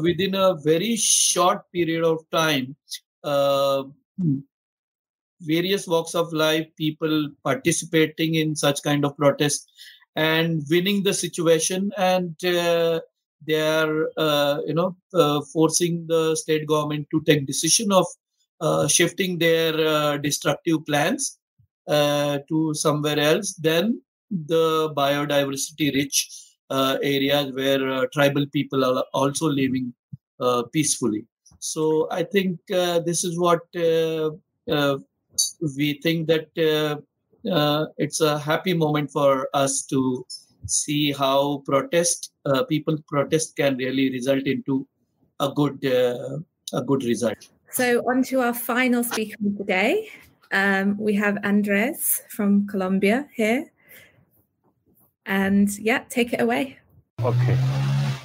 within 0.00 0.34
a 0.34 0.56
very 0.64 0.96
short 0.96 1.60
period 1.72 2.04
of 2.04 2.18
time 2.30 2.76
uh, 3.24 3.84
various 5.40 5.86
walks 5.86 6.14
of 6.14 6.32
life 6.32 6.66
people 6.76 7.30
participating 7.44 8.36
in 8.36 8.54
such 8.54 8.82
kind 8.82 9.04
of 9.04 9.16
protest 9.16 9.70
and 10.14 10.62
winning 10.70 11.02
the 11.02 11.14
situation 11.14 11.90
and 11.96 12.44
uh, 12.44 13.00
they 13.46 13.60
are 13.60 14.08
uh, 14.16 14.58
you 14.66 14.74
know 14.74 14.96
uh, 15.14 15.40
forcing 15.52 16.06
the 16.06 16.34
state 16.36 16.66
government 16.66 17.06
to 17.10 17.20
take 17.22 17.46
decision 17.46 17.90
of 17.92 18.06
shifting 18.88 19.38
their 19.38 20.18
destructive 20.18 20.84
plans 20.86 21.38
to 21.88 22.72
somewhere 22.74 23.18
else 23.18 23.54
then 23.54 24.00
the 24.30 24.92
biodiversity 24.96 25.92
rich 25.94 26.28
uh, 26.70 26.96
areas 27.02 27.52
where 27.52 27.86
uh, 27.90 28.06
tribal 28.12 28.46
people 28.52 28.84
are 28.84 29.04
also 29.12 29.46
living 29.46 29.92
uh, 30.40 30.62
peacefully. 30.72 31.24
So 31.58 32.08
I 32.10 32.22
think 32.22 32.58
uh, 32.74 33.00
this 33.00 33.24
is 33.24 33.38
what 33.38 33.60
uh, 33.76 34.30
uh, 34.70 34.98
we 35.76 36.00
think 36.02 36.28
that 36.28 36.48
it's 37.98 38.20
a 38.20 38.38
happy 38.38 38.74
moment 38.74 39.10
for 39.10 39.48
us 39.54 39.82
to 39.86 40.26
see 40.66 41.12
how 41.12 41.62
protest 41.64 42.32
people 42.68 42.96
protest 43.08 43.56
can 43.56 43.76
really 43.76 44.10
result 44.10 44.46
into 44.46 44.86
a 45.40 45.50
good 45.50 45.84
a 45.84 46.82
good 46.86 47.04
result. 47.04 47.48
So 47.70 48.00
on 48.08 48.22
to 48.24 48.40
our 48.40 48.54
final 48.54 49.02
speaker 49.02 49.36
today. 49.58 50.10
Um, 50.52 50.98
we 50.98 51.14
have 51.14 51.38
Andres 51.44 52.22
from 52.28 52.66
Colombia 52.66 53.26
here. 53.34 53.72
And 55.24 55.70
yeah, 55.78 56.04
take 56.10 56.34
it 56.34 56.40
away. 56.42 56.78
Okay. 57.22 57.56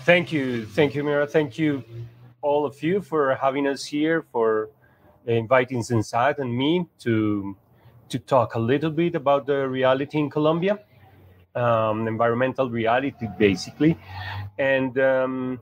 Thank 0.04 0.32
you. 0.32 0.66
Thank 0.66 0.96
you, 0.96 1.04
Mira. 1.04 1.28
Thank 1.28 1.58
you, 1.58 1.84
all 2.42 2.66
of 2.66 2.82
you, 2.84 3.02
for 3.02 3.36
having 3.36 3.68
us 3.68 3.86
here, 3.86 4.26
for 4.32 4.70
inviting 5.26 5.82
Censat 5.82 6.40
and 6.40 6.52
me 6.54 6.86
to 7.00 7.56
to 8.10 8.20
talk 8.20 8.56
a 8.56 8.60
little 8.60 8.92
bit 8.92 9.16
about 9.16 9.46
the 9.46 9.68
reality 9.68 10.18
in 10.18 10.30
Colombia, 10.30 10.80
um, 11.58 12.08
environmental 12.08 12.70
reality, 12.70 13.28
basically. 13.38 13.97
And 14.58 14.97
um, 14.99 15.60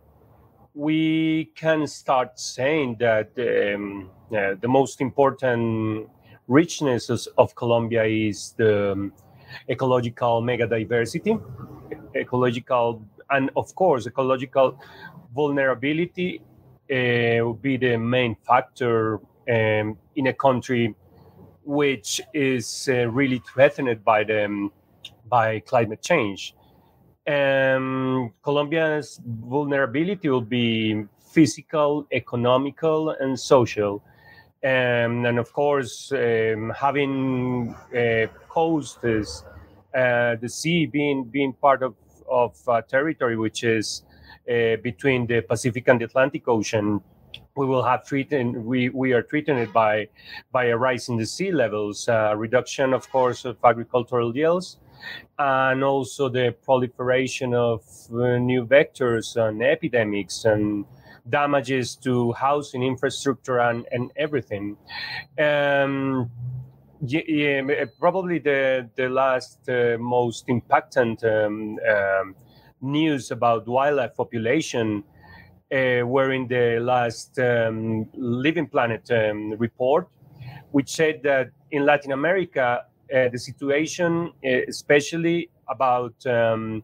we 0.74 1.52
can 1.56 1.88
start 1.88 2.40
saying 2.40 2.98
that 3.00 3.32
um, 3.38 4.10
yeah, 4.30 4.54
the 4.60 4.68
most 4.68 5.02
important 5.02 6.10
richness 6.48 7.10
of 7.38 7.56
Colombia 7.56 8.04
is 8.04 8.54
the 8.58 9.12
ecological 9.70 10.42
megadiversity, 10.42 11.42
ecological, 12.16 13.02
and 13.30 13.50
of 13.56 13.74
course, 13.76 14.06
ecological 14.06 14.80
vulnerability 15.34 16.42
uh, 16.92 17.46
would 17.46 17.62
be 17.62 17.78
the 17.78 17.98
main 17.98 18.36
factor 18.48 19.20
um, 19.50 19.98
in 20.16 20.28
a 20.28 20.34
country 20.34 20.96
which 21.64 22.22
is 22.34 22.88
uh, 22.92 23.08
really 23.08 23.40
threatened 23.40 24.04
by 24.04 24.24
the 24.24 24.46
um, 24.46 24.72
by 25.30 25.60
climate 25.62 26.02
change. 26.02 26.56
Um, 27.28 28.34
Colombia's 28.44 29.20
vulnerability 29.26 30.30
will 30.30 30.42
be 30.42 31.06
physical, 31.32 32.08
economical, 32.12 33.12
and 33.12 33.40
social. 33.40 34.04
And 34.64 35.26
of 35.40 35.52
course, 35.54 36.12
um, 36.12 36.72
having 36.76 37.76
uh, 37.96 38.28
coast 38.50 39.00
is 39.04 39.44
uh, 39.96 40.36
the 40.42 40.50
sea 40.50 40.86
being 40.86 41.26
being 41.26 41.54
part 41.54 41.84
of 41.84 41.96
of 42.30 42.58
uh, 42.68 42.82
territory 42.82 43.38
which 43.38 43.64
is 43.64 44.04
uh, 44.50 44.78
between 44.84 45.28
the 45.28 45.42
Pacific 45.42 45.88
and 45.88 46.02
the 46.02 46.06
Atlantic 46.06 46.48
Ocean. 46.48 47.02
We 47.56 47.66
will 47.66 47.84
have 47.84 48.06
treated 48.06 48.58
we 48.58 48.90
we 48.90 49.14
are 49.14 49.22
treating 49.24 49.58
it 49.58 49.72
by 49.74 50.08
by 50.52 50.66
a 50.66 50.78
rise 50.78 51.10
in 51.10 51.18
the 51.18 51.26
sea 51.26 51.52
levels, 51.52 52.10
uh, 52.10 52.34
reduction, 52.36 52.94
of 52.94 53.10
course, 53.12 53.46
of 53.46 53.58
agricultural 53.64 54.36
yields, 54.36 54.78
and 55.38 55.84
also 55.84 56.30
the 56.30 56.56
proliferation 56.64 57.54
of 57.54 57.84
uh, 58.14 58.38
new 58.38 58.66
vectors 58.66 59.36
and 59.36 59.62
epidemics 59.62 60.46
and 60.46 60.86
damages 61.30 61.96
to 61.96 62.32
housing 62.34 62.84
infrastructure 62.84 63.60
and, 63.60 63.86
and 63.92 64.12
everything. 64.16 64.78
Um, 65.40 66.30
yeah, 67.02 67.22
yeah, 67.28 67.86
probably 68.00 68.40
the 68.40 68.90
the 68.96 69.10
last 69.10 69.68
uh, 69.70 69.98
most 70.00 70.48
impactant 70.48 71.24
um, 71.24 71.78
um, 71.88 72.36
news 72.82 73.32
about 73.32 73.68
wildlife 73.68 74.16
population 74.16 75.04
uh, 75.72 76.06
were 76.06 76.32
in 76.32 76.48
the 76.48 76.80
last 76.80 77.38
um, 77.40 78.08
Living 78.14 78.68
Planet 78.68 79.10
um, 79.12 79.54
report, 79.58 80.08
which 80.72 80.90
said 80.90 81.22
that 81.24 81.50
in 81.72 81.86
Latin 81.86 82.12
America 82.12 82.86
the 83.10 83.38
situation, 83.38 84.32
uh, 84.46 84.50
especially 84.68 85.50
about 85.68 86.16
um, 86.26 86.84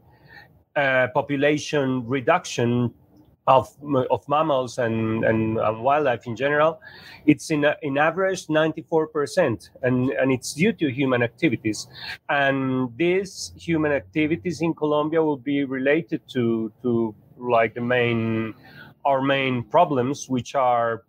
uh, 0.76 1.07
population 1.13 2.07
reduction, 2.07 2.93
of, 3.47 3.76
of 4.11 4.28
mammals 4.30 4.78
and, 4.78 5.26
and, 5.26 5.57
and, 5.57 5.84
wildlife 5.84 6.28
in 6.28 6.36
general, 6.36 6.80
it's 7.26 7.49
in, 7.49 7.65
in 7.82 7.97
average 7.97 8.47
94%, 8.47 9.69
and, 9.82 10.11
and 10.11 10.32
it's 10.32 10.53
due 10.53 10.72
to 10.74 10.91
human 10.91 11.24
activities. 11.24 11.88
And 12.30 12.89
these 12.97 13.51
human 13.57 13.91
activities 13.91 14.61
in 14.61 14.74
Colombia 14.74 15.24
will 15.24 15.38
be 15.38 15.63
related 15.63 16.22
to, 16.30 16.72
to 16.84 17.15
like 17.38 17.74
the 17.74 17.82
main, 17.82 18.53
our 19.05 19.22
main 19.22 19.63
problems, 19.63 20.30
which 20.30 20.53
are 20.53 21.03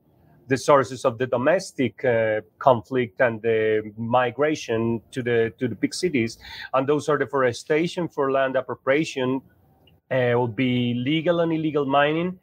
the 0.49 0.57
sources 0.57 1.05
of 1.05 1.18
the 1.18 1.26
domestic 1.26 2.05
uh, 2.05 2.40
conflict 2.59 3.20
and 3.20 3.40
the 3.43 3.93
migration 3.97 5.01
to 5.11 5.22
the 5.22 5.53
to 5.59 5.68
the 5.68 5.74
big 5.74 5.95
cities, 5.95 6.38
and 6.74 6.86
those 6.86 7.09
are 7.09 7.18
deforestation 7.18 8.09
for 8.09 8.32
land 8.32 8.57
appropriation, 8.57 9.40
uh, 10.11 10.32
will 10.34 10.49
be 10.49 10.95
legal 10.95 11.40
and 11.40 11.53
illegal 11.53 11.86
mining 11.86 12.38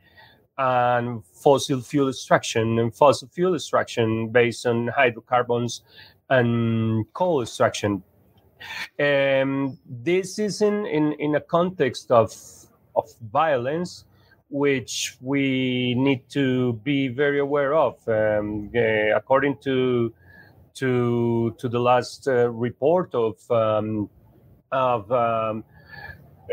and 0.57 1.23
fossil 1.25 1.79
fuel 1.81 2.09
extraction 2.09 2.79
and 2.79 2.93
fossil 2.93 3.29
fuel 3.29 3.55
extraction 3.55 4.27
based 4.29 4.65
on 4.65 4.87
hydrocarbons 4.87 5.83
and 6.29 7.05
coal 7.13 7.41
extraction. 7.41 8.03
Um, 8.99 9.79
this 9.85 10.37
is 10.37 10.61
in, 10.61 10.85
in, 10.85 11.13
in 11.13 11.35
a 11.35 11.41
context 11.41 12.11
of, 12.11 12.35
of 12.95 13.09
violence 13.31 14.03
which 14.49 15.15
we 15.21 15.93
need 15.95 16.27
to 16.29 16.73
be 16.83 17.07
very 17.07 17.39
aware 17.39 17.73
of. 17.73 17.95
Um, 18.07 18.71
uh, 18.75 19.15
according 19.15 19.57
to 19.63 20.13
to 20.75 21.55
to 21.57 21.69
the 21.69 21.79
last 21.79 22.27
uh, 22.27 22.49
report 22.49 23.13
of 23.13 23.35
um, 23.51 24.09
of 24.71 25.11
um, 25.11 25.63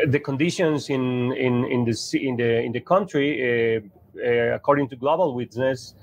the 0.08 0.20
conditions 0.20 0.90
in 0.90 1.32
in 1.32 1.64
in 1.64 1.84
the 1.84 1.96
in 2.14 2.36
the 2.36 2.62
in 2.62 2.72
the 2.72 2.80
country, 2.80 3.28
uh, 3.40 3.80
uh, 4.18 4.54
according 4.54 4.88
to 4.88 4.96
Global 4.96 5.34
Witness, 5.34 5.94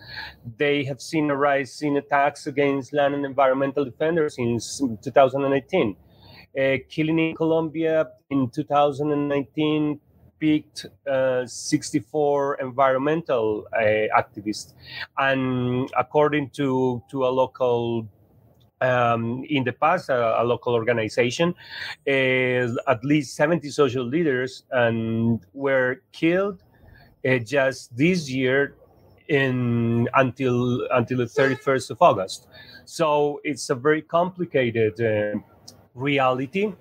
they 0.58 0.84
have 0.84 1.02
seen 1.02 1.30
a 1.30 1.36
rise 1.36 1.82
in 1.82 1.98
attacks 1.98 2.48
against 2.48 2.94
land 2.94 3.14
and 3.14 3.26
environmental 3.26 3.86
defenders 3.86 4.36
since 4.36 4.82
2018. 5.04 5.96
Uh, 6.56 6.78
killing 6.88 7.18
in 7.18 7.36
Colombia 7.36 8.08
in 8.30 8.48
2019 8.50 10.00
peaked 10.44 10.88
uh, 11.08 11.46
64 11.46 12.56
environmental 12.56 13.66
uh, 13.72 14.12
activists, 14.22 14.74
and 15.18 15.90
according 15.96 16.50
to 16.50 17.02
to 17.10 17.24
a 17.24 17.32
local 17.32 18.06
um, 18.82 19.46
in 19.48 19.64
the 19.64 19.72
past, 19.72 20.10
a, 20.10 20.42
a 20.42 20.44
local 20.44 20.74
organization, 20.74 21.56
at 22.06 23.00
least 23.04 23.38
70 23.38 23.70
social 23.70 24.04
leaders 24.04 24.66
and 24.72 25.40
were 25.54 26.02
killed 26.12 26.62
uh, 27.26 27.38
just 27.38 27.96
this 27.96 28.30
year 28.30 28.76
in 29.30 30.10
until 30.14 30.86
until 30.92 31.20
the 31.20 31.30
31st 31.40 31.92
of 31.92 32.02
August. 32.02 32.48
So 32.84 33.40
it's 33.46 33.70
a 33.70 33.76
very 33.76 34.02
complicated 34.02 35.00
uh, 35.00 35.40
reality, 35.96 36.74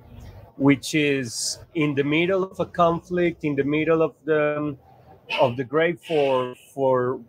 which 0.57 0.95
is 0.95 1.59
in 1.75 1.95
the 1.95 2.05
middle 2.05 2.45
of 2.45 2.61
a 2.61 2.67
conflict, 2.67 3.45
in 3.45 3.57
the 3.57 3.65
middle 3.65 4.03
of 4.03 4.15
the 4.25 4.77
of 5.41 5.57
the 5.57 5.65
grave 5.65 5.99
for 6.07 6.55
for 6.75 7.21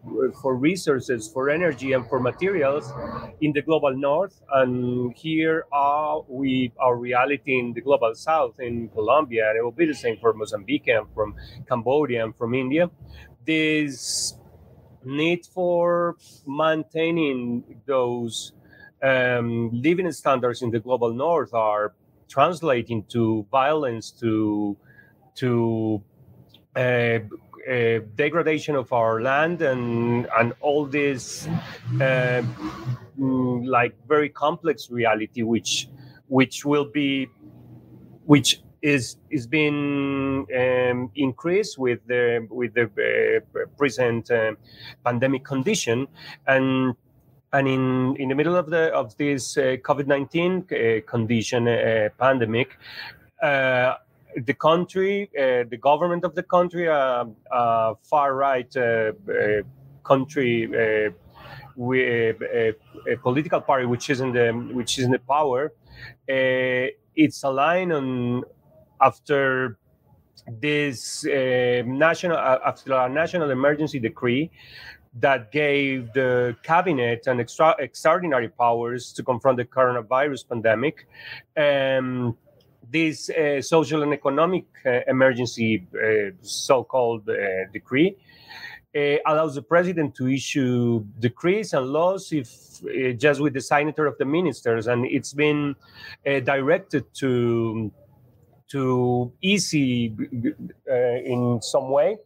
for 0.41 0.55
resources, 0.55 1.29
for 1.31 1.49
energy, 1.49 1.93
and 1.93 2.07
for 2.07 2.19
materials 2.19 2.91
in 3.41 3.53
the 3.53 3.61
global 3.61 3.95
north, 3.95 4.41
and 4.53 5.13
here 5.15 5.65
are 5.71 6.21
we 6.27 6.71
our 6.79 6.97
reality 6.97 7.59
in 7.59 7.73
the 7.73 7.81
global 7.81 8.13
south, 8.15 8.59
in 8.59 8.89
Colombia, 8.89 9.49
and 9.49 9.57
it 9.57 9.63
will 9.63 9.71
be 9.71 9.85
the 9.85 9.93
same 9.93 10.17
for 10.17 10.33
Mozambique 10.33 10.87
and 10.87 11.07
from 11.13 11.35
Cambodia 11.67 12.23
and 12.23 12.35
from 12.35 12.53
India. 12.53 12.89
This 13.45 14.35
need 15.05 15.45
for 15.45 16.17
maintaining 16.45 17.63
those 17.85 18.53
um, 19.01 19.69
living 19.73 20.11
standards 20.11 20.61
in 20.61 20.71
the 20.71 20.79
global 20.79 21.13
north 21.13 21.53
are 21.53 21.93
translating 22.33 23.03
to 23.15 23.45
violence, 23.51 24.05
to 24.23 24.75
to 25.35 26.01
uh, 26.75 26.79
uh, 26.79 27.99
degradation 28.15 28.75
of 28.75 28.91
our 28.91 29.21
land 29.21 29.61
and 29.61 30.27
and 30.39 30.53
all 30.61 30.85
this 30.85 31.47
uh, 32.07 32.41
mm, 33.19 33.67
like 33.77 33.93
very 34.07 34.29
complex 34.29 34.89
reality 34.89 35.43
which 35.43 35.89
which 36.27 36.65
will 36.65 36.85
be 36.85 37.27
which 38.25 38.61
is 38.81 39.15
is 39.29 39.47
being 39.47 40.45
um, 40.61 41.09
increased 41.15 41.77
with 41.77 41.99
the 42.07 42.45
with 42.49 42.73
the 42.73 42.85
uh, 42.85 43.65
present 43.77 44.29
uh, 44.29 44.51
pandemic 45.05 45.45
condition. 45.45 46.07
And 46.47 46.95
and 47.53 47.67
in, 47.67 48.15
in 48.17 48.29
the 48.29 48.35
middle 48.35 48.55
of 48.55 48.69
the 48.69 48.91
of 48.93 49.15
this 49.17 49.57
uh, 49.57 49.77
COVID 49.87 50.07
nineteen 50.07 50.65
uh, 50.71 51.01
condition 51.09 51.65
pandemic, 52.17 52.77
the 54.35 54.53
country, 54.53 55.29
uh, 55.37 55.63
the 55.69 55.77
government 55.77 56.23
of 56.23 56.35
the 56.35 56.43
country, 56.43 56.87
uh, 56.87 57.25
uh, 57.51 57.93
far 58.03 58.35
right 58.35 58.75
uh, 58.75 59.11
uh, 59.29 59.61
country, 60.03 60.65
uh, 60.65 61.11
with 61.75 62.41
a, 62.41 62.75
a, 63.09 63.17
political 63.17 63.59
party 63.59 63.85
which 63.85 64.09
is 64.09 64.21
in 64.21 64.31
the 64.31 64.51
which 64.73 64.99
is 64.99 65.05
in 65.05 65.11
the 65.11 65.19
power, 65.19 65.73
it's 66.27 67.43
aligned 67.43 67.91
on 67.91 68.43
after 69.01 69.77
this 70.59 71.23
national 71.25 72.37
after 72.37 72.93
a 72.93 73.09
national 73.09 73.49
emergency 73.51 73.99
decree 73.99 74.51
that 75.19 75.51
gave 75.51 76.11
the 76.13 76.55
cabinet 76.63 77.27
an 77.27 77.39
extra 77.39 77.75
extraordinary 77.79 78.49
powers 78.49 79.13
to 79.13 79.23
confront 79.23 79.57
the 79.57 79.65
coronavirus 79.65 80.47
pandemic. 80.49 81.07
Um, 81.55 82.35
this 82.89 83.29
uh, 83.29 83.61
social 83.61 84.03
and 84.03 84.13
economic 84.13 84.65
uh, 84.85 84.99
emergency, 85.07 85.87
uh, 85.95 86.31
so-called 86.41 87.27
decree, 87.71 88.15
allows 89.25 89.55
the 89.55 89.61
president 89.61 90.13
to 90.13 90.27
issue 90.27 91.03
decrees 91.19 91.73
and 91.73 91.87
laws 91.87 92.31
if 92.31 92.47
just 93.17 93.41
with 93.41 93.53
the 93.53 93.61
signature 93.61 94.05
of 94.05 94.15
the 94.19 94.25
ministers, 94.25 94.85
and 94.85 95.05
it's 95.05 95.33
been 95.33 95.75
directed 96.23 97.03
to 97.15 97.91
to 98.73 99.31
easy 99.41 100.15
uh, 100.91 100.95
in 101.33 101.59
some 101.61 101.89
way 101.89 102.17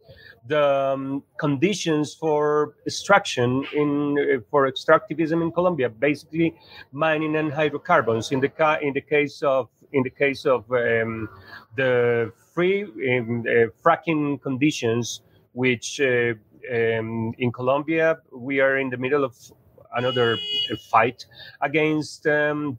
the 0.46 0.94
um, 0.94 1.22
conditions 1.38 2.14
for 2.14 2.74
extraction 2.86 3.64
in 3.74 4.16
uh, 4.18 4.40
for 4.50 4.70
extractivism 4.70 5.42
in 5.42 5.52
Colombia, 5.52 5.88
basically 5.90 6.54
mining 6.92 7.36
and 7.36 7.52
hydrocarbons. 7.52 8.32
In 8.32 8.40
the 8.40 8.48
ca- 8.48 8.78
in 8.80 8.94
the 8.94 9.02
case 9.02 9.42
of 9.42 9.68
in 9.92 10.02
the 10.02 10.10
case 10.10 10.46
of 10.46 10.64
um, 10.72 11.28
the 11.76 12.32
free 12.54 12.84
um, 12.84 13.44
uh, 13.46 13.68
fracking 13.84 14.40
conditions, 14.40 15.22
which 15.52 16.00
uh, 16.00 16.32
um, 16.72 17.34
in 17.38 17.52
Colombia 17.52 18.18
we 18.32 18.60
are 18.60 18.78
in 18.78 18.88
the 18.90 18.96
middle 18.96 19.24
of 19.24 19.36
another 19.96 20.38
fight 20.90 21.26
against 21.60 22.26
um, 22.26 22.78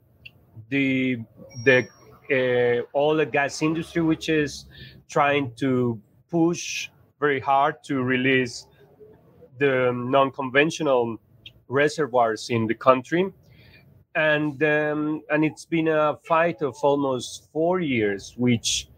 the 0.70 1.18
the 1.64 1.86
uh, 2.30 2.82
oil 2.94 3.20
and 3.20 3.32
gas 3.32 3.62
industry, 3.62 4.02
which 4.02 4.28
is 4.28 4.66
trying 5.08 5.52
to 5.56 6.00
push 6.30 6.88
very 7.18 7.40
hard 7.40 7.76
to 7.84 8.02
release 8.02 8.66
the 9.58 9.92
non-conventional 9.94 11.18
reservoirs 11.68 12.50
in 12.50 12.66
the 12.66 12.74
country. 12.74 13.32
And 14.14 14.60
um, 14.62 15.22
and 15.30 15.44
it's 15.44 15.64
been 15.64 15.88
a 15.88 16.16
fight 16.26 16.62
of 16.62 16.76
almost 16.82 17.48
four 17.52 17.78
years, 17.78 18.34
which 18.36 18.88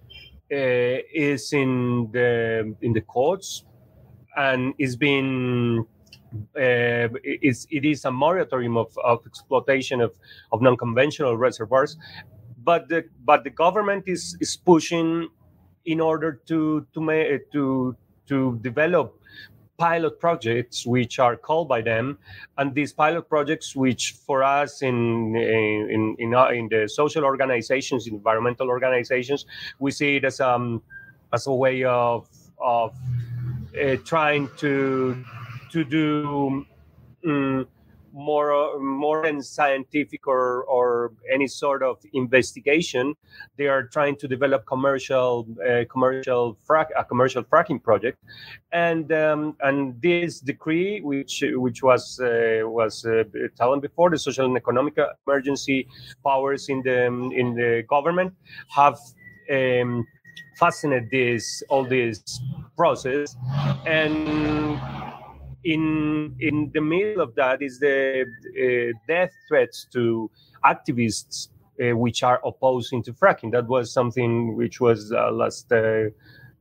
uh, 0.51 1.05
is 1.15 1.53
in 1.53 2.09
the 2.13 2.75
in 2.81 2.95
the 2.95 3.03
courts, 3.03 3.65
and 4.37 4.73
it's 4.79 4.97
been 4.97 5.85
uh, 6.57 7.09
it 7.23 7.85
is 7.85 8.05
a 8.07 8.11
moratorium 8.11 8.79
of, 8.79 8.97
of 9.05 9.27
exploitation 9.27 10.01
of, 10.01 10.13
of 10.51 10.63
non-conventional 10.63 11.37
reservoirs, 11.37 11.99
but 12.65 12.89
the 12.89 13.05
but 13.25 13.45
the 13.45 13.51
government 13.51 14.05
is 14.07 14.37
is 14.41 14.57
pushing 14.57 15.29
in 15.85 16.01
order 16.01 16.41
to 16.47 16.87
to 16.93 17.01
make 17.01 17.51
to 17.53 17.97
to 18.29 18.59
develop 18.63 19.19
pilot 19.79 20.21
projects 20.21 20.87
which 20.87 21.19
are 21.19 21.37
called 21.37 21.69
by 21.69 21.81
them. 21.81 22.19
And 22.57 22.73
these 22.75 22.93
pilot 22.93 23.29
projects 23.29 23.75
which 23.75 24.15
for 24.27 24.45
us 24.45 24.83
in 24.83 25.35
in 25.35 26.17
in, 26.19 26.35
in 26.35 26.69
the 26.69 26.89
social 26.89 27.25
organizations 27.25 28.07
environmental 28.07 28.69
organizations 28.69 29.47
we 29.79 29.91
see 29.91 30.17
it 30.17 30.25
as 30.25 30.41
um 30.41 30.83
as 31.33 31.47
a 31.47 31.55
way 31.65 31.83
of 31.85 32.29
of 32.61 32.95
uh, 33.83 33.97
trying 34.05 34.49
to 34.59 35.25
to 35.73 35.85
do 35.85 36.65
um, 37.27 37.67
more 38.13 38.79
more 38.79 39.23
than 39.25 39.43
scientific 39.43 40.27
or 40.27 40.65
or 40.65 41.13
any 41.33 41.47
sort 41.47 41.83
of 41.83 41.99
investigation 42.13 43.15
they 43.57 43.67
are 43.67 43.85
trying 43.85 44.17
to 44.17 44.29
develop 44.29 44.67
commercial 44.67 45.47
uh, 45.67 45.85
commercial 45.91 46.57
frac 46.69 46.87
a 46.97 47.05
commercial 47.05 47.43
fracking 47.43 47.83
project. 47.83 48.19
And 48.73 49.13
um, 49.13 49.57
and 49.61 50.01
this 50.01 50.41
decree 50.41 51.01
which 51.01 51.45
which 51.55 51.83
was 51.83 52.21
uh, 52.21 52.61
was 52.65 53.05
uh, 53.05 53.25
before 53.81 54.11
the 54.11 54.19
social 54.19 54.47
and 54.47 54.57
economic 54.57 54.99
emergency 55.27 55.89
powers 56.25 56.69
in 56.69 56.83
the 56.83 57.07
in 57.07 57.55
the 57.55 57.85
government 57.89 58.35
have 58.69 58.99
um, 59.51 60.07
fascinated 60.59 61.11
this 61.11 61.63
all 61.69 61.85
this 61.85 62.41
process. 62.77 63.37
And 63.87 64.81
in 65.65 66.35
in 66.41 66.71
the 66.75 66.81
middle 66.81 67.23
of 67.23 67.35
that 67.35 67.63
is 67.63 67.79
the 67.79 68.25
uh, 68.25 68.99
death 69.07 69.33
threats 69.49 69.87
to 69.93 70.31
activists 70.65 71.49
uh, 71.83 71.97
which 71.97 72.23
are 72.23 72.41
opposing 72.45 73.03
to 73.03 73.13
fracking. 73.13 73.53
That 73.53 73.67
was 73.67 73.93
something 73.93 74.57
which 74.57 74.81
was 74.81 75.13
uh, 75.13 75.31
last 75.31 75.71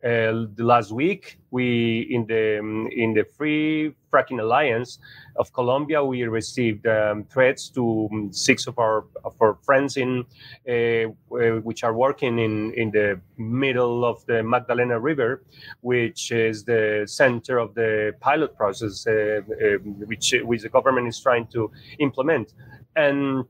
uh, 0.03 0.11
uh, 0.31 0.47
the 0.55 0.63
last 0.63 0.91
week, 0.91 1.37
we 1.51 2.07
in 2.09 2.25
the 2.25 2.57
in 2.91 3.13
the 3.13 3.25
Free 3.37 3.93
Fracking 4.11 4.39
Alliance 4.39 4.99
of 5.35 5.51
Colombia, 5.53 6.03
we 6.03 6.23
received 6.23 6.85
um, 6.87 7.23
threats 7.25 7.69
to 7.69 8.07
um, 8.11 8.31
six 8.31 8.67
of 8.67 8.77
our 8.79 9.05
of 9.23 9.35
our 9.41 9.57
friends 9.63 9.97
in 9.97 10.25
uh, 10.69 11.07
which 11.29 11.83
are 11.83 11.93
working 11.93 12.39
in 12.39 12.73
in 12.73 12.91
the 12.91 13.19
middle 13.37 14.05
of 14.05 14.25
the 14.25 14.43
Magdalena 14.43 14.99
River, 14.99 15.43
which 15.81 16.31
is 16.31 16.63
the 16.63 17.03
center 17.05 17.57
of 17.57 17.73
the 17.75 18.13
pilot 18.19 18.55
process, 18.55 19.05
uh, 19.07 19.11
uh 19.11 19.77
which 20.05 20.33
which 20.43 20.61
the 20.61 20.69
government 20.69 21.07
is 21.07 21.19
trying 21.19 21.47
to 21.47 21.71
implement, 21.99 22.53
and 22.95 23.45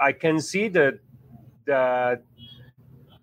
I 0.00 0.12
can 0.12 0.40
see 0.40 0.68
that 0.68 0.98
that 1.66 2.22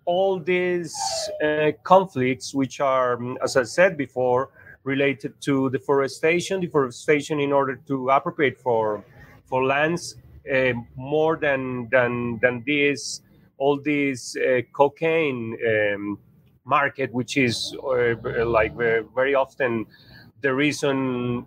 all 0.06 0.38
these 0.38 0.94
uh, 1.42 1.72
conflicts, 1.82 2.54
which 2.54 2.80
are, 2.80 3.16
mm, 3.16 3.36
as 3.42 3.56
I 3.56 3.62
said 3.62 3.96
before, 3.96 4.50
related 4.84 5.40
to 5.40 5.70
deforestation, 5.70 6.60
deforestation 6.60 7.40
in 7.40 7.52
order 7.52 7.76
to 7.86 8.10
appropriate 8.10 8.60
for 8.60 9.02
for 9.46 9.64
lands 9.64 10.16
uh, 10.52 10.72
more 10.96 11.36
than 11.36 11.88
than 11.90 12.38
than 12.42 12.62
this, 12.66 13.22
all 13.58 13.80
this 13.80 14.36
uh, 14.36 14.60
cocaine 14.72 15.56
um, 15.66 16.18
market, 16.64 17.12
which 17.12 17.36
is 17.36 17.74
uh, 17.82 18.44
like 18.44 18.74
very 18.76 19.34
often 19.34 19.86
the 20.42 20.52
reason 20.52 21.46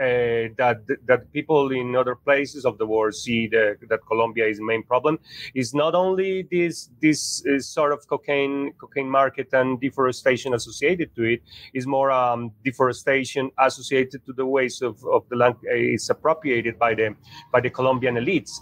uh, 0.00 0.50
that 0.56 0.80
that 1.06 1.32
people 1.32 1.70
in 1.70 1.94
other 1.94 2.14
places 2.14 2.64
of 2.64 2.78
the 2.78 2.86
world 2.86 3.14
see 3.14 3.46
the, 3.46 3.76
that 3.88 4.00
Colombia 4.06 4.46
is 4.46 4.58
the 4.58 4.64
main 4.64 4.82
problem 4.82 5.18
is 5.54 5.74
not 5.74 5.94
only 5.94 6.46
this 6.50 6.90
this 7.00 7.44
uh, 7.46 7.58
sort 7.60 7.92
of 7.92 8.06
cocaine 8.08 8.72
cocaine 8.80 9.08
market 9.08 9.48
and 9.52 9.80
deforestation 9.80 10.54
associated 10.54 11.14
to 11.14 11.22
it 11.22 11.42
is 11.74 11.86
more 11.86 12.10
um, 12.10 12.50
deforestation 12.64 13.50
associated 13.58 14.24
to 14.26 14.32
the 14.32 14.46
ways 14.46 14.82
of, 14.82 15.04
of 15.12 15.28
the 15.28 15.36
land 15.36 15.54
uh, 15.70 15.74
is 15.74 16.10
appropriated 16.10 16.78
by 16.78 16.94
the 16.94 17.14
by 17.52 17.60
the 17.60 17.70
Colombian 17.70 18.16
elites 18.16 18.52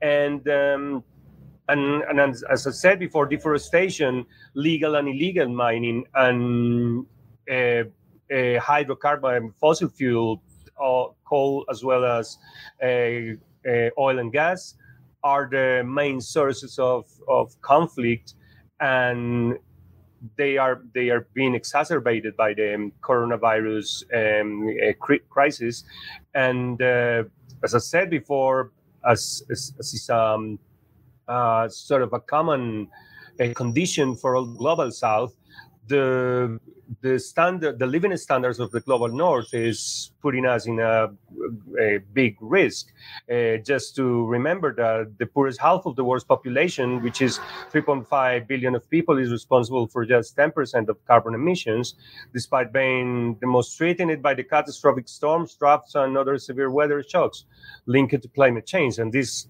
and. 0.00 0.46
Um, 0.48 1.04
and, 1.68 2.02
and 2.02 2.20
as, 2.20 2.42
as, 2.50 2.66
I 2.66 2.70
said 2.72 2.98
before, 2.98 3.24
deforestation, 3.24 4.26
legal 4.54 4.96
and 4.96 5.08
illegal 5.08 5.48
mining, 5.48 6.04
and 6.12 7.06
uh, 7.48 7.54
uh, 7.54 8.58
hydrocarbon, 8.58 9.54
fossil 9.60 9.88
fuel, 9.88 10.42
coal, 11.24 11.64
as 11.70 11.82
well 11.84 12.04
as 12.04 12.38
uh, 12.82 12.86
uh, 12.86 13.90
oil 13.98 14.18
and 14.18 14.32
gas, 14.32 14.74
are 15.22 15.48
the 15.50 15.82
main 15.84 16.20
sources 16.20 16.78
of, 16.78 17.04
of 17.28 17.60
conflict, 17.60 18.34
and 18.80 19.58
they 20.36 20.56
are 20.56 20.82
they 20.94 21.10
are 21.10 21.26
being 21.34 21.54
exacerbated 21.54 22.36
by 22.36 22.54
the 22.54 22.90
coronavirus 23.00 23.88
um, 24.14 24.68
uh, 24.68 25.16
crisis. 25.28 25.84
And 26.34 26.80
as 27.64 27.74
I 27.74 27.78
said 27.78 28.10
before, 28.10 28.72
as, 29.04 29.42
as, 29.50 29.72
as 29.78 29.94
is 29.94 30.10
um, 30.10 30.58
uh, 31.28 31.68
sort 31.68 32.02
of 32.02 32.12
a 32.12 32.20
common 32.20 32.88
condition 33.54 34.14
for 34.14 34.36
all 34.36 34.44
global 34.44 34.90
south, 34.90 35.34
the 35.88 36.58
the 37.00 37.18
standard, 37.18 37.78
the 37.78 37.86
living 37.86 38.16
standards 38.16 38.58
of 38.60 38.70
the 38.70 38.80
global 38.80 39.08
north 39.08 39.54
is 39.54 40.10
putting 40.20 40.46
us 40.46 40.66
in 40.66 40.78
a, 40.78 41.10
a 41.80 41.98
big 42.12 42.36
risk. 42.40 42.92
Uh, 43.30 43.56
just 43.58 43.96
to 43.96 44.26
remember 44.26 44.74
that 44.74 45.18
the 45.18 45.26
poorest 45.26 45.60
half 45.60 45.86
of 45.86 45.96
the 45.96 46.04
world's 46.04 46.24
population, 46.24 47.02
which 47.02 47.22
is 47.22 47.38
3.5 47.72 48.46
billion 48.46 48.74
of 48.74 48.88
people, 48.90 49.18
is 49.18 49.30
responsible 49.30 49.86
for 49.86 50.04
just 50.04 50.36
10% 50.36 50.88
of 50.88 51.04
carbon 51.06 51.34
emissions, 51.34 51.94
despite 52.32 52.72
being 52.72 53.36
the 53.40 53.46
most 53.46 53.76
threatened 53.76 54.22
by 54.22 54.34
the 54.34 54.44
catastrophic 54.44 55.08
storms, 55.08 55.54
droughts, 55.54 55.94
and 55.94 56.16
other 56.16 56.38
severe 56.38 56.70
weather 56.70 57.02
shocks 57.02 57.44
linked 57.86 58.20
to 58.22 58.28
climate 58.28 58.66
change. 58.66 58.98
And 58.98 59.12
this, 59.12 59.46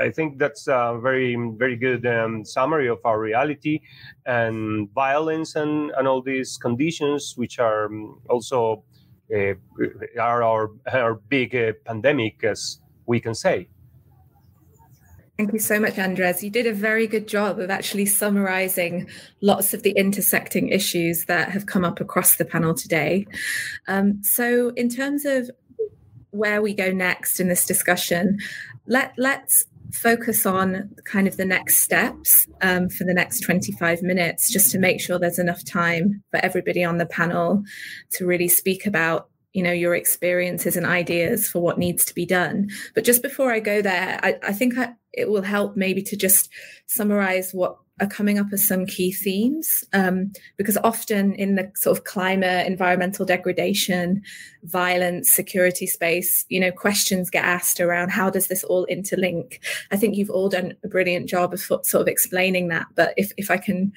I 0.00 0.10
think, 0.10 0.38
that's 0.38 0.68
a 0.68 0.98
very, 1.00 1.36
very 1.56 1.76
good 1.76 2.06
um, 2.06 2.44
summary 2.44 2.88
of 2.88 2.98
our 3.04 3.20
reality 3.20 3.80
and 4.24 4.90
violence 4.92 5.56
and, 5.56 5.90
and 5.92 6.08
all 6.08 6.22
these 6.22 6.56
conditions, 6.56 6.75
which 7.36 7.58
are 7.58 7.86
um, 7.86 8.20
also 8.28 8.84
uh, 9.34 9.54
are 10.20 10.42
our, 10.42 10.70
our 10.92 11.14
big 11.14 11.54
uh, 11.54 11.72
pandemic, 11.84 12.44
as 12.44 12.80
we 13.06 13.20
can 13.20 13.34
say. 13.34 13.68
Thank 15.36 15.52
you 15.52 15.58
so 15.58 15.78
much, 15.78 15.98
Andres. 15.98 16.42
You 16.42 16.48
did 16.48 16.66
a 16.66 16.72
very 16.72 17.06
good 17.06 17.28
job 17.28 17.58
of 17.58 17.70
actually 17.70 18.06
summarizing 18.06 19.06
lots 19.42 19.74
of 19.74 19.82
the 19.82 19.90
intersecting 19.90 20.70
issues 20.70 21.26
that 21.26 21.50
have 21.50 21.66
come 21.66 21.84
up 21.84 22.00
across 22.00 22.36
the 22.36 22.44
panel 22.46 22.72
today. 22.72 23.26
Um, 23.86 24.22
so, 24.22 24.70
in 24.76 24.88
terms 24.88 25.26
of 25.26 25.50
where 26.30 26.62
we 26.62 26.72
go 26.72 26.90
next 26.90 27.38
in 27.38 27.48
this 27.48 27.66
discussion, 27.66 28.38
let, 28.86 29.12
let's 29.18 29.66
focus 29.92 30.46
on 30.46 30.90
kind 31.04 31.26
of 31.26 31.36
the 31.36 31.44
next 31.44 31.78
steps 31.78 32.46
um, 32.62 32.88
for 32.88 33.04
the 33.04 33.14
next 33.14 33.40
25 33.40 34.02
minutes, 34.02 34.52
just 34.52 34.70
to 34.72 34.78
make 34.78 35.00
sure 35.00 35.18
there's 35.18 35.38
enough 35.38 35.64
time 35.64 36.22
for 36.30 36.38
everybody 36.38 36.84
on 36.84 36.98
the 36.98 37.06
panel 37.06 37.62
to 38.12 38.26
really 38.26 38.48
speak 38.48 38.86
about 38.86 39.28
you 39.52 39.62
know 39.62 39.72
your 39.72 39.94
experiences 39.94 40.76
and 40.76 40.84
ideas 40.84 41.48
for 41.48 41.60
what 41.60 41.78
needs 41.78 42.04
to 42.04 42.14
be 42.14 42.26
done. 42.26 42.68
But 42.94 43.04
just 43.04 43.22
before 43.22 43.50
i 43.50 43.58
go 43.58 43.80
there 43.80 44.20
i, 44.22 44.36
I 44.42 44.52
think 44.52 44.76
I, 44.76 44.92
it 45.14 45.30
will 45.30 45.42
help 45.42 45.76
maybe 45.76 46.02
to 46.02 46.16
just 46.16 46.50
summarize 46.86 47.52
what 47.52 47.78
are 48.00 48.06
coming 48.06 48.38
up 48.38 48.46
as 48.52 48.66
some 48.66 48.84
key 48.84 49.12
themes 49.12 49.84
um, 49.92 50.32
because 50.56 50.76
often 50.84 51.34
in 51.34 51.54
the 51.54 51.70
sort 51.74 51.96
of 51.96 52.04
climate 52.04 52.66
environmental 52.66 53.24
degradation 53.24 54.22
violence 54.64 55.30
security 55.30 55.86
space 55.86 56.44
you 56.48 56.60
know 56.60 56.72
questions 56.72 57.30
get 57.30 57.44
asked 57.44 57.80
around 57.80 58.10
how 58.10 58.28
does 58.28 58.48
this 58.48 58.64
all 58.64 58.86
interlink 58.90 59.58
i 59.92 59.96
think 59.96 60.16
you've 60.16 60.30
all 60.30 60.48
done 60.48 60.74
a 60.84 60.88
brilliant 60.88 61.28
job 61.28 61.52
of 61.52 61.60
sort 61.60 61.94
of 61.94 62.08
explaining 62.08 62.68
that 62.68 62.86
but 62.94 63.14
if, 63.16 63.32
if 63.36 63.50
i 63.50 63.56
can 63.56 63.92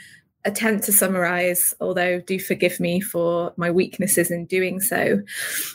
attempt 0.45 0.85
to 0.85 0.93
summarize, 0.93 1.73
although 1.81 2.21
do 2.21 2.39
forgive 2.39 2.79
me 2.79 3.01
for 3.01 3.53
my 3.57 3.69
weaknesses 3.69 4.31
in 4.31 4.45
doing 4.45 4.79
so. 4.79 5.21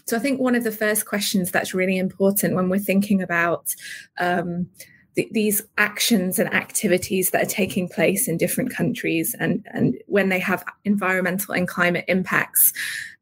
So, 0.06 0.16
I 0.16 0.20
think 0.20 0.40
one 0.40 0.54
of 0.54 0.64
the 0.64 0.72
first 0.72 1.06
questions 1.06 1.50
that's 1.50 1.74
really 1.74 1.98
important 1.98 2.54
when 2.54 2.68
we're 2.68 2.78
thinking 2.78 3.22
about 3.22 3.74
um, 4.18 4.68
th- 5.16 5.30
these 5.30 5.62
actions 5.78 6.38
and 6.38 6.52
activities 6.52 7.30
that 7.30 7.42
are 7.42 7.50
taking 7.50 7.88
place 7.88 8.28
in 8.28 8.36
different 8.36 8.72
countries 8.72 9.34
and, 9.38 9.66
and 9.72 9.96
when 10.06 10.28
they 10.28 10.38
have 10.38 10.64
environmental 10.84 11.54
and 11.54 11.68
climate 11.68 12.04
impacts, 12.08 12.72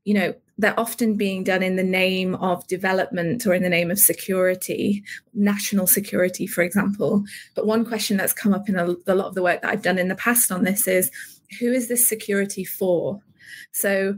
you 0.05 0.15
know, 0.15 0.35
they're 0.59 0.79
often 0.79 1.17
being 1.17 1.45
done 1.45 1.63
in 1.63 1.77
the 1.77 1.83
name 1.83 2.35
of 2.37 2.67
development 2.67 3.47
or 3.47 3.55
in 3.55 3.63
the 3.63 3.69
name 3.69 3.91
of 3.91 3.99
security, 3.99 5.03
national 5.35 5.87
security, 5.87 6.47
for 6.47 6.63
example. 6.63 7.25
But 7.55 7.67
one 7.67 7.85
question 7.85 8.17
that's 8.17 8.33
come 8.33 8.53
up 8.53 8.69
in 8.69 8.77
a, 8.77 8.95
a 9.07 9.15
lot 9.15 9.27
of 9.27 9.35
the 9.35 9.43
work 9.43 9.63
that 9.63 9.71
I've 9.71 9.83
done 9.83 9.99
in 9.99 10.09
the 10.09 10.15
past 10.15 10.53
on 10.53 10.65
this 10.65 10.87
is 10.87 11.11
who 11.59 11.73
is 11.73 11.89
this 11.89 12.07
security 12.07 12.65
for? 12.65 13.21
So 13.73 14.17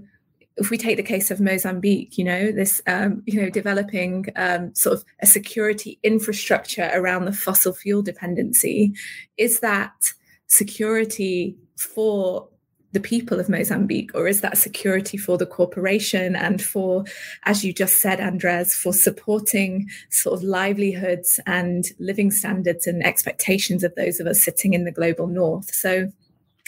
if 0.56 0.70
we 0.70 0.78
take 0.78 0.96
the 0.96 1.02
case 1.02 1.30
of 1.30 1.40
Mozambique, 1.40 2.16
you 2.16 2.24
know, 2.24 2.52
this, 2.52 2.80
um, 2.86 3.22
you 3.26 3.40
know, 3.40 3.50
developing 3.50 4.26
um, 4.36 4.74
sort 4.74 4.96
of 4.96 5.04
a 5.20 5.26
security 5.26 5.98
infrastructure 6.02 6.90
around 6.94 7.24
the 7.24 7.32
fossil 7.32 7.72
fuel 7.72 8.02
dependency, 8.02 8.94
is 9.36 9.60
that 9.60 10.12
security 10.46 11.56
for 11.76 12.48
the 12.92 13.00
people 13.00 13.40
of 13.40 13.48
Mozambique, 13.48 14.12
or 14.14 14.28
is 14.28 14.40
that 14.40 14.56
security 14.56 15.16
for 15.16 15.36
the 15.36 15.46
corporation 15.46 16.36
and 16.36 16.62
for, 16.62 17.04
as 17.42 17.64
you 17.64 17.72
just 17.72 18.00
said, 18.00 18.20
Andres, 18.20 18.72
for 18.72 18.92
supporting 18.92 19.88
sort 20.10 20.38
of 20.38 20.44
livelihoods 20.44 21.40
and 21.44 21.86
living 21.98 22.30
standards 22.30 22.86
and 22.86 23.04
expectations 23.04 23.82
of 23.82 23.92
those 23.96 24.20
of 24.20 24.28
us 24.28 24.44
sitting 24.44 24.74
in 24.74 24.84
the 24.84 24.92
global 24.92 25.26
north? 25.26 25.74
So 25.74 26.12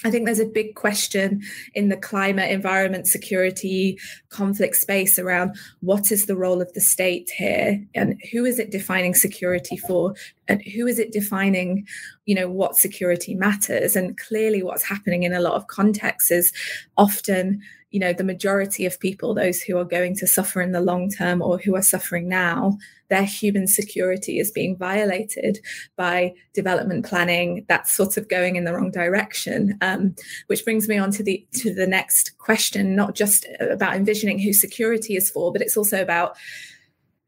I 0.05 0.11
think 0.11 0.27
there's 0.27 0.41
a 0.41 0.47
big 0.47 0.75
question 0.75 1.43
in 1.75 1.89
the 1.89 1.97
climate, 1.97 2.51
environment, 2.51 3.07
security, 3.07 3.99
conflict 4.29 4.77
space 4.77 5.19
around 5.19 5.57
what 5.81 6.13
is 6.13 6.27
the 6.27 6.37
role 6.37 6.61
of 6.61 6.71
the 6.75 6.83
state 6.83 7.31
here 7.31 7.83
and 7.95 8.21
who 8.31 8.45
is 8.45 8.59
it 8.59 8.71
defining 8.71 9.15
security 9.15 9.79
for 9.79 10.15
and 10.49 10.63
who 10.63 10.87
is 10.87 10.99
it 10.99 11.13
defining, 11.13 11.87
you 12.27 12.35
know, 12.35 12.51
what 12.51 12.77
security 12.77 13.35
matters. 13.35 13.97
And 13.97 14.19
clearly 14.19 14.63
what's 14.63 14.83
happening 14.83 15.23
in 15.23 15.33
a 15.33 15.41
lot 15.41 15.55
of 15.55 15.67
contexts 15.69 16.31
is 16.31 16.53
often 16.99 17.63
you 17.93 18.01
know 18.01 18.13
the 18.13 18.25
majority 18.25 18.85
of 18.85 18.99
people 18.99 19.33
those 19.33 19.63
who 19.63 19.79
are 19.79 19.85
going 19.85 20.15
to 20.17 20.27
suffer 20.27 20.61
in 20.61 20.73
the 20.73 20.81
long 20.81 21.09
term 21.09 21.41
or 21.41 21.57
who 21.57 21.77
are 21.77 21.83
suffering 21.83 22.29
now 22.29 22.77
their 23.09 23.25
human 23.25 23.67
security 23.67 24.39
is 24.39 24.51
being 24.51 24.77
violated 24.77 25.59
by 25.97 26.33
development 26.55 27.05
planning 27.05 27.65
that's 27.69 27.93
sort 27.93 28.17
of 28.17 28.29
going 28.29 28.57
in 28.57 28.65
the 28.65 28.73
wrong 28.73 28.91
direction 28.91 29.77
um, 29.81 30.15
which 30.47 30.65
brings 30.65 30.89
me 30.89 30.99
on 30.99 31.11
to 31.11 31.23
the 31.23 31.47
to 31.53 31.73
the 31.73 31.87
next 31.87 32.37
question 32.39 32.97
not 32.97 33.15
just 33.15 33.47
about 33.61 33.95
envisioning 33.95 34.39
who 34.39 34.53
security 34.53 35.17
is 35.17 35.31
for 35.31 35.53
but 35.53 35.63
it's 35.63 35.77
also 35.77 36.01
about 36.01 36.37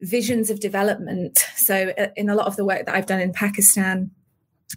visions 0.01 0.49
of 0.49 0.61
development. 0.61 1.39
So 1.57 1.93
uh, 1.99 2.09
in 2.17 2.29
a 2.29 2.35
lot 2.35 2.47
of 2.47 2.57
the 2.57 2.65
work 2.65 2.87
that 2.87 2.95
i've 2.95 3.07
done 3.07 3.21
in 3.21 3.33
pakistan 3.33 4.11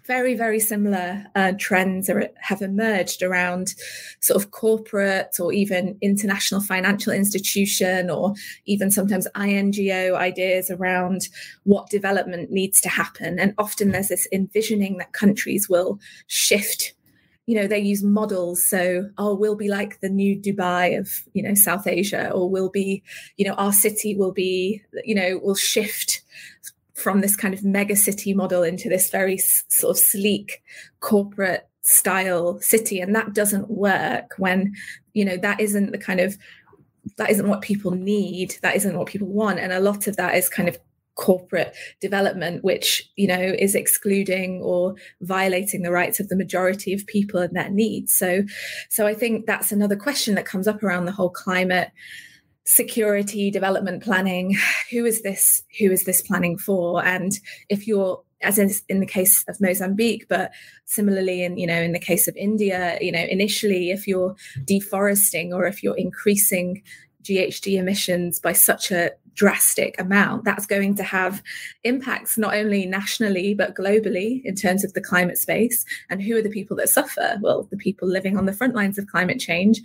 very, 0.05 0.35
very 0.35 0.59
similar 0.59 1.25
uh, 1.35 1.51
trends 1.59 2.09
are, 2.09 2.29
have 2.39 2.61
emerged 2.61 3.21
around 3.21 3.75
sort 4.21 4.41
of 4.41 4.51
corporate 4.51 5.37
or 5.39 5.51
even 5.51 5.97
international 6.01 6.61
financial 6.61 7.11
institution 7.11 8.09
or 8.09 8.33
even 8.65 8.89
sometimes 8.89 9.27
INGO 9.35 10.15
ideas 10.15 10.71
around 10.71 11.27
what 11.63 11.89
development 11.89 12.51
needs 12.51 12.79
to 12.81 12.89
happen. 12.89 13.37
And 13.37 13.53
often 13.57 13.91
there's 13.91 14.07
this 14.07 14.27
envisioning 14.31 14.97
that 14.97 15.13
countries 15.13 15.67
will 15.69 15.99
shift 16.27 16.93
you 17.47 17.55
know 17.55 17.67
they 17.67 17.79
use 17.79 18.03
models 18.03 18.63
so 18.63 19.09
oh 19.17 19.33
we'll 19.33 19.55
be 19.55 19.67
like 19.67 19.99
the 19.99 20.07
new 20.07 20.39
dubai 20.39 20.97
of 20.97 21.09
you 21.33 21.41
know 21.41 21.55
south 21.55 21.87
asia 21.87 22.29
or 22.29 22.49
we'll 22.49 22.69
be 22.69 23.03
you 23.35 23.45
know 23.45 23.55
our 23.55 23.73
city 23.73 24.15
will 24.15 24.31
be 24.31 24.81
you 25.03 25.15
know 25.15 25.39
will 25.43 25.55
shift 25.55 26.20
from 27.01 27.21
this 27.21 27.35
kind 27.35 27.53
of 27.53 27.63
mega 27.63 27.95
city 27.95 28.33
model 28.33 28.63
into 28.63 28.89
this 28.89 29.09
very 29.09 29.37
sort 29.37 29.91
of 29.91 29.97
sleek 29.97 30.61
corporate 30.99 31.67
style 31.81 32.59
city. 32.61 32.99
And 32.99 33.15
that 33.15 33.33
doesn't 33.33 33.69
work 33.69 34.33
when 34.37 34.73
you 35.13 35.25
know 35.25 35.37
that 35.37 35.59
isn't 35.59 35.91
the 35.91 35.97
kind 35.97 36.19
of 36.19 36.37
that 37.17 37.31
isn't 37.31 37.47
what 37.47 37.61
people 37.61 37.91
need. 37.91 38.55
That 38.61 38.75
isn't 38.75 38.97
what 38.97 39.07
people 39.07 39.27
want. 39.27 39.59
And 39.59 39.73
a 39.73 39.79
lot 39.79 40.07
of 40.07 40.17
that 40.17 40.35
is 40.35 40.47
kind 40.47 40.69
of 40.69 40.77
corporate 41.15 41.75
development 41.99 42.63
which 42.63 43.11
you 43.17 43.27
know 43.27 43.53
is 43.59 43.75
excluding 43.75 44.61
or 44.61 44.95
violating 45.19 45.81
the 45.81 45.91
rights 45.91 46.19
of 46.21 46.29
the 46.29 46.37
majority 46.37 46.93
of 46.93 47.05
people 47.05 47.39
and 47.41 47.55
their 47.55 47.69
needs. 47.69 48.13
So 48.13 48.43
so 48.89 49.05
i 49.05 49.13
think 49.13 49.45
that's 49.45 49.71
another 49.71 49.95
question 49.95 50.35
that 50.35 50.45
comes 50.45 50.67
up 50.67 50.81
around 50.81 51.05
the 51.05 51.11
whole 51.11 51.29
climate 51.29 51.91
security 52.65 53.49
development 53.49 54.03
planning 54.03 54.55
who 54.91 55.05
is 55.05 55.21
this 55.21 55.61
who 55.79 55.91
is 55.91 56.05
this 56.05 56.21
planning 56.21 56.57
for? 56.57 57.03
And 57.03 57.31
if 57.69 57.87
you're 57.87 58.21
as 58.43 58.57
in, 58.57 58.71
in 58.89 58.99
the 58.99 59.05
case 59.05 59.43
of 59.47 59.61
Mozambique, 59.61 60.25
but 60.27 60.51
similarly 60.85 61.43
in 61.43 61.57
you 61.57 61.67
know 61.67 61.81
in 61.81 61.91
the 61.91 61.99
case 61.99 62.27
of 62.27 62.35
India, 62.35 62.97
you 63.01 63.11
know 63.11 63.25
initially 63.29 63.91
if 63.91 64.07
you're 64.07 64.35
deforesting 64.65 65.53
or 65.53 65.65
if 65.65 65.83
you're 65.83 65.97
increasing 65.97 66.81
GHG 67.23 67.77
emissions 67.77 68.39
by 68.39 68.53
such 68.53 68.91
a 68.91 69.11
drastic 69.33 69.99
amount, 69.99 70.43
that's 70.43 70.65
going 70.65 70.95
to 70.95 71.03
have 71.03 71.41
impacts 71.83 72.37
not 72.37 72.53
only 72.53 72.85
nationally 72.85 73.53
but 73.53 73.75
globally 73.75 74.41
in 74.43 74.55
terms 74.55 74.83
of 74.83 74.93
the 74.93 75.01
climate 75.01 75.37
space. 75.37 75.85
And 76.09 76.21
who 76.21 76.37
are 76.37 76.41
the 76.41 76.49
people 76.49 76.75
that 76.77 76.89
suffer? 76.89 77.37
Well, 77.41 77.67
the 77.71 77.77
people 77.77 78.07
living 78.07 78.37
on 78.37 78.45
the 78.45 78.53
front 78.53 78.75
lines 78.75 78.97
of 78.97 79.07
climate 79.07 79.39
change, 79.39 79.81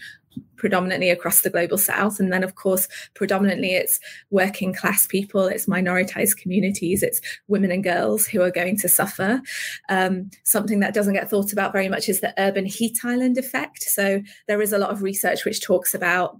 predominantly 0.57 1.11
across 1.11 1.41
the 1.41 1.51
global 1.51 1.79
south 1.79 2.21
and 2.21 2.33
then 2.33 2.43
of 2.43 2.57
course 2.57 2.89
predominantly 3.15 3.75
it's 3.75 3.99
working 4.31 4.73
class 4.75 5.07
people 5.07 5.47
it's 5.47 5.67
minoritized 5.67 6.37
communities 6.37 7.03
it's 7.03 7.21
women 7.49 7.71
and 7.71 7.85
girls 7.85 8.27
who 8.27 8.43
are 8.43 8.51
going 8.51 8.77
to 8.77 8.89
suffer 8.89 9.41
um, 9.89 10.31
something 10.45 10.81
that 10.81 10.95
doesn't 10.95 11.15
get 11.15 11.31
thought 11.31 11.53
about 11.53 11.73
very 11.73 11.89
much 11.89 12.09
is 12.09 12.21
the 12.21 12.35
urban 12.39 12.67
heat 12.67 12.99
island 13.05 13.39
effect 13.39 13.83
so 13.83 14.21
there 14.47 14.61
is 14.61 14.73
a 14.73 14.79
lot 14.79 14.91
of 14.91 15.03
research 15.03 15.45
which 15.45 15.63
talks 15.63 15.95
about 15.95 16.39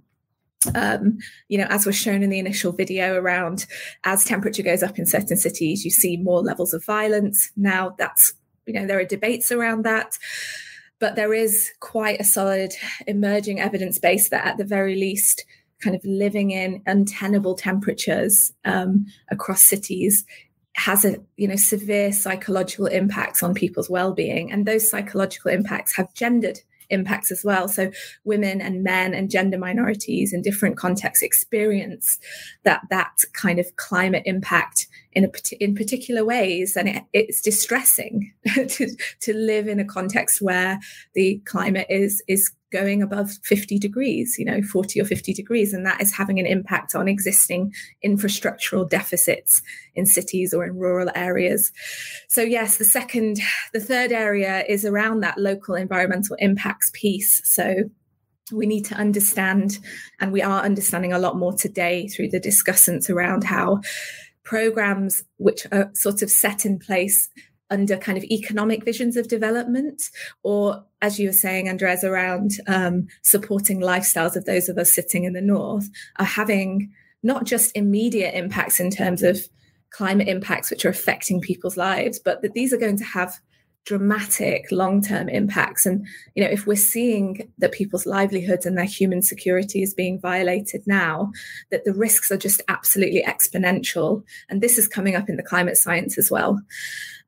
um, 0.75 1.17
you 1.47 1.57
know, 1.57 1.67
as 1.69 1.85
was 1.85 1.95
shown 1.95 2.23
in 2.23 2.29
the 2.29 2.39
initial 2.39 2.71
video 2.71 3.15
around 3.15 3.65
as 4.03 4.23
temperature 4.23 4.63
goes 4.63 4.83
up 4.83 4.97
in 4.97 5.05
certain 5.05 5.37
cities, 5.37 5.85
you 5.85 5.91
see 5.91 6.17
more 6.17 6.41
levels 6.41 6.73
of 6.73 6.83
violence. 6.85 7.51
Now, 7.55 7.95
that's, 7.97 8.33
you 8.65 8.73
know, 8.73 8.85
there 8.85 8.99
are 8.99 9.05
debates 9.05 9.51
around 9.51 9.83
that, 9.85 10.17
but 10.99 11.15
there 11.15 11.33
is 11.33 11.71
quite 11.79 12.19
a 12.19 12.25
solid 12.25 12.73
emerging 13.05 13.59
evidence 13.59 13.99
base 13.99 14.29
that 14.29 14.45
at 14.45 14.57
the 14.57 14.65
very 14.65 14.95
least, 14.95 15.45
kind 15.79 15.95
of 15.95 16.03
living 16.03 16.51
in 16.51 16.81
untenable 16.87 17.55
temperatures 17.55 18.51
um, 18.65 19.05
across 19.29 19.61
cities 19.61 20.25
has 20.73 21.03
a 21.03 21.17
you 21.37 21.47
know 21.47 21.55
severe 21.55 22.11
psychological 22.11 22.85
impacts 22.85 23.41
on 23.41 23.53
people's 23.53 23.89
well-being 23.89 24.51
and 24.51 24.65
those 24.65 24.87
psychological 24.87 25.49
impacts 25.49 25.95
have 25.95 26.13
gendered 26.13 26.59
impacts 26.89 27.31
as 27.31 27.43
well. 27.43 27.67
So 27.67 27.91
women 28.23 28.61
and 28.61 28.83
men 28.83 29.13
and 29.13 29.29
gender 29.29 29.57
minorities 29.57 30.33
in 30.33 30.41
different 30.41 30.77
contexts 30.77 31.23
experience 31.23 32.19
that 32.63 32.81
that 32.89 33.23
kind 33.33 33.59
of 33.59 33.75
climate 33.75 34.23
impact 34.25 34.87
in 35.17 35.25
a 35.25 35.29
in 35.59 35.73
particular 35.73 36.23
ways, 36.23 36.75
and 36.75 36.87
it, 36.87 37.03
it's 37.11 37.41
distressing 37.41 38.31
to 38.67 38.95
to 39.21 39.33
live 39.33 39.67
in 39.67 39.79
a 39.79 39.85
context 39.85 40.41
where 40.41 40.79
the 41.15 41.41
climate 41.45 41.87
is 41.89 42.23
is 42.27 42.51
going 42.71 43.01
above 43.01 43.31
50 43.43 43.79
degrees, 43.79 44.35
you 44.37 44.45
know, 44.45 44.61
40 44.61 45.01
or 45.01 45.05
50 45.05 45.33
degrees, 45.33 45.73
and 45.73 45.85
that 45.85 46.01
is 46.01 46.13
having 46.13 46.37
an 46.39 46.45
impact 46.45 46.93
on 46.93 47.07
existing 47.07 47.73
infrastructural 48.05 48.87
deficits 48.87 49.61
in 49.95 50.05
cities 50.05 50.53
or 50.53 50.65
in 50.65 50.75
rural 50.75 51.09
areas. 51.15 51.71
So, 52.27 52.41
yes, 52.41 52.77
the 52.77 52.85
second, 52.85 53.39
the 53.73 53.79
third 53.79 54.11
area 54.11 54.65
is 54.69 54.85
around 54.85 55.21
that 55.21 55.39
local 55.39 55.73
environmental 55.73 56.35
impacts 56.39 56.91
piece. 56.93 57.41
So, 57.43 57.89
we 58.51 58.65
need 58.65 58.85
to 58.85 58.95
understand, 58.95 59.79
and 60.21 60.31
we 60.31 60.41
are 60.41 60.61
understanding 60.61 61.11
a 61.11 61.19
lot 61.19 61.37
more 61.37 61.53
today 61.53 62.07
through 62.07 62.29
the 62.29 62.39
discussants 62.39 63.09
around 63.09 63.43
how 63.43 63.81
programs 64.47 65.23
which 65.35 65.67
are 65.73 65.91
sort 65.93 66.21
of 66.21 66.31
set 66.31 66.65
in 66.65 66.79
place 66.79 67.29
under 67.69 67.97
kind 67.97 68.17
of 68.17 68.23
economic 68.23 68.85
visions 68.85 69.17
of 69.17 69.27
development, 69.27 70.03
or 70.41 70.85
as 71.01 71.19
you 71.19 71.27
were 71.27 71.33
saying, 71.33 71.67
Andres, 71.67 72.05
around 72.05 72.51
um, 72.65 73.07
supporting 73.23 73.81
lifestyles 73.81 74.37
of 74.37 74.45
those 74.45 74.69
of 74.69 74.77
us 74.77 74.93
sitting 74.93 75.25
in 75.25 75.33
the 75.33 75.41
north, 75.41 75.89
are 76.17 76.25
having 76.25 76.89
not 77.23 77.43
just 77.43 77.75
immediate 77.75 78.33
impacts 78.35 78.79
in 78.79 78.89
terms 78.89 79.21
of 79.21 79.37
climate 79.89 80.29
impacts 80.29 80.71
which 80.71 80.85
are 80.85 80.89
affecting 80.89 81.41
people's 81.41 81.75
lives, 81.75 82.17
but 82.17 82.41
that 82.41 82.53
these 82.53 82.71
are 82.71 82.77
going 82.77 82.97
to 82.97 83.03
have 83.03 83.39
dramatic 83.87 84.65
long-term 84.69 85.29
impacts. 85.29 85.85
And 85.85 86.05
you 86.35 86.43
know 86.43 86.49
if 86.49 86.67
we're 86.67 86.75
seeing 86.75 87.49
that 87.57 87.71
people's 87.71 88.05
livelihoods 88.05 88.65
and 88.65 88.77
their 88.77 88.85
human 88.85 89.21
security 89.21 89.81
is 89.81 89.93
being 89.93 90.19
violated 90.19 90.83
now 90.85 91.31
that 91.71 91.85
the 91.85 91.93
risks 91.93 92.29
are 92.29 92.37
just 92.37 92.61
absolutely 92.67 93.23
exponential. 93.23 94.23
And 94.49 94.61
this 94.61 94.77
is 94.77 94.89
coming 94.89 95.15
up 95.15 95.29
in 95.29 95.37
the 95.37 95.43
climate 95.43 95.77
science 95.77 96.17
as 96.17 96.29
well. 96.29 96.59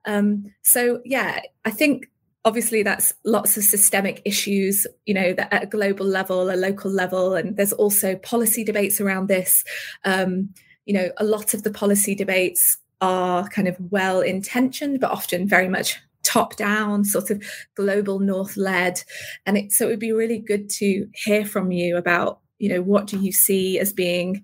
Um, 0.04 0.52
so 0.62 1.00
yeah, 1.06 1.40
I 1.64 1.72
think 1.72 2.08
obviously 2.44 2.84
that's 2.84 3.14
lots 3.24 3.56
of 3.58 3.64
systemic 3.64 4.22
issues 4.26 4.88
you 5.06 5.14
know 5.14 5.34
that 5.34 5.54
at 5.54 5.64
a 5.64 5.68
global 5.68 6.06
level 6.06 6.50
a 6.50 6.56
local 6.56 6.90
level 6.90 7.36
and 7.36 7.58
there's 7.58 7.74
also 7.74 8.16
policy 8.18 8.66
debates 8.66 9.00
around 9.00 9.28
this. 9.30 9.64
Um, 10.04 10.50
you 10.86 10.94
know 10.94 11.10
a 11.18 11.24
lot 11.24 11.54
of 11.54 11.64
the 11.64 11.72
policy 11.72 12.16
debates 12.16 12.78
are 13.00 13.48
kind 13.48 13.70
of 13.70 13.78
well 13.92 14.20
intentioned 14.20 15.00
but 15.00 15.12
often 15.12 15.48
very 15.48 15.70
much 15.70 16.00
top 16.30 16.56
down 16.56 17.04
sort 17.04 17.32
of 17.32 17.44
global 17.76 18.20
north 18.20 18.56
led 18.56 19.02
and 19.48 19.58
it 19.58 19.72
so 19.72 19.88
it 19.88 19.90
would 19.90 20.00
be 20.00 20.12
really 20.12 20.38
good 20.38 20.70
to 20.70 21.08
hear 21.14 21.44
from 21.44 21.72
you 21.72 21.98
about 21.98 22.40
you 22.60 22.70
know 22.70 22.84
what 22.84 23.08
do 23.08 23.18
you 23.18 23.32
see 23.32 23.80
as 23.80 23.92
being 23.92 24.44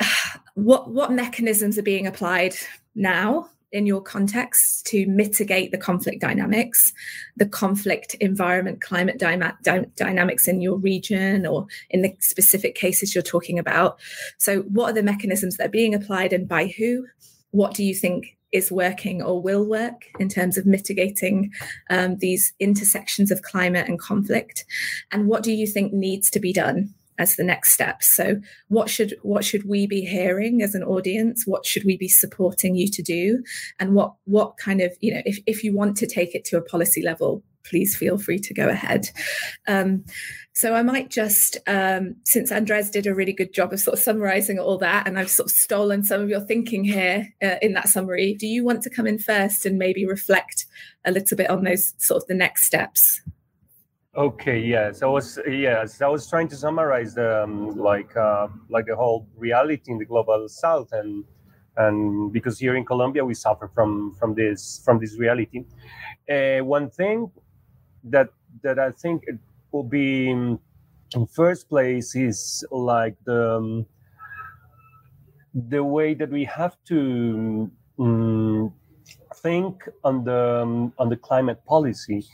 what 0.54 0.90
what 0.90 1.10
mechanisms 1.10 1.76
are 1.76 1.82
being 1.82 2.06
applied 2.06 2.54
now 2.94 3.48
in 3.72 3.86
your 3.86 4.00
context 4.00 4.86
to 4.86 5.04
mitigate 5.06 5.72
the 5.72 5.76
conflict 5.76 6.20
dynamics, 6.20 6.92
the 7.36 7.44
conflict 7.44 8.14
environment, 8.20 8.80
climate 8.80 9.18
dy- 9.18 9.84
dynamics 9.96 10.46
in 10.46 10.60
your 10.60 10.76
region 10.76 11.44
or 11.44 11.66
in 11.90 12.02
the 12.02 12.14
specific 12.20 12.76
cases 12.76 13.12
you're 13.12 13.22
talking 13.22 13.58
about. 13.58 13.98
So, 14.38 14.60
what 14.60 14.90
are 14.90 14.92
the 14.92 15.02
mechanisms 15.02 15.56
that 15.56 15.66
are 15.66 15.70
being 15.70 15.92
applied 15.92 16.32
and 16.32 16.46
by 16.46 16.68
who? 16.78 17.04
What 17.50 17.74
do 17.74 17.82
you 17.82 17.96
think 17.96 18.36
is 18.54 18.72
working 18.72 19.20
or 19.20 19.42
will 19.42 19.68
work 19.68 20.06
in 20.18 20.28
terms 20.28 20.56
of 20.56 20.64
mitigating 20.64 21.52
um, 21.90 22.16
these 22.18 22.54
intersections 22.60 23.30
of 23.30 23.42
climate 23.42 23.88
and 23.88 23.98
conflict? 23.98 24.64
And 25.10 25.26
what 25.26 25.42
do 25.42 25.52
you 25.52 25.66
think 25.66 25.92
needs 25.92 26.30
to 26.30 26.40
be 26.40 26.52
done? 26.52 26.94
as 27.16 27.36
the 27.36 27.44
next 27.44 27.72
steps 27.72 28.12
so 28.12 28.40
what 28.66 28.90
should 28.90 29.14
what 29.22 29.44
should 29.44 29.68
we 29.68 29.86
be 29.86 30.00
hearing 30.00 30.62
as 30.62 30.74
an 30.74 30.82
audience 30.82 31.44
what 31.46 31.64
should 31.64 31.84
we 31.84 31.96
be 31.96 32.08
supporting 32.08 32.74
you 32.74 32.88
to 32.88 33.02
do 33.02 33.40
and 33.78 33.94
what 33.94 34.14
what 34.24 34.56
kind 34.56 34.80
of 34.80 34.92
you 35.00 35.14
know 35.14 35.22
if, 35.24 35.38
if 35.46 35.62
you 35.62 35.72
want 35.72 35.96
to 35.96 36.08
take 36.08 36.34
it 36.34 36.44
to 36.44 36.56
a 36.56 36.62
policy 36.62 37.02
level 37.02 37.40
please 37.64 37.96
feel 37.96 38.18
free 38.18 38.38
to 38.38 38.52
go 38.52 38.68
ahead 38.68 39.10
um, 39.68 40.04
so 40.54 40.74
i 40.74 40.82
might 40.82 41.10
just 41.10 41.58
um, 41.66 42.16
since 42.24 42.50
andres 42.50 42.90
did 42.90 43.06
a 43.06 43.14
really 43.14 43.32
good 43.32 43.52
job 43.52 43.72
of 43.72 43.80
sort 43.80 43.96
of 43.96 44.02
summarizing 44.02 44.58
all 44.58 44.78
that 44.78 45.06
and 45.06 45.18
i've 45.18 45.30
sort 45.30 45.50
of 45.50 45.56
stolen 45.56 46.02
some 46.02 46.22
of 46.22 46.28
your 46.28 46.40
thinking 46.40 46.84
here 46.84 47.28
uh, 47.42 47.56
in 47.60 47.74
that 47.74 47.88
summary 47.88 48.34
do 48.34 48.46
you 48.46 48.64
want 48.64 48.82
to 48.82 48.90
come 48.90 49.06
in 49.06 49.18
first 49.18 49.66
and 49.66 49.78
maybe 49.78 50.06
reflect 50.06 50.66
a 51.04 51.10
little 51.10 51.36
bit 51.36 51.50
on 51.50 51.64
those 51.64 51.92
sort 51.98 52.22
of 52.22 52.26
the 52.28 52.34
next 52.34 52.64
steps 52.64 53.20
Okay. 54.16 54.60
Yes, 54.60 55.02
I 55.02 55.06
was. 55.06 55.40
Yes, 55.44 56.00
I 56.00 56.06
was 56.06 56.28
trying 56.28 56.46
to 56.48 56.56
summarize 56.56 57.14
the 57.14 57.42
um, 57.42 57.76
like 57.76 58.16
uh, 58.16 58.46
like 58.68 58.86
the 58.86 58.94
whole 58.94 59.26
reality 59.36 59.90
in 59.90 59.98
the 59.98 60.04
global 60.04 60.48
south, 60.48 60.92
and 60.92 61.24
and 61.76 62.32
because 62.32 62.58
here 62.58 62.76
in 62.76 62.84
Colombia 62.84 63.24
we 63.24 63.34
suffer 63.34 63.68
from 63.74 64.14
from 64.14 64.34
this 64.34 64.80
from 64.84 65.00
this 65.00 65.18
reality. 65.18 65.64
Uh, 66.30 66.58
one 66.60 66.90
thing 66.90 67.28
that 68.04 68.28
that 68.62 68.78
I 68.78 68.92
think 68.92 69.24
will 69.74 69.82
be 69.82 70.30
in 70.30 70.60
first 71.34 71.68
place 71.68 72.14
is 72.14 72.64
like 72.70 73.16
the 73.24 73.56
um, 73.56 73.86
the 75.54 75.82
way 75.82 76.14
that 76.14 76.30
we 76.30 76.44
have 76.44 76.76
to 76.86 77.70
um, 77.98 78.72
think 79.36 79.88
on 80.04 80.24
the 80.24 80.62
um, 80.62 80.92
on 80.98 81.08
the 81.08 81.16
climate 81.16 81.60
policy. 81.66 82.24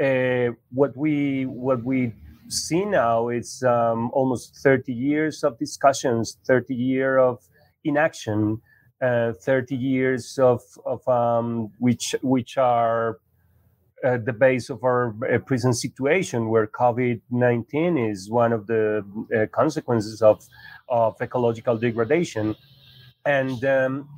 Uh, 0.00 0.50
what 0.72 0.96
we 0.96 1.46
what 1.46 1.82
we 1.84 2.12
see 2.48 2.84
now 2.84 3.28
is 3.28 3.62
um, 3.62 4.10
almost 4.12 4.56
30 4.56 4.92
years 4.92 5.44
of 5.44 5.58
discussions, 5.58 6.38
30 6.46 6.74
years 6.74 7.20
of 7.20 7.38
inaction, 7.84 8.60
uh, 9.00 9.32
30 9.32 9.76
years 9.76 10.38
of, 10.38 10.60
of 10.84 11.06
um, 11.08 11.70
which 11.78 12.14
which 12.22 12.58
are 12.58 13.18
uh, 14.04 14.18
the 14.18 14.32
base 14.32 14.70
of 14.70 14.84
our 14.84 15.14
uh, 15.32 15.38
present 15.38 15.76
situation, 15.76 16.48
where 16.48 16.66
COVID 16.66 17.20
19 17.30 17.96
is 17.96 18.30
one 18.30 18.52
of 18.52 18.66
the 18.66 19.04
uh, 19.34 19.46
consequences 19.52 20.20
of 20.20 20.44
of 20.88 21.16
ecological 21.22 21.76
degradation, 21.78 22.54
and 23.24 23.64
um, 23.64 24.08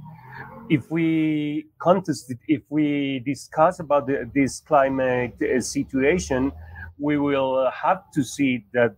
if 0.69 0.91
we 0.91 1.67
contest 1.79 2.35
if 2.49 2.63
we 2.69 3.23
discuss 3.25 3.79
about 3.79 4.07
the, 4.07 4.29
this 4.35 4.61
climate 4.61 5.35
situation, 5.61 6.53
we 6.99 7.17
will 7.19 7.71
have 7.71 8.11
to 8.13 8.25
see 8.25 8.65
that 8.73 8.97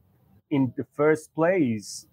in 0.50 0.72
the 0.76 0.86
first 0.96 1.34
place, 1.34 2.06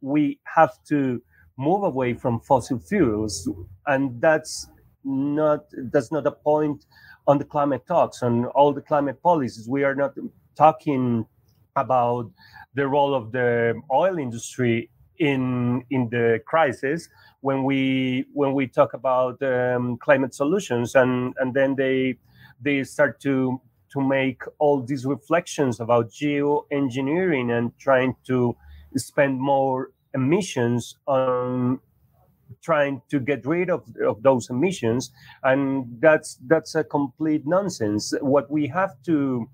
we 0.00 0.38
have 0.54 0.72
to 0.88 1.22
move 1.56 1.82
away 1.82 2.12
from 2.12 2.40
fossil 2.40 2.78
fuels, 2.78 3.48
and 3.86 4.20
that's 4.20 4.68
not 5.04 5.64
that's 5.90 6.12
not 6.12 6.26
a 6.26 6.32
point 6.32 6.84
on 7.26 7.38
the 7.38 7.44
climate 7.44 7.86
talks 7.86 8.22
on 8.22 8.46
all 8.46 8.72
the 8.72 8.80
climate 8.80 9.22
policies. 9.22 9.68
We 9.68 9.84
are 9.84 9.94
not 9.94 10.14
talking 10.56 11.26
about 11.76 12.30
the 12.74 12.86
role 12.86 13.14
of 13.14 13.32
the 13.32 13.80
oil 13.92 14.18
industry 14.18 14.90
in 15.18 15.84
in 15.90 16.08
the 16.08 16.40
crisis 16.46 17.08
when 17.40 17.64
we 17.64 18.24
when 18.32 18.54
we 18.54 18.66
talk 18.66 18.94
about 18.94 19.40
um, 19.42 19.96
climate 19.98 20.34
solutions 20.34 20.94
and 20.94 21.34
and 21.38 21.54
then 21.54 21.74
they 21.76 22.16
they 22.60 22.82
start 22.82 23.20
to 23.20 23.60
to 23.92 24.00
make 24.00 24.42
all 24.58 24.80
these 24.80 25.04
reflections 25.04 25.80
about 25.80 26.10
geoengineering 26.10 27.56
and 27.56 27.76
trying 27.78 28.16
to 28.26 28.56
spend 28.96 29.38
more 29.38 29.90
emissions 30.14 30.96
on 31.06 31.78
trying 32.62 33.02
to 33.10 33.20
get 33.20 33.46
rid 33.46 33.70
of, 33.70 33.84
of 34.06 34.22
those 34.22 34.50
emissions 34.50 35.12
and 35.42 35.86
that's 36.00 36.38
that's 36.46 36.74
a 36.74 36.84
complete 36.84 37.46
nonsense. 37.46 38.12
What 38.20 38.50
we 38.50 38.66
have 38.68 38.94
to 39.06 39.48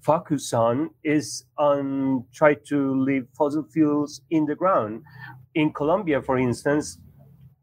focus 0.00 0.52
on 0.52 0.90
is 1.02 1.44
on 1.56 2.24
try 2.34 2.54
to 2.68 3.00
leave 3.00 3.26
fossil 3.36 3.64
fuels 3.72 4.20
in 4.30 4.46
the 4.46 4.54
ground. 4.54 5.02
In 5.54 5.72
colombia 5.72 6.22
for 6.22 6.38
instance 6.38 6.98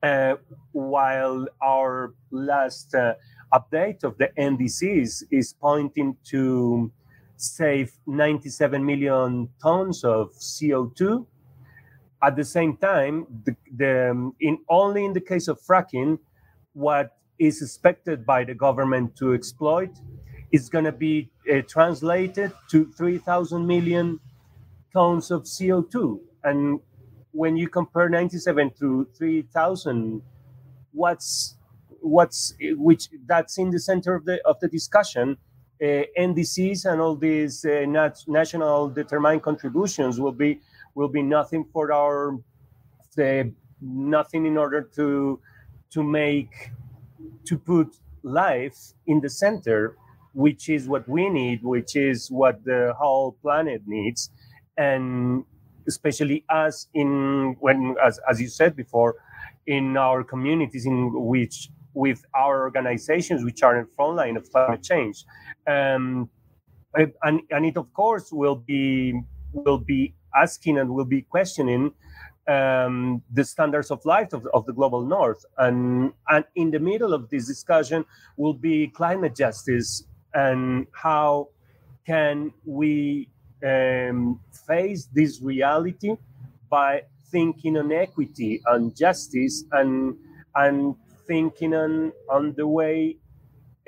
uh, 0.03 0.35
while 0.71 1.47
our 1.61 2.13
last 2.31 2.95
uh, 2.95 3.13
update 3.53 4.03
of 4.03 4.17
the 4.17 4.29
ndcs 4.37 5.23
is 5.29 5.53
pointing 5.53 6.15
to 6.23 6.91
save 7.37 7.91
97 8.07 8.85
million 8.85 9.49
tons 9.61 10.03
of 10.03 10.31
co2 10.33 11.25
at 12.23 12.35
the 12.35 12.43
same 12.43 12.77
time, 12.77 13.25
the, 13.45 13.55
the, 13.75 14.31
in 14.39 14.59
only 14.69 15.05
in 15.05 15.13
the 15.13 15.21
case 15.21 15.47
of 15.47 15.59
fracking, 15.61 16.19
what 16.73 17.17
is 17.39 17.61
expected 17.61 18.25
by 18.25 18.43
the 18.43 18.53
government 18.53 19.15
to 19.17 19.33
exploit 19.33 19.89
is 20.51 20.69
going 20.69 20.85
to 20.85 20.91
be 20.91 21.31
uh, 21.51 21.61
translated 21.67 22.51
to 22.69 22.91
3,000 22.97 23.65
million 23.65 24.19
tons 24.93 25.31
of 25.31 25.43
CO2. 25.43 26.19
And 26.43 26.79
when 27.31 27.55
you 27.55 27.67
compare 27.69 28.09
97 28.09 28.71
to 28.79 29.07
3,000, 29.17 30.21
what's 30.91 31.55
what's 32.01 32.53
which 32.59 33.09
that's 33.27 33.57
in 33.57 33.69
the 33.69 33.79
center 33.79 34.15
of 34.15 34.25
the 34.25 34.41
of 34.45 34.59
the 34.59 34.67
discussion. 34.67 35.37
Uh, 35.81 36.03
NDCs 36.17 36.85
and 36.85 37.01
all 37.01 37.15
these 37.15 37.65
uh, 37.65 37.85
nat- 37.87 38.23
national 38.27 38.89
determined 38.89 39.41
contributions 39.41 40.19
will 40.19 40.31
be 40.31 40.61
will 40.95 41.09
be 41.09 41.21
nothing 41.21 41.65
for 41.71 41.91
our 41.91 42.39
the 43.15 43.51
nothing 43.81 44.45
in 44.45 44.57
order 44.57 44.81
to 44.81 45.39
to 45.89 46.03
make 46.03 46.71
to 47.45 47.57
put 47.57 47.95
life 48.23 48.93
in 49.07 49.19
the 49.19 49.29
center 49.29 49.95
which 50.33 50.69
is 50.69 50.87
what 50.87 51.07
we 51.09 51.29
need 51.29 51.63
which 51.63 51.95
is 51.95 52.29
what 52.31 52.63
the 52.63 52.93
whole 52.97 53.33
planet 53.41 53.81
needs. 53.85 54.29
And 54.77 55.43
especially 55.87 56.45
us 56.49 56.87
in 56.93 57.57
when 57.59 57.95
as, 58.03 58.19
as 58.29 58.39
you 58.39 58.47
said 58.47 58.75
before 58.75 59.15
in 59.67 59.97
our 59.97 60.23
communities 60.23 60.85
in 60.85 61.11
which 61.13 61.69
with 61.93 62.23
our 62.33 62.61
organizations 62.61 63.43
which 63.43 63.61
are 63.63 63.77
in 63.77 63.85
front 63.87 64.15
line 64.15 64.37
of 64.37 64.49
climate 64.49 64.83
change. 64.83 65.25
Um, 65.67 66.29
and, 66.93 67.41
and 67.49 67.65
it 67.65 67.77
of 67.77 67.91
course 67.93 68.31
will 68.31 68.55
be 68.55 69.19
will 69.53 69.77
be 69.77 70.13
asking 70.35 70.77
and 70.77 70.89
will 70.89 71.05
be 71.05 71.21
questioning 71.21 71.93
um, 72.47 73.21
the 73.31 73.43
standards 73.43 73.91
of 73.91 74.03
life 74.05 74.33
of, 74.33 74.47
of, 74.53 74.65
the 74.65 74.73
global 74.73 75.03
north. 75.05 75.45
And, 75.57 76.13
and 76.27 76.43
in 76.55 76.71
the 76.71 76.79
middle 76.79 77.13
of 77.13 77.29
this 77.29 77.47
discussion 77.47 78.05
will 78.37 78.53
be 78.53 78.87
climate 78.87 79.35
justice 79.35 80.03
and 80.33 80.87
how 80.91 81.49
can 82.05 82.51
we 82.65 83.29
um, 83.63 84.39
face 84.67 85.07
this 85.13 85.41
reality 85.41 86.15
by 86.69 87.03
thinking 87.31 87.77
on 87.77 87.91
equity 87.91 88.61
and 88.65 88.95
justice 88.95 89.63
and, 89.71 90.17
and 90.55 90.95
thinking 91.27 91.73
on, 91.73 92.11
on 92.29 92.53
the 92.55 92.67
way 92.67 93.17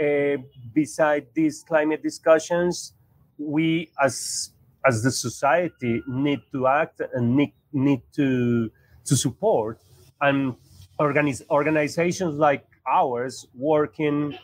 uh, 0.02 0.38
beside 0.74 1.28
these 1.34 1.64
climate 1.68 2.02
discussions, 2.02 2.94
we 3.38 3.92
as 4.02 4.52
as 4.86 5.04
the 5.04 5.12
society 5.12 6.02
need 6.08 6.42
to 6.52 6.68
act 6.68 7.02
and 7.14 7.36
need, 7.38 7.54
need 7.72 8.02
to 8.14 8.72
to 9.06 9.16
support 9.18 9.80
and 10.22 10.56
organize, 11.00 11.42
organizations 11.50 12.36
like 12.36 12.66
ours 12.88 13.48
working 13.56 14.38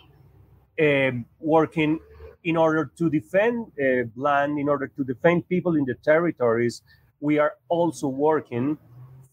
uh, 0.81 1.11
working 1.39 1.99
in 2.43 2.55
order 2.57 2.91
to 2.97 3.09
defend 3.09 3.67
uh, 3.81 4.03
land 4.15 4.59
in 4.59 4.69
order 4.69 4.87
to 4.87 5.03
defend 5.03 5.47
people 5.49 5.75
in 5.75 5.85
the 5.85 5.95
territories 6.03 6.81
we 7.19 7.37
are 7.37 7.53
also 7.67 8.07
working 8.07 8.77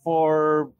for 0.02 0.72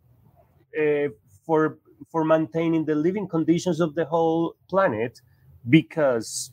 uh, 0.79 1.09
for 1.45 1.79
for 2.11 2.25
maintaining 2.25 2.85
the 2.85 2.95
living 2.95 3.27
conditions 3.29 3.81
of 3.81 3.95
the 3.95 4.05
whole 4.05 4.57
planet 4.69 5.21
because 5.69 6.51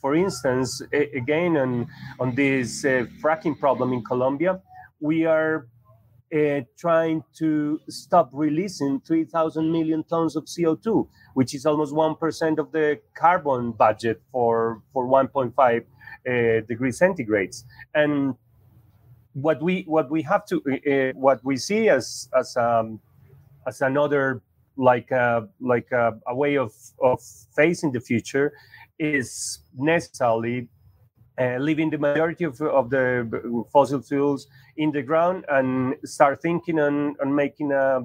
for 0.00 0.14
instance, 0.14 0.82
again 0.92 1.56
on, 1.56 1.86
on 2.20 2.34
this 2.34 2.84
uh, 2.84 3.06
fracking 3.20 3.58
problem 3.58 3.92
in 3.92 4.04
Colombia, 4.04 4.60
we 5.00 5.24
are 5.26 5.66
uh, 6.34 6.60
trying 6.76 7.24
to 7.38 7.80
stop 7.88 8.30
releasing 8.32 9.00
3,000 9.00 9.70
million 9.72 10.04
tons 10.04 10.36
of 10.36 10.44
CO2, 10.44 11.08
which 11.34 11.54
is 11.54 11.64
almost 11.64 11.94
1% 11.94 12.58
of 12.58 12.70
the 12.72 13.00
carbon 13.14 13.72
budget 13.72 14.20
for, 14.30 14.82
for 14.92 15.06
1.5 15.06 15.54
uh, 15.58 16.66
degrees 16.66 16.98
centigrades. 17.00 17.64
And 17.94 18.34
what 19.34 19.62
we 19.62 19.84
what 19.86 20.10
we 20.10 20.22
have 20.22 20.44
to 20.46 20.56
uh, 20.66 21.12
what 21.16 21.44
we 21.44 21.56
see 21.56 21.88
as 21.88 22.28
as 22.36 22.56
um, 22.56 23.00
as 23.66 23.80
another 23.82 24.42
like 24.78 25.10
a, 25.10 25.46
like 25.60 25.90
a, 25.92 26.12
a 26.26 26.34
way 26.34 26.56
of, 26.56 26.72
of 27.02 27.20
facing 27.54 27.92
the 27.92 28.00
future 28.00 28.52
is 28.98 29.58
necessarily 29.76 30.68
uh, 31.40 31.56
leaving 31.58 31.90
the 31.90 31.98
majority 31.98 32.44
of, 32.44 32.60
of 32.62 32.90
the 32.90 33.66
fossil 33.72 34.00
fuels 34.00 34.46
in 34.76 34.90
the 34.92 35.02
ground 35.02 35.44
and 35.48 35.94
start 36.04 36.40
thinking 36.40 36.78
on, 36.80 37.16
on 37.20 37.34
making 37.34 37.70
a, 37.72 38.00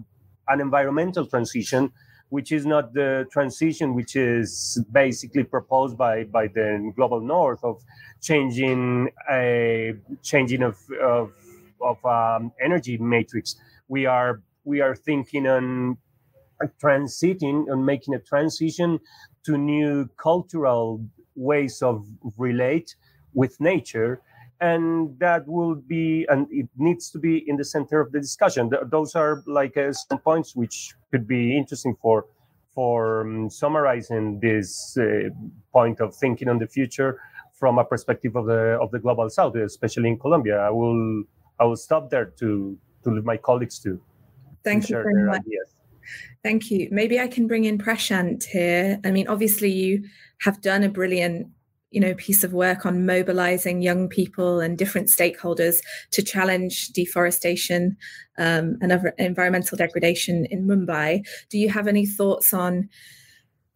an 0.49 0.59
environmental 0.61 1.25
transition, 1.25 1.91
which 2.29 2.51
is 2.51 2.65
not 2.65 2.93
the 2.93 3.25
transition 3.31 3.93
which 3.93 4.15
is 4.15 4.83
basically 4.91 5.43
proposed 5.43 5.97
by, 5.97 6.23
by 6.25 6.47
the 6.47 6.91
global 6.95 7.21
north 7.21 7.63
of 7.63 7.81
changing 8.21 9.09
a 9.31 9.93
changing 10.21 10.63
of, 10.63 10.77
of, 11.01 11.31
of 11.81 12.03
um, 12.05 12.51
energy 12.63 12.97
matrix. 12.97 13.55
We 13.87 14.05
are 14.05 14.41
we 14.65 14.79
are 14.79 14.95
thinking 14.95 15.45
on 15.47 15.97
transiting 16.81 17.71
and 17.71 17.85
making 17.85 18.13
a 18.13 18.19
transition 18.19 18.99
to 19.45 19.57
new 19.57 20.09
cultural 20.17 21.03
ways 21.35 21.81
of 21.81 22.07
relate 22.37 22.95
with 23.33 23.59
nature. 23.59 24.21
And 24.61 25.19
that 25.19 25.47
will 25.47 25.75
be 25.75 26.25
and 26.29 26.47
it 26.49 26.69
needs 26.77 27.09
to 27.11 27.19
be 27.19 27.43
in 27.49 27.57
the 27.57 27.65
center 27.65 27.99
of 27.99 28.11
the 28.11 28.19
discussion. 28.19 28.71
Those 28.89 29.15
are 29.15 29.43
like 29.45 29.75
uh, 29.75 29.91
some 29.91 30.19
points 30.19 30.55
which 30.55 30.93
could 31.11 31.27
be 31.27 31.57
interesting 31.57 31.95
for 32.01 32.25
for 32.73 33.21
um, 33.21 33.49
summarizing 33.49 34.39
this 34.39 34.97
uh, 34.97 35.29
point 35.71 35.99
of 35.99 36.15
thinking 36.15 36.47
on 36.47 36.59
the 36.59 36.67
future 36.67 37.19
from 37.53 37.77
a 37.77 37.83
perspective 37.83 38.35
of 38.35 38.45
the 38.45 38.77
of 38.81 38.89
the 38.91 38.99
global 38.99 39.29
south 39.29 39.55
especially 39.55 40.09
in 40.09 40.17
colombia. 40.17 40.57
I 40.57 40.69
will 40.69 41.23
i 41.59 41.65
will 41.65 41.75
stop 41.75 42.09
there 42.09 42.25
to 42.39 42.77
to 43.03 43.11
leave 43.11 43.25
my 43.25 43.37
colleagues 43.37 43.79
to, 43.79 44.01
thank 44.63 44.85
to 44.85 44.93
you 44.93 45.03
very 45.03 45.25
much. 45.25 45.41
ideas. 45.41 45.75
Thank 46.43 46.69
you. 46.69 46.87
Maybe 46.91 47.19
I 47.19 47.27
can 47.27 47.47
bring 47.47 47.65
in 47.65 47.77
Prashant 47.77 48.43
here. 48.43 48.99
I 49.03 49.11
mean, 49.11 49.27
obviously, 49.27 49.71
you 49.71 50.03
have 50.41 50.61
done 50.61 50.83
a 50.83 50.89
brilliant 50.89 51.47
you 51.93 52.01
know 52.01 52.15
piece 52.15 52.43
of 52.43 52.53
work 52.53 52.85
on 52.85 53.05
mobilizing 53.05 53.81
young 53.81 54.09
people 54.09 54.59
and 54.59 54.77
different 54.77 55.07
stakeholders 55.07 55.77
to 56.11 56.23
challenge 56.23 56.89
deforestation 56.89 57.95
um, 58.39 58.77
and 58.81 58.91
other 58.91 59.13
environmental 59.19 59.77
degradation 59.77 60.45
in 60.45 60.67
mumbai 60.67 61.23
do 61.49 61.57
you 61.59 61.69
have 61.69 61.87
any 61.87 62.05
thoughts 62.05 62.51
on 62.51 62.89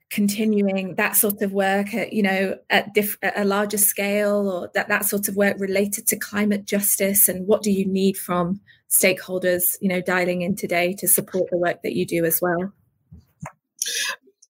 continuing 0.10 0.96
that 0.96 1.18
sort 1.18 1.42
of 1.42 1.52
work 1.52 1.94
at 1.94 2.14
you 2.14 2.24
know 2.24 2.58
at, 2.70 2.94
diff- 2.94 3.18
at 3.22 3.38
a 3.38 3.44
larger 3.44 3.78
scale 3.78 4.50
or 4.50 4.72
that 4.74 4.88
that 4.88 5.06
sort 5.06 5.28
of 5.28 5.36
work 5.36 5.58
related 5.60 6.08
to 6.08 6.16
climate 6.16 6.66
justice 6.66 7.28
and 7.28 7.46
what 7.46 7.62
do 7.62 7.72
you 7.72 7.86
need 7.86 8.16
from 8.16 8.62
stakeholders, 8.90 9.64
you 9.82 9.90
know, 9.90 10.02
dialing 10.02 10.42
in 10.42 10.56
today 10.56 10.94
to 11.00 11.08
support 11.08 11.50
the 11.52 11.58
work 11.58 11.82
that 11.84 11.94
you 11.94 12.06
do 12.06 12.26
as 12.26 12.40
well? 12.42 12.72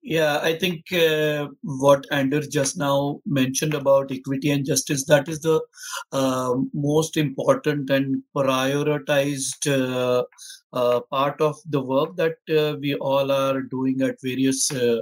Yeah, 0.04 0.40
I 0.42 0.58
think 0.58 0.94
uh, 0.94 1.48
what 1.64 2.06
Anders 2.12 2.48
just 2.48 2.78
now 2.78 3.20
mentioned 3.26 3.74
about 3.74 4.10
equity 4.10 4.52
and 4.52 4.66
justice, 4.66 5.06
that 5.08 5.28
is 5.28 5.42
the 5.42 5.60
uh, 6.14 6.56
most 6.74 7.18
important 7.18 7.90
and 7.90 8.24
prioritized 8.36 9.68
uh, 9.68 10.24
uh 10.74 11.00
part 11.12 11.42
of 11.42 11.56
the 11.70 11.82
work 11.82 12.16
that 12.18 12.38
uh, 12.50 12.78
we 12.80 12.96
all 12.96 13.32
are 13.32 13.62
doing 13.62 14.02
at 14.02 14.22
various 14.22 14.72
uh, 14.72 15.02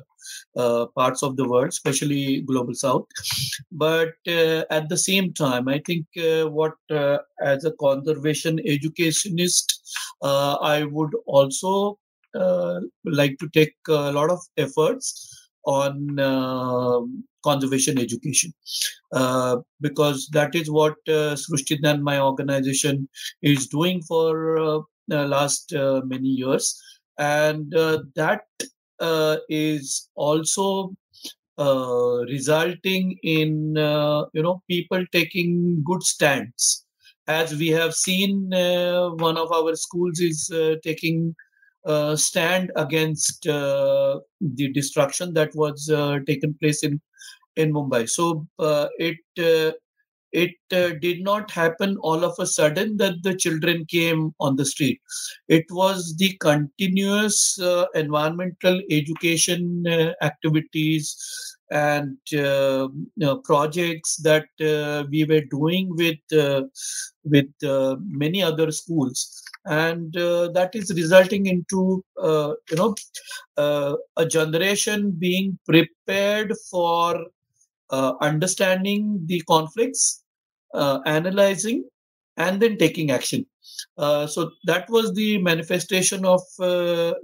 parts 0.95 1.23
of 1.23 1.37
the 1.37 1.47
world, 1.47 1.69
especially 1.69 2.41
Global 2.41 2.73
South. 2.73 3.05
But 3.71 4.13
at 4.27 4.89
the 4.89 4.97
same 4.97 5.33
time, 5.33 5.67
I 5.67 5.81
think 5.85 6.05
what, 6.51 6.73
as 7.41 7.65
a 7.65 7.71
conservation 7.79 8.59
educationist, 8.65 9.81
I 10.21 10.83
would 10.83 11.11
also 11.25 11.97
uh, 12.35 12.81
like 13.05 13.37
to 13.39 13.47
take 13.53 13.75
a 13.87 14.11
lot 14.11 14.29
of 14.29 14.39
efforts 14.57 15.47
on 15.65 16.19
uh, 16.19 16.99
conservation 17.43 17.97
education 17.97 18.53
uh, 19.13 19.57
because 19.81 20.27
that 20.33 20.53
is 20.55 20.69
what 20.69 20.95
uh, 21.07 21.35
my 22.01 22.19
organization 22.19 23.07
is 23.41 23.67
doing 23.67 24.01
for 24.01 24.57
uh, 24.57 24.79
the 25.07 25.25
last 25.27 25.73
uh, 25.73 26.01
many 26.05 26.27
years 26.27 26.81
and 27.17 27.73
uh, 28.99 29.37
is 29.49 30.09
also 30.15 30.93
resulting 31.57 33.17
in 33.23 33.75
you 34.33 34.43
know 34.43 34.61
people 34.69 35.03
taking 35.11 35.81
good 35.83 36.03
stands 36.03 36.85
as 37.27 37.55
we 37.55 37.69
have 37.69 37.93
seen 37.93 38.49
one 38.49 39.37
of 39.37 39.51
our 39.51 39.75
schools 39.75 40.19
is 40.19 40.51
taking 40.83 41.35
uh, 41.85 42.15
stand 42.15 42.71
against 42.75 43.45
uh, 43.47 44.19
the 44.41 44.71
destruction 44.73 45.33
that 45.35 45.53
was 45.53 45.87
uh, 45.89 46.17
taken 46.25 46.53
place 46.55 46.83
in 46.83 46.99
in 47.57 47.71
Mumbai. 47.71 48.09
So 48.09 48.47
uh, 48.59 48.87
it 50.43 50.55
uh, 50.73 50.89
did 51.01 51.21
not 51.23 51.51
happen 51.51 51.97
all 51.97 52.23
of 52.23 52.35
a 52.39 52.45
sudden 52.45 52.97
that 52.97 53.23
the 53.23 53.35
children 53.35 53.85
came 53.85 54.33
on 54.39 54.55
the 54.55 54.65
street. 54.65 54.99
It 55.47 55.65
was 55.71 56.15
the 56.17 56.31
continuous 56.39 57.59
environmental 57.93 58.81
education 58.89 59.85
activities 60.21 61.15
and 61.71 62.17
uh, 62.37 62.87
projects 63.43 64.17
that 64.17 64.47
uh, 64.61 65.05
we 65.09 65.25
were 65.25 65.45
doing 65.49 65.89
with 65.95 66.19
uh, 66.31 66.61
with 67.23 67.49
many 68.23 68.43
other 68.43 68.71
schools 68.71 69.43
and 69.65 70.15
uh, 70.15 70.49
that 70.51 70.75
is 70.75 70.93
resulting 70.93 71.47
into 71.47 72.03
uh, 72.21 72.53
you 72.69 72.77
know 72.77 72.95
uh, 73.57 73.95
a 74.17 74.25
generation 74.25 75.11
being 75.11 75.57
prepared 75.65 76.53
for 76.69 77.25
uh, 77.89 78.13
understanding 78.21 79.19
the 79.25 79.41
conflicts 79.47 80.23
uh, 80.75 80.99
analyzing 81.05 81.83
and 82.37 82.61
then 82.61 82.77
taking 82.77 83.11
action 83.11 83.45
uh, 83.97 84.27
so 84.27 84.51
that 84.65 84.89
was 84.89 85.13
the 85.13 85.37
manifestation 85.41 86.25
of 86.25 86.41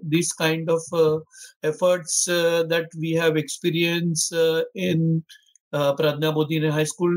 these 0.04 0.32
kind 0.34 0.70
of 0.70 0.82
efforts 1.64 2.26
that 2.26 2.88
we 2.98 3.12
have 3.12 3.36
experienced 3.38 4.34
in 4.76 5.24
uh, 5.74 5.94
Pradnya 5.96 6.34
Bodhini 6.34 6.72
High 6.72 6.86
School 6.86 7.16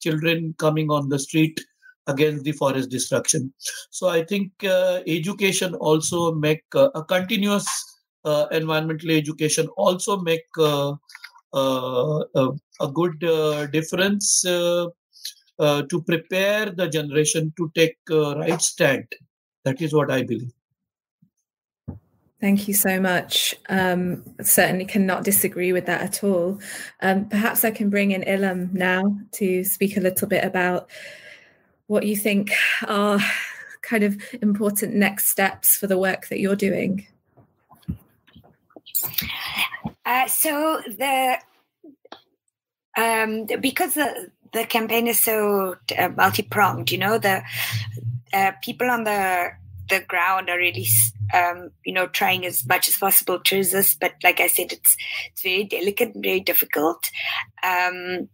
children 0.00 0.54
coming 0.58 0.90
on 0.90 1.08
the 1.08 1.18
street 1.18 1.58
against 2.06 2.44
the 2.44 2.52
forest 2.52 2.90
destruction. 2.90 3.52
So 3.90 4.08
I 4.08 4.24
think 4.24 4.52
uh, 4.62 5.00
education 5.06 5.74
also 5.74 6.34
make 6.34 6.64
uh, 6.74 6.90
a 6.94 7.02
continuous 7.02 7.66
uh, 8.24 8.46
environmental 8.50 9.10
education 9.10 9.68
also 9.76 10.20
make 10.20 10.44
uh, 10.58 10.90
uh, 10.90 10.94
a, 11.54 12.48
a, 12.80 12.88
good 12.88 13.22
uh, 13.24 13.66
difference 13.66 14.42
to 14.42 14.92
prepare 16.06 16.70
the 16.70 16.88
generation 16.88 17.52
to 17.56 17.70
take 17.74 17.98
right 18.08 18.60
stand. 18.60 19.06
That 19.64 19.80
is 19.80 19.94
what 19.94 20.10
I 20.10 20.22
believe. 20.22 20.52
Thank 22.40 22.68
you 22.68 22.74
so 22.74 23.00
much. 23.00 23.54
Um, 23.70 24.22
certainly 24.42 24.84
cannot 24.84 25.24
disagree 25.24 25.72
with 25.72 25.86
that 25.86 26.02
at 26.02 26.22
all. 26.22 26.60
Um, 27.00 27.26
perhaps 27.26 27.64
I 27.64 27.70
can 27.70 27.88
bring 27.88 28.10
in 28.10 28.20
Ilham 28.20 28.70
now 28.74 29.16
to 29.32 29.64
speak 29.64 29.96
a 29.96 30.00
little 30.00 30.28
bit 30.28 30.44
about 30.44 30.90
what 31.86 32.04
you 32.04 32.16
think 32.16 32.52
are 32.86 33.18
kind 33.80 34.04
of 34.04 34.18
important 34.42 34.94
next 34.94 35.28
steps 35.28 35.76
for 35.76 35.86
the 35.86 35.96
work 35.96 36.28
that 36.28 36.38
you're 36.38 36.54
doing. 36.54 37.06
Uh, 40.04 40.26
so 40.28 40.80
the 40.86 41.38
um, 42.96 43.46
because 43.60 43.94
the 43.94 44.30
the 44.52 44.64
campaign 44.64 45.08
is 45.08 45.20
so 45.20 45.76
uh, 45.98 46.08
multi-pronged, 46.10 46.92
you 46.92 46.98
know, 46.98 47.18
the 47.18 47.42
uh, 48.32 48.52
people 48.62 48.90
on 48.90 49.04
the 49.04 49.50
the 49.88 50.00
ground 50.00 50.48
are 50.48 50.56
really 50.58 50.86
um, 51.32 51.70
you 51.84 51.92
know 51.92 52.06
trying 52.06 52.44
as 52.46 52.66
much 52.66 52.88
as 52.88 52.96
possible 52.96 53.38
to 53.38 53.56
resist 53.56 54.00
but 54.00 54.14
like 54.22 54.40
i 54.40 54.46
said 54.46 54.72
it's 54.72 54.96
it's 55.26 55.42
very 55.42 55.64
delicate 55.64 56.14
and 56.14 56.24
very 56.24 56.40
difficult. 56.40 57.04
Um, 57.62 58.28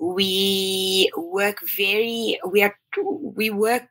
we 0.00 1.10
work 1.16 1.60
very 1.76 2.38
we 2.48 2.62
are 2.62 2.76
we 3.36 3.50
work 3.50 3.88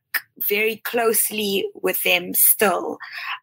very 0.49 0.77
closely 0.77 1.68
with 1.73 2.01
them 2.03 2.34
still 2.34 2.97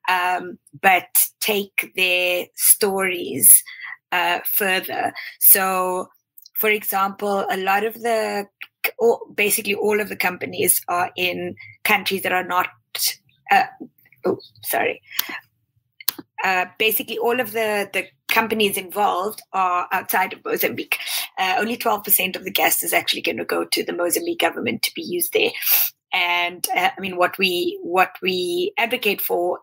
um, 0.09 0.59
but 0.81 1.09
take 1.41 1.93
their 1.97 2.47
stories 2.55 3.63
uh, 4.13 4.41
further 4.45 5.13
so 5.41 6.09
for 6.55 6.71
example 6.71 7.47
a 7.51 7.57
lot 7.57 7.85
of 7.85 7.95
the 7.95 8.47
basically 9.35 9.75
all 9.75 10.01
of 10.01 10.09
the 10.09 10.17
companies 10.17 10.81
are 10.89 11.11
in 11.17 11.55
countries 11.85 12.23
that 12.23 12.33
are 12.33 12.45
not 12.45 12.69
uh, 13.51 13.65
oh 14.25 14.39
sorry 14.63 15.01
uh, 16.45 16.67
basically 16.79 17.19
all 17.19 17.41
of 17.41 17.53
the 17.53 17.89
the 17.93 18.07
companies 18.35 18.77
involved 18.77 19.41
are 19.53 19.89
outside 19.93 20.33
of 20.33 20.45
Mozambique. 20.45 20.99
Uh, 21.39 21.55
only 21.59 21.77
12% 21.77 22.35
of 22.35 22.45
the 22.45 22.51
gas 22.51 22.83
is 22.83 22.93
actually 22.93 23.23
going 23.23 23.37
to 23.37 23.45
go 23.45 23.65
to 23.65 23.85
the 23.85 23.93
Mozambique 23.93 24.41
government 24.41 24.83
to 24.83 24.93
be 24.95 25.03
used 25.03 25.33
there. 25.33 25.53
And 26.15 26.67
uh, 26.77 26.91
I 26.97 27.01
mean, 27.01 27.17
what 27.17 27.37
we 27.39 27.79
what 27.83 28.13
we 28.23 28.73
advocate 28.79 29.21
for 29.21 29.59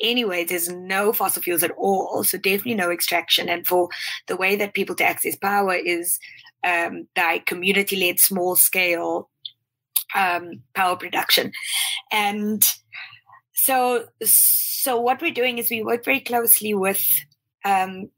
anyways 0.00 0.50
is 0.52 0.68
no 0.68 1.12
fossil 1.12 1.42
fuels 1.42 1.62
at 1.64 1.72
all. 1.72 2.22
So 2.22 2.38
definitely 2.38 2.76
no 2.76 2.90
extraction. 2.90 3.48
And 3.48 3.66
for 3.66 3.88
the 4.28 4.36
way 4.36 4.54
that 4.56 4.74
people 4.74 4.94
to 4.96 5.04
access 5.04 5.36
power 5.36 5.74
is 5.74 6.18
um, 6.64 7.08
by 7.16 7.42
community-led 7.46 8.20
small 8.20 8.54
scale 8.56 9.28
um, 10.14 10.62
power 10.74 10.96
production. 10.96 11.50
And 12.12 12.64
so 13.54 14.06
so 14.22 15.00
what 15.00 15.20
we're 15.20 15.32
doing 15.32 15.58
is 15.58 15.70
we 15.70 15.82
work 15.82 16.04
very 16.04 16.20
closely 16.20 16.72
with 16.72 17.02
um, 17.64 18.10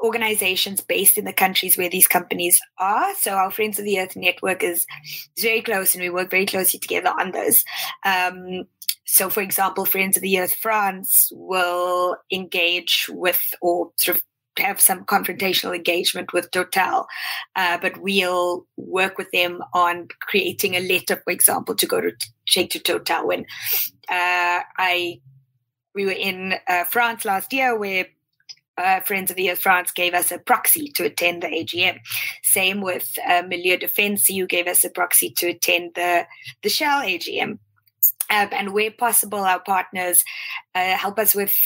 organizations 0.00 0.80
based 0.80 1.18
in 1.18 1.24
the 1.24 1.32
countries 1.32 1.76
where 1.76 1.90
these 1.90 2.08
companies 2.08 2.60
are. 2.78 3.14
So 3.16 3.32
our 3.32 3.50
Friends 3.50 3.78
of 3.78 3.84
the 3.84 4.00
Earth 4.00 4.16
network 4.16 4.62
is, 4.62 4.86
is 5.36 5.44
very 5.44 5.62
close, 5.62 5.94
and 5.94 6.02
we 6.02 6.10
work 6.10 6.30
very 6.30 6.46
closely 6.46 6.80
together 6.80 7.10
on 7.18 7.32
those. 7.32 7.64
Um, 8.04 8.64
so, 9.06 9.28
for 9.28 9.40
example, 9.40 9.84
Friends 9.84 10.16
of 10.16 10.22
the 10.22 10.38
Earth 10.38 10.54
France 10.54 11.30
will 11.32 12.16
engage 12.30 13.06
with 13.08 13.42
or 13.60 13.90
sort 13.96 14.18
of 14.18 14.22
have 14.58 14.80
some 14.80 15.04
confrontational 15.04 15.74
engagement 15.74 16.32
with 16.32 16.50
Total, 16.50 17.06
uh, 17.56 17.78
but 17.80 18.00
we'll 18.00 18.66
work 18.76 19.18
with 19.18 19.30
them 19.32 19.62
on 19.74 20.08
creating 20.20 20.74
a 20.74 20.80
letter, 20.80 21.20
for 21.24 21.32
example, 21.32 21.74
to 21.74 21.86
go 21.86 22.00
to 22.00 22.12
take 22.46 22.70
to 22.70 22.78
Total. 22.78 23.26
When 23.26 23.40
uh, 24.08 24.60
I 24.78 25.20
we 25.94 26.04
were 26.04 26.12
in 26.12 26.54
uh, 26.68 26.84
France 26.84 27.24
last 27.24 27.52
year, 27.52 27.76
where 27.76 28.06
uh, 28.80 29.00
Friends 29.00 29.30
of 29.30 29.36
the 29.36 29.50
Earth 29.50 29.60
France 29.60 29.90
gave 29.90 30.14
us 30.14 30.32
a 30.32 30.38
proxy 30.38 30.88
to 30.94 31.04
attend 31.04 31.42
the 31.42 31.48
AGM. 31.48 31.98
Same 32.42 32.80
with 32.80 33.18
uh, 33.26 33.42
Milieudefensie, 33.42 34.38
who 34.38 34.46
gave 34.46 34.66
us 34.66 34.84
a 34.84 34.90
proxy 34.90 35.30
to 35.36 35.48
attend 35.48 35.92
the, 35.94 36.26
the 36.62 36.68
Shell 36.68 37.02
AGM. 37.02 37.58
Um, 38.32 38.48
and 38.52 38.72
where 38.72 38.92
possible, 38.92 39.40
our 39.40 39.60
partners 39.60 40.24
uh, 40.74 40.96
help 40.96 41.18
us 41.18 41.34
with 41.34 41.56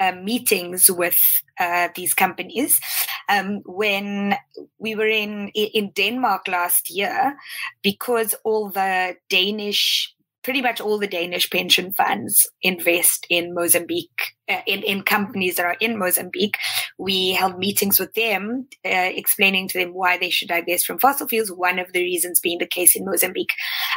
uh, 0.00 0.12
meetings 0.12 0.90
with 0.90 1.42
uh, 1.60 1.88
these 1.94 2.14
companies. 2.14 2.80
Um, 3.28 3.60
when 3.64 4.34
we 4.78 4.94
were 4.94 5.06
in 5.06 5.48
in 5.48 5.90
Denmark 5.90 6.48
last 6.48 6.90
year, 6.90 7.36
because 7.82 8.34
all 8.42 8.70
the 8.70 9.16
Danish 9.28 10.14
pretty 10.42 10.62
much 10.62 10.80
all 10.80 10.98
the 10.98 11.06
Danish 11.06 11.50
pension 11.50 11.92
funds 11.92 12.48
invest 12.62 13.26
in 13.28 13.54
Mozambique, 13.54 14.34
uh, 14.48 14.60
in, 14.66 14.82
in 14.82 15.02
companies 15.02 15.56
that 15.56 15.66
are 15.66 15.76
in 15.80 15.98
Mozambique. 15.98 16.56
We 16.98 17.32
held 17.32 17.58
meetings 17.58 17.98
with 17.98 18.14
them, 18.14 18.66
uh, 18.84 18.88
explaining 19.14 19.68
to 19.68 19.78
them 19.78 19.94
why 19.94 20.18
they 20.18 20.30
should 20.30 20.48
divest 20.48 20.86
from 20.86 20.98
fossil 20.98 21.28
fuels, 21.28 21.52
one 21.52 21.78
of 21.78 21.92
the 21.92 22.00
reasons 22.00 22.40
being 22.40 22.58
the 22.58 22.66
case 22.66 22.96
in 22.96 23.04
Mozambique. 23.04 23.52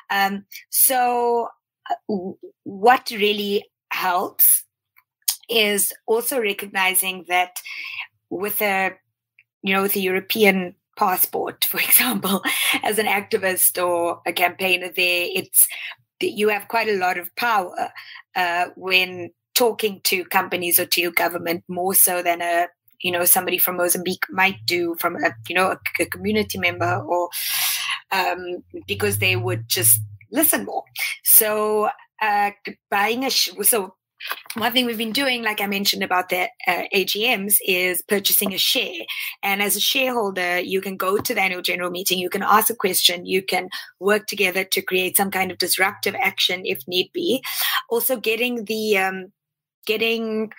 Um, 0.09 0.45
so, 0.69 1.47
uh, 1.89 2.31
what 2.63 3.11
really 3.11 3.65
helps 3.91 4.63
is 5.49 5.93
also 6.07 6.39
recognizing 6.39 7.25
that 7.27 7.61
with 8.29 8.61
a 8.61 8.91
you 9.61 9.73
know 9.73 9.83
with 9.83 9.95
a 9.95 10.01
European 10.01 10.75
passport, 10.97 11.65
for 11.69 11.79
example, 11.79 12.41
as 12.83 12.99
an 12.99 13.05
activist 13.05 13.81
or 13.83 14.21
a 14.25 14.33
campaigner 14.33 14.89
there, 14.95 15.27
it's 15.33 15.67
you 16.29 16.49
have 16.49 16.67
quite 16.67 16.89
a 16.89 16.97
lot 16.97 17.17
of 17.17 17.33
power 17.35 17.89
uh, 18.35 18.65
when 18.75 19.31
talking 19.55 20.01
to 20.03 20.25
companies 20.25 20.79
or 20.79 20.85
to 20.85 21.01
your 21.01 21.11
government 21.11 21.63
more 21.67 21.93
so 21.93 22.21
than 22.23 22.41
a 22.41 22.67
you 23.01 23.11
know 23.11 23.25
somebody 23.25 23.57
from 23.57 23.77
Mozambique 23.77 24.25
might 24.29 24.65
do 24.65 24.95
from 24.99 25.15
a 25.17 25.33
you 25.47 25.55
know 25.55 25.71
a, 25.71 25.77
a 25.99 26.05
community 26.05 26.57
member 26.57 27.03
or 27.07 27.29
um, 28.11 28.63
because 28.87 29.17
they 29.19 29.35
would 29.35 29.67
just 29.67 29.99
listen 30.31 30.65
more. 30.65 30.83
So 31.23 31.89
uh, 32.21 32.51
buying 32.89 33.25
a 33.25 33.29
sh- 33.29 33.49
so 33.63 33.95
one 34.55 34.71
thing 34.71 34.85
we've 34.85 34.97
been 34.97 35.11
doing, 35.11 35.43
like 35.43 35.61
I 35.61 35.67
mentioned 35.67 36.03
about 36.03 36.29
the 36.29 36.49
uh, 36.67 36.83
AGMs, 36.93 37.55
is 37.65 38.01
purchasing 38.01 38.53
a 38.53 38.57
share. 38.57 39.05
And 39.41 39.61
as 39.61 39.75
a 39.75 39.79
shareholder, 39.79 40.59
you 40.59 40.81
can 40.81 40.97
go 40.97 41.17
to 41.17 41.33
the 41.33 41.41
annual 41.41 41.61
general 41.61 41.89
meeting, 41.89 42.19
you 42.19 42.29
can 42.29 42.43
ask 42.43 42.69
a 42.69 42.75
question, 42.75 43.25
you 43.25 43.41
can 43.41 43.69
work 43.99 44.27
together 44.27 44.63
to 44.63 44.81
create 44.81 45.17
some 45.17 45.31
kind 45.31 45.51
of 45.51 45.57
disruptive 45.57 46.15
action 46.15 46.61
if 46.65 46.79
need 46.87 47.11
be. 47.13 47.43
Also, 47.89 48.17
getting 48.17 48.65
the 48.65 48.97
um, 48.97 49.31
getting 49.85 50.51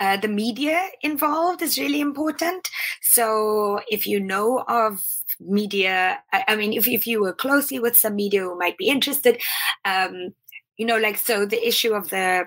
uh, 0.00 0.16
the 0.16 0.28
media 0.28 0.88
involved 1.02 1.60
is 1.60 1.78
really 1.78 2.00
important. 2.00 2.68
So 3.02 3.80
if 3.88 4.06
you 4.06 4.20
know 4.20 4.64
of 4.68 5.02
media, 5.40 6.20
I, 6.32 6.44
I, 6.48 6.56
mean, 6.56 6.72
if, 6.72 6.86
if 6.86 7.06
you 7.06 7.20
work 7.20 7.38
closely 7.38 7.78
with 7.78 7.96
some 7.96 8.14
media 8.14 8.42
who 8.42 8.56
might 8.56 8.78
be 8.78 8.88
interested, 8.88 9.40
um, 9.84 10.34
you 10.78 10.86
know, 10.86 10.96
like, 10.96 11.18
so 11.18 11.44
the 11.44 11.66
issue 11.66 11.92
of 11.92 12.08
the, 12.08 12.46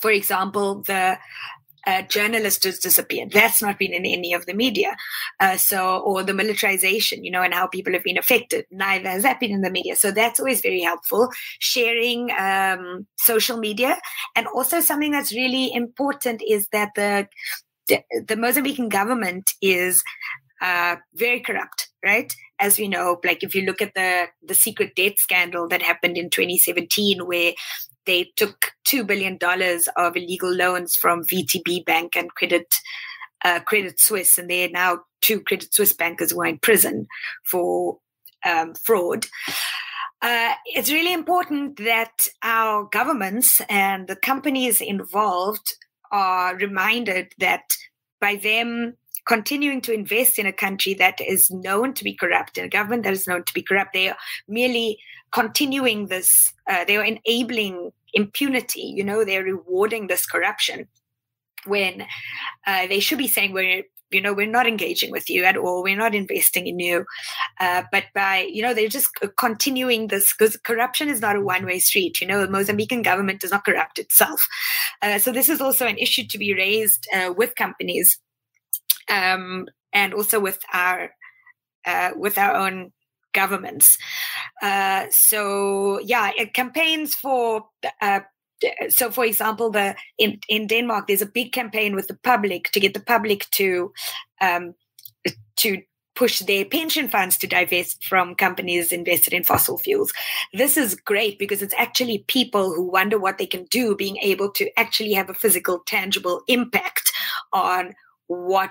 for 0.00 0.10
example, 0.10 0.82
the 0.82 1.18
uh, 1.86 2.02
journalist 2.02 2.64
has 2.64 2.78
disappeared. 2.78 3.30
That's 3.30 3.60
not 3.60 3.78
been 3.78 3.92
in 3.92 4.06
any 4.06 4.32
of 4.32 4.46
the 4.46 4.54
media. 4.54 4.96
Uh, 5.38 5.56
so, 5.58 5.98
or 5.98 6.22
the 6.22 6.32
militarization, 6.32 7.24
you 7.24 7.30
know, 7.30 7.42
and 7.42 7.52
how 7.52 7.66
people 7.66 7.92
have 7.92 8.02
been 8.02 8.18
affected. 8.18 8.64
Neither 8.70 9.10
has 9.10 9.22
that 9.22 9.38
been 9.38 9.50
in 9.52 9.60
the 9.60 9.70
media. 9.70 9.94
So 9.94 10.10
that's 10.10 10.40
always 10.40 10.62
very 10.62 10.80
helpful. 10.80 11.28
Sharing 11.58 12.30
um, 12.38 13.06
social 13.16 13.58
media, 13.58 13.98
and 14.34 14.46
also 14.46 14.80
something 14.80 15.12
that's 15.12 15.32
really 15.32 15.72
important 15.74 16.42
is 16.48 16.68
that 16.72 16.90
the 16.96 17.28
the, 17.88 18.00
the 18.26 18.36
Mozambican 18.36 18.88
government 18.88 19.52
is 19.60 20.02
uh, 20.62 20.96
very 21.12 21.40
corrupt, 21.40 21.83
right? 22.04 22.32
As 22.60 22.78
we 22.78 22.86
know, 22.86 23.20
like 23.24 23.42
if 23.42 23.54
you 23.54 23.62
look 23.62 23.82
at 23.82 23.94
the 23.94 24.26
the 24.42 24.54
secret 24.54 24.94
debt 24.94 25.18
scandal 25.18 25.68
that 25.68 25.82
happened 25.82 26.16
in 26.16 26.30
2017, 26.30 27.26
where 27.26 27.52
they 28.06 28.30
took 28.36 28.72
two 28.84 29.04
billion 29.04 29.38
dollars 29.38 29.88
of 29.96 30.16
illegal 30.16 30.52
loans 30.52 30.94
from 30.94 31.24
VTB 31.24 31.84
Bank 31.84 32.16
and 32.16 32.34
Credit 32.34 32.66
uh, 33.44 33.60
Credit 33.60 33.98
Suisse, 33.98 34.38
and 34.38 34.48
there 34.48 34.68
are 34.68 34.72
now 34.72 35.00
two 35.20 35.40
Credit 35.40 35.72
Suisse 35.72 35.92
bankers 35.92 36.30
who 36.30 36.42
are 36.42 36.46
in 36.46 36.58
prison 36.58 37.06
for 37.44 37.98
um, 38.44 38.74
fraud. 38.74 39.26
Uh, 40.22 40.54
it's 40.66 40.90
really 40.90 41.12
important 41.12 41.76
that 41.76 42.28
our 42.42 42.84
governments 42.84 43.60
and 43.68 44.08
the 44.08 44.16
companies 44.16 44.80
involved 44.80 45.74
are 46.10 46.56
reminded 46.56 47.34
that 47.38 47.64
by 48.20 48.36
them 48.36 48.96
continuing 49.26 49.80
to 49.82 49.92
invest 49.92 50.38
in 50.38 50.46
a 50.46 50.52
country 50.52 50.94
that 50.94 51.20
is 51.20 51.50
known 51.50 51.94
to 51.94 52.04
be 52.04 52.14
corrupt, 52.14 52.58
in 52.58 52.64
a 52.64 52.68
government 52.68 53.04
that 53.04 53.12
is 53.12 53.26
known 53.26 53.44
to 53.44 53.54
be 53.54 53.62
corrupt. 53.62 53.92
They 53.92 54.08
are 54.08 54.16
merely 54.48 54.98
continuing 55.32 56.06
this, 56.06 56.52
uh, 56.68 56.84
they 56.84 56.96
are 56.96 57.04
enabling 57.04 57.90
impunity. 58.12 58.92
You 58.94 59.04
know, 59.04 59.24
they're 59.24 59.42
rewarding 59.42 60.06
this 60.06 60.26
corruption 60.26 60.88
when 61.66 62.06
uh, 62.66 62.86
they 62.86 63.00
should 63.00 63.18
be 63.18 63.28
saying, 63.28 63.52
we're 63.52 63.84
you 64.14 64.20
know 64.20 64.32
we're 64.32 64.46
not 64.46 64.66
engaging 64.66 65.10
with 65.10 65.28
you 65.28 65.44
at 65.44 65.56
all 65.56 65.82
we're 65.82 65.96
not 65.96 66.14
investing 66.14 66.66
in 66.66 66.78
you 66.78 67.04
uh, 67.60 67.82
but 67.90 68.04
by 68.14 68.48
you 68.50 68.62
know 68.62 68.72
they're 68.72 68.88
just 68.88 69.10
continuing 69.36 70.08
this 70.08 70.32
because 70.32 70.56
corruption 70.58 71.08
is 71.08 71.20
not 71.20 71.36
a 71.36 71.40
one-way 71.40 71.78
street 71.78 72.20
you 72.20 72.26
know 72.26 72.40
the 72.40 72.52
mozambican 72.52 73.02
government 73.02 73.40
does 73.40 73.50
not 73.50 73.64
corrupt 73.64 73.98
itself 73.98 74.46
uh, 75.02 75.18
so 75.18 75.32
this 75.32 75.48
is 75.48 75.60
also 75.60 75.86
an 75.86 75.98
issue 75.98 76.24
to 76.26 76.38
be 76.38 76.54
raised 76.54 77.08
uh, 77.12 77.32
with 77.36 77.56
companies 77.56 78.20
um, 79.08 79.66
and 79.92 80.14
also 80.14 80.40
with 80.40 80.58
our 80.72 81.10
uh, 81.86 82.10
with 82.16 82.38
our 82.38 82.54
own 82.54 82.92
governments. 83.32 83.98
Uh, 84.62 85.06
so 85.10 86.00
yeah, 86.00 86.30
campaigns 86.54 87.14
for. 87.14 87.66
Uh, 88.00 88.20
so, 88.88 89.10
for 89.10 89.26
example, 89.26 89.70
the 89.70 89.94
in, 90.16 90.38
in 90.48 90.66
Denmark, 90.66 91.06
there's 91.06 91.20
a 91.20 91.26
big 91.26 91.52
campaign 91.52 91.94
with 91.94 92.06
the 92.06 92.14
public 92.14 92.70
to 92.70 92.80
get 92.80 92.94
the 92.94 93.00
public 93.00 93.50
to 93.50 93.92
um, 94.40 94.74
to 95.56 95.82
push 96.14 96.38
their 96.40 96.64
pension 96.64 97.08
funds 97.08 97.36
to 97.38 97.46
divest 97.46 98.04
from 98.04 98.34
companies 98.34 98.92
invested 98.92 99.32
in 99.32 99.42
fossil 99.42 99.78
fuels. 99.78 100.12
This 100.52 100.76
is 100.76 100.94
great 100.94 101.38
because 101.38 101.60
it's 101.60 101.74
actually 101.76 102.24
people 102.28 102.72
who 102.72 102.84
wonder 102.84 103.18
what 103.18 103.38
they 103.38 103.46
can 103.46 103.64
do 103.64 103.96
being 103.96 104.16
able 104.18 104.50
to 104.52 104.70
actually 104.78 105.12
have 105.12 105.28
a 105.28 105.34
physical, 105.34 105.80
tangible 105.86 106.42
impact 106.46 107.10
on 107.52 107.94
what 108.26 108.70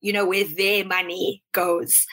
you 0.00 0.12
know 0.12 0.26
where 0.26 0.44
their 0.44 0.84
money 0.84 1.42
goes 1.52 2.06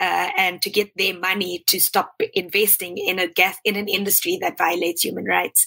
uh, 0.00 0.30
and 0.36 0.62
to 0.62 0.70
get 0.70 0.90
their 0.96 1.18
money 1.18 1.64
to 1.66 1.80
stop 1.80 2.12
investing 2.34 2.96
in 2.96 3.18
a 3.18 3.26
gas 3.26 3.56
in 3.64 3.76
an 3.76 3.88
industry 3.88 4.38
that 4.40 4.58
violates 4.58 5.04
human 5.04 5.24
rights. 5.24 5.66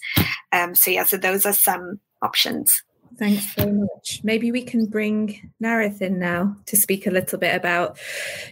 Um, 0.51 0.75
so 0.75 0.91
yeah 0.91 1.03
so 1.03 1.17
those 1.17 1.45
are 1.45 1.53
some 1.53 1.99
options 2.21 2.83
Thanks 3.19 3.53
very 3.53 3.73
much. 3.73 4.21
Maybe 4.23 4.49
we 4.49 4.63
can 4.63 4.85
bring 4.85 5.51
Nareth 5.61 6.01
in 6.01 6.19
now 6.19 6.55
to 6.67 6.77
speak 6.77 7.05
a 7.05 7.11
little 7.11 7.37
bit 7.37 7.53
about, 7.53 7.99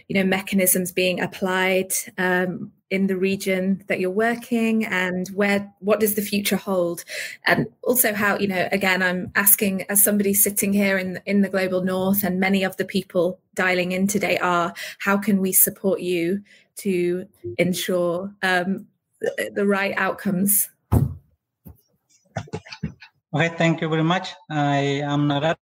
you 0.08 0.14
know, 0.14 0.24
mechanisms 0.24 0.92
being 0.92 1.20
applied 1.20 1.94
um, 2.18 2.70
in 2.90 3.06
the 3.06 3.16
region 3.16 3.82
that 3.88 3.98
you're 3.98 4.10
working 4.10 4.84
and 4.84 5.28
where 5.28 5.72
what 5.78 6.00
does 6.00 6.16
the 6.16 6.22
future 6.22 6.56
hold 6.56 7.02
and 7.46 7.66
also 7.82 8.14
how 8.14 8.38
you 8.38 8.48
know 8.48 8.66
again 8.72 9.02
i'm 9.02 9.30
asking 9.34 9.84
as 9.90 10.02
somebody 10.02 10.32
sitting 10.32 10.72
here 10.72 10.96
in 10.96 11.20
in 11.26 11.42
the 11.42 11.50
global 11.50 11.82
north 11.82 12.24
and 12.24 12.40
many 12.40 12.64
of 12.64 12.74
the 12.78 12.86
people 12.86 13.38
dialing 13.54 13.92
in 13.92 14.06
today 14.06 14.38
are 14.38 14.72
how 15.00 15.18
can 15.18 15.38
we 15.38 15.52
support 15.52 16.00
you 16.00 16.42
to 16.76 17.28
ensure 17.58 18.32
um, 18.42 18.86
the, 19.20 19.50
the 19.54 19.66
right 19.66 19.92
outcomes 19.98 20.70
okay 23.34 23.48
thank 23.56 23.80
you 23.80 23.88
very 23.88 24.04
much 24.04 24.34
i 24.50 25.02
am 25.04 25.28
Narat. 25.28 25.56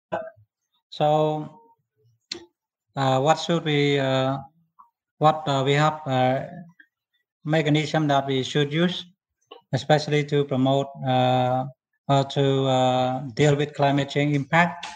so 0.90 1.48
uh, 2.96 3.18
what 3.20 3.38
should 3.38 3.64
we 3.64 3.98
uh, 3.98 4.38
what 5.18 5.42
uh, 5.46 5.62
we 5.64 5.72
have 5.72 6.00
uh, 6.06 6.40
mechanism 7.44 8.08
that 8.08 8.26
we 8.26 8.42
should 8.42 8.72
use, 8.72 9.06
especially 9.72 10.24
to 10.24 10.44
promote 10.44 10.88
uh, 11.06 11.64
uh, 12.08 12.24
to 12.24 12.66
uh, 12.66 13.20
deal 13.34 13.56
with 13.56 13.74
climate 13.74 14.08
change 14.10 14.34
impact 14.34 14.86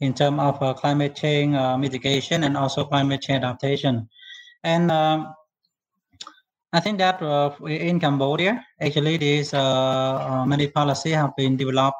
in 0.00 0.12
terms 0.14 0.40
of 0.40 0.62
uh, 0.62 0.74
climate 0.74 1.14
change 1.14 1.54
uh, 1.54 1.76
mitigation 1.76 2.44
and 2.44 2.56
also 2.56 2.84
climate 2.84 3.20
change 3.22 3.44
adaptation. 3.44 4.08
And 4.64 4.90
um, 4.90 5.34
I 6.72 6.80
think 6.80 6.98
that 6.98 7.22
uh, 7.22 7.54
in 7.66 8.00
Cambodia, 8.00 8.64
actually, 8.80 9.16
these 9.16 9.52
many 9.52 10.68
policies 10.68 11.14
have 11.14 11.34
been 11.36 11.56
developed. 11.56 11.96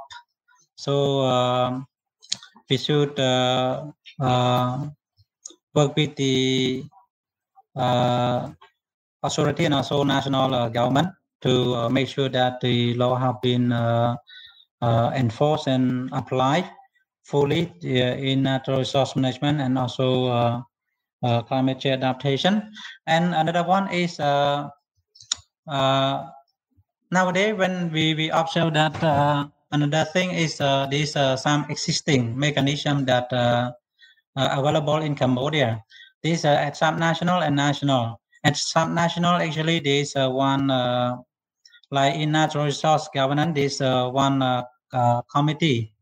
So 0.76 1.20
um, 1.20 1.86
we 2.68 2.76
should 2.76 3.18
work 5.74 5.96
with 5.96 6.16
the 6.16 6.84
authority 9.22 9.64
and 9.64 9.74
also 9.74 10.02
national 10.04 10.54
uh, 10.54 10.68
government 10.68 11.08
to 11.42 11.74
uh, 11.74 11.88
make 11.88 12.08
sure 12.08 12.28
that 12.28 12.60
the 12.60 12.94
law 12.94 13.16
have 13.16 13.40
been 13.42 13.72
uh, 13.72 14.16
enforced 15.14 15.66
and 15.68 16.10
applied 16.12 16.70
fully 17.24 17.72
in 17.82 18.42
natural 18.42 18.78
resource 18.78 19.16
management 19.16 19.60
and 19.60 19.76
also 19.78 20.64
climate 21.48 21.80
change 21.80 22.02
adaptation. 22.02 22.70
And 23.06 23.34
another 23.34 23.64
one 23.64 23.92
is 23.92 24.18
nowadays 27.10 27.54
when 27.54 27.90
we, 27.92 28.14
we 28.14 28.30
observe 28.30 28.74
that 28.74 29.02
uh, 29.02 29.48
another 29.72 30.04
thing 30.12 30.30
is 30.30 30.60
uh, 30.60 30.86
this 30.90 31.16
uh, 31.16 31.36
some 31.36 31.66
existing 31.68 32.38
mechanism 32.38 33.04
that 33.06 33.28
available 34.36 34.98
in 34.98 35.14
Cambodia. 35.14 35.82
These 36.22 36.44
are 36.44 36.56
at 36.56 36.74
subnational 36.74 37.46
and 37.46 37.56
national. 37.56 38.20
At 38.44 38.54
subnational, 38.54 39.40
actually, 39.40 39.80
there's 39.80 40.14
uh, 40.16 40.28
one, 40.28 40.70
uh, 40.70 41.16
like 41.90 42.14
in 42.14 42.32
natural 42.32 42.64
resource 42.64 43.08
governance, 43.12 43.54
there's 43.54 43.80
uh, 43.80 44.08
one 44.10 44.42
uh, 44.42 44.62
uh, 44.92 45.22
committee. 45.22 45.92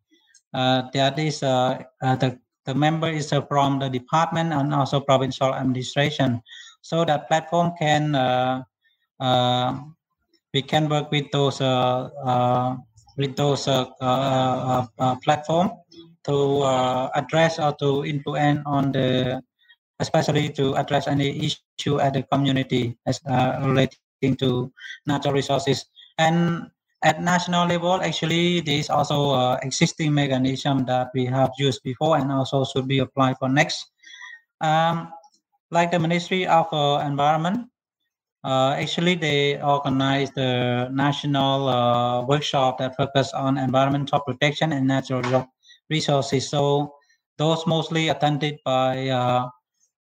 Uh, 0.52 0.82
that 0.92 1.18
is 1.18 1.40
the, 1.40 2.38
the 2.64 2.74
member 2.74 3.08
is 3.08 3.32
from 3.48 3.78
the 3.78 3.88
department 3.88 4.52
and 4.52 4.74
also 4.74 5.00
provincial 5.00 5.54
administration. 5.54 6.40
So 6.80 7.04
that 7.04 7.28
platform 7.28 7.72
can, 7.78 8.12
we 10.52 10.62
can 10.62 10.88
work 10.88 11.10
with 11.10 11.30
those 11.32 11.60
with 13.16 13.36
those 13.36 13.68
uh, 13.68 13.86
uh, 14.00 14.86
uh, 14.98 15.16
platform 15.22 15.70
to 16.24 16.64
address 17.14 17.58
or 17.58 17.74
to 17.78 18.04
influence 18.04 18.60
on 18.66 18.92
the, 18.92 19.42
especially 20.00 20.48
to 20.48 20.74
address 20.74 21.06
any 21.06 21.36
issue 21.44 22.00
at 22.00 22.14
the 22.14 22.22
community 22.32 22.96
as 23.06 23.20
relating 23.60 24.36
to 24.38 24.72
natural 25.06 25.34
resources. 25.34 25.84
And 26.16 26.70
at 27.02 27.20
national 27.20 27.68
level, 27.68 28.00
actually, 28.00 28.60
there 28.60 28.78
is 28.78 28.88
also 28.88 29.58
existing 29.60 30.14
mechanism 30.14 30.86
that 30.86 31.08
we 31.14 31.26
have 31.26 31.50
used 31.58 31.82
before 31.82 32.16
and 32.16 32.32
also 32.32 32.64
should 32.64 32.88
be 32.88 33.00
applied 33.00 33.36
for 33.38 33.48
next. 33.48 33.84
Um, 34.62 35.12
like 35.70 35.90
the 35.90 35.98
Ministry 35.98 36.46
of 36.46 36.72
uh, 36.72 37.04
Environment, 37.04 37.68
uh, 38.44 38.76
actually, 38.76 39.14
they 39.14 39.60
organize 39.62 40.30
the 40.32 40.88
national 40.92 41.66
uh, 41.66 42.22
workshop 42.26 42.76
that 42.76 42.94
focus 42.94 43.32
on 43.32 43.56
environmental 43.56 44.20
protection 44.20 44.72
and 44.72 44.86
natural 44.86 45.48
resources. 45.88 46.50
So 46.50 46.92
those 47.38 47.66
mostly 47.66 48.08
attended 48.08 48.58
by 48.64 49.08
uh, 49.08 49.48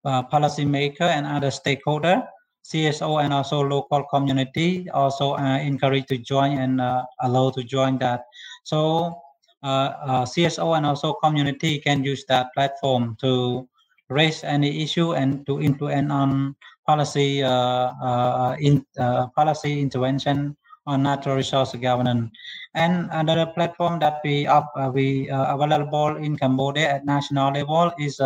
uh 0.03 0.23
policymaker 0.27 1.07
and 1.07 1.25
other 1.25 1.51
stakeholder, 1.51 2.27
CSO 2.67 3.23
and 3.23 3.31
also 3.31 3.61
local 3.61 4.03
community 4.11 4.89
also 4.89 5.35
uh, 5.35 5.57
encouraged 5.59 6.09
to 6.09 6.17
join 6.17 6.57
and 6.57 6.81
uh, 6.81 7.05
allowed 7.21 7.53
to 7.53 7.63
join 7.63 7.97
that. 7.99 8.25
So 8.65 9.21
CSO 9.63 10.75
and 10.75 10.85
also 10.85 11.13
community 11.23 11.79
can 11.79 12.03
use 12.03 12.25
that 12.27 12.53
platform 12.53 13.15
to 13.21 13.69
raise 14.09 14.43
any 14.43 14.83
issue 14.83 15.13
and 15.13 15.45
to 15.47 15.61
influence 15.61 16.11
on 16.11 16.55
policy 16.85 17.43
uh, 17.43 17.91
uh, 18.01 18.55
in 18.59 18.85
uh, 18.99 19.27
policy 19.35 19.81
intervention 19.81 20.55
on 20.85 21.03
natural 21.03 21.35
resource 21.35 21.73
governance. 21.75 22.29
And 22.75 23.09
another 23.11 23.45
platform 23.45 23.99
that 23.99 24.19
we 24.23 24.47
up 24.47 24.73
we 24.93 25.29
available 25.31 26.17
in 26.17 26.35
Cambodia 26.37 26.89
at 26.95 27.05
national 27.05 27.53
level 27.53 27.91
is 27.99 28.17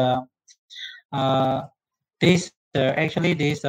this 2.19 2.51
actually 2.75 3.33
this 3.33 3.61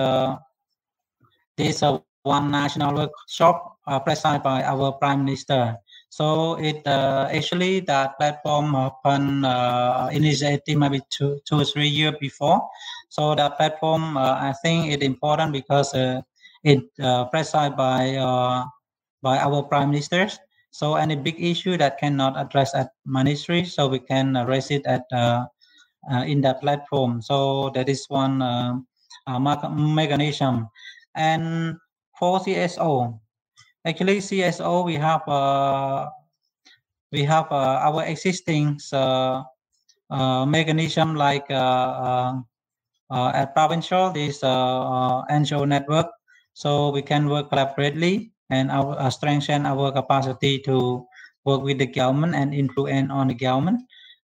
this 1.57 1.83
one 2.23 2.51
national 2.51 2.95
workshop 2.95 3.77
presided 4.05 4.43
by 4.43 4.63
our 4.63 4.93
prime 4.93 5.25
minister 5.25 5.77
so 6.11 6.57
it 6.59 6.87
uh, 6.87 7.29
actually 7.31 7.81
that 7.81 8.19
platform 8.19 8.75
open 8.75 9.45
uh, 9.45 10.09
initiative 10.13 10.79
maybe 10.79 11.01
two 11.11 11.39
two 11.45 11.61
or 11.61 11.65
three 11.65 11.89
years 11.89 12.15
before. 12.19 12.67
So 13.09 13.35
that 13.35 13.57
platform 13.57 14.17
uh, 14.17 14.37
I 14.41 14.53
think 14.63 14.93
it's 14.93 15.05
important 15.05 15.53
because 15.53 15.95
uh, 15.95 16.23
it 16.65 16.85
uh, 17.01 17.25
presided 17.27 17.77
by 17.77 18.17
by 19.23 19.39
our 19.39 19.63
prime 19.63 19.91
ministers. 19.91 20.39
So 20.71 20.95
any 20.95 21.17
big 21.17 21.41
issue 21.41 21.77
that 21.79 21.99
cannot 21.99 22.39
address 22.39 22.75
at 22.75 22.93
ministry, 23.07 23.65
so 23.65 23.89
we 23.89 23.99
can 23.99 24.35
raise 24.47 24.71
it 24.71 24.85
at 24.87 25.09
in 26.27 26.41
that 26.43 26.61
platform. 26.61 27.23
So 27.23 27.71
that 27.75 27.89
is 27.89 28.05
one 28.09 28.39
mechanism. 29.27 30.69
And 31.17 31.77
for 32.19 32.39
CSO, 32.39 33.19
Actually, 33.89 34.19
CSO, 34.19 34.85
we 34.85 35.01
have 35.01 35.23
uh, 35.25 36.11
we 37.09 37.25
have 37.25 37.47
uh, 37.51 37.81
our 37.89 38.05
existing 38.05 38.77
uh, 38.93 39.45
mechanism 40.45 41.15
like 41.15 41.49
Uh, 43.11 43.33
at 43.33 43.55
provincial, 43.57 44.13
this 44.13 44.45
uh, 44.45 44.85
uh, 44.85 45.25
NGO 45.33 45.67
network. 45.67 46.13
So 46.53 46.91
we 46.91 47.01
can 47.01 47.29
work 47.29 47.51
collaboratively 47.51 48.31
and 48.51 48.71
our, 48.71 49.11
strengthen 49.11 49.65
our 49.65 49.93
capacity 49.93 50.59
to 50.69 51.07
work 51.45 51.63
with 51.63 51.79
the 51.79 51.87
government 51.87 52.35
and 52.35 52.53
influence 52.53 53.11
on 53.11 53.29
the 53.29 53.35
government. 53.35 53.81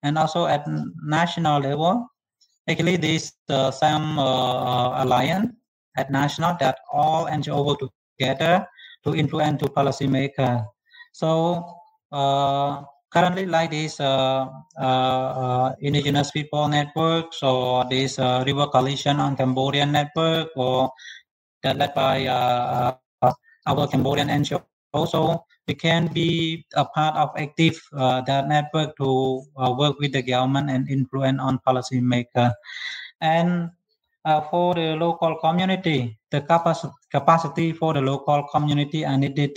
And 0.02 0.16
also 0.16 0.46
at 0.46 0.64
national 1.04 1.60
level, 1.60 2.08
actually 2.68 2.96
this 2.96 3.32
some 3.48 4.16
alliance 4.16 5.52
at 5.98 6.10
national 6.10 6.56
that 6.60 6.78
all 6.92 7.26
NGO 7.26 7.66
work 7.66 7.80
together 8.16 8.64
to 9.04 9.14
influence 9.14 9.60
to 9.62 9.68
policymaker. 9.68 10.64
So 11.12 11.64
uh, 12.12 12.82
currently, 13.12 13.46
like 13.46 13.70
this 13.70 14.00
uh, 14.00 14.46
uh, 14.78 15.72
indigenous 15.80 16.30
people 16.30 16.68
network, 16.68 17.34
so 17.34 17.84
this 17.90 18.18
River 18.18 18.66
Coalition 18.68 19.20
on 19.20 19.36
Cambodian 19.36 19.92
network, 19.92 20.48
or 20.56 20.90
that 21.62 21.76
led 21.76 21.94
by 21.94 22.26
our 22.28 23.86
Cambodian 23.88 24.28
NGO. 24.28 24.62
Also, 24.92 25.46
we 25.70 25.74
can 25.74 26.10
be 26.10 26.66
a 26.74 26.84
part 26.84 27.14
of 27.14 27.30
active 27.38 27.78
uh, 27.94 28.20
that 28.26 28.48
network 28.48 28.96
to 28.98 29.42
uh, 29.54 29.70
work 29.70 29.94
with 30.02 30.10
the 30.10 30.22
government 30.22 30.66
and 30.70 30.90
influence 30.90 31.38
on 31.38 31.62
policymaker. 31.62 32.50
And 33.20 33.70
uh, 34.24 34.40
for 34.50 34.74
the 34.74 34.98
local 34.98 35.36
community, 35.36 36.18
the 36.30 36.40
capacity, 36.42 36.92
capacity 37.10 37.72
for 37.72 37.94
the 37.94 38.00
local 38.02 38.42
community 38.50 39.06
are 39.06 39.16
needed 39.16 39.54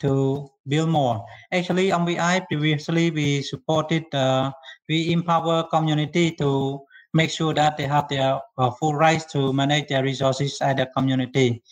to 0.00 0.48
build 0.66 0.88
more. 0.88 1.24
Actually, 1.52 1.90
MVI 1.90 2.46
previously 2.48 3.10
we 3.10 3.42
supported, 3.42 4.04
uh, 4.14 4.50
we 4.88 5.12
empower 5.12 5.64
community 5.64 6.32
to 6.32 6.80
make 7.12 7.30
sure 7.30 7.54
that 7.54 7.76
they 7.76 7.84
have 7.84 8.08
their 8.08 8.40
uh, 8.58 8.70
full 8.70 8.94
rights 8.94 9.24
to 9.32 9.52
manage 9.52 9.88
their 9.88 10.02
resources 10.02 10.60
at 10.60 10.76
the 10.76 10.86
community, 10.96 11.62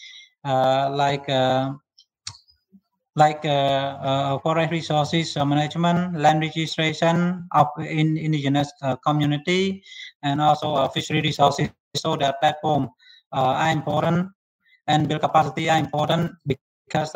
uh, 0.44 0.90
like 0.92 1.28
uh, 1.28 1.72
like 3.16 3.44
uh, 3.44 3.98
uh, 3.98 4.38
forest 4.38 4.70
resources 4.70 5.34
management, 5.36 6.14
land 6.18 6.40
registration 6.40 7.48
of 7.52 7.66
in 7.78 8.16
indigenous 8.16 8.70
community, 9.04 9.82
and 10.22 10.40
also 10.40 10.86
fishery 10.88 11.20
resources 11.20 11.68
so 11.96 12.16
that 12.16 12.38
platform 12.40 12.88
are 13.32 13.70
important 13.70 14.28
and 14.86 15.08
build 15.08 15.20
capacity 15.20 15.68
are 15.68 15.78
important 15.78 16.30
because 16.46 17.12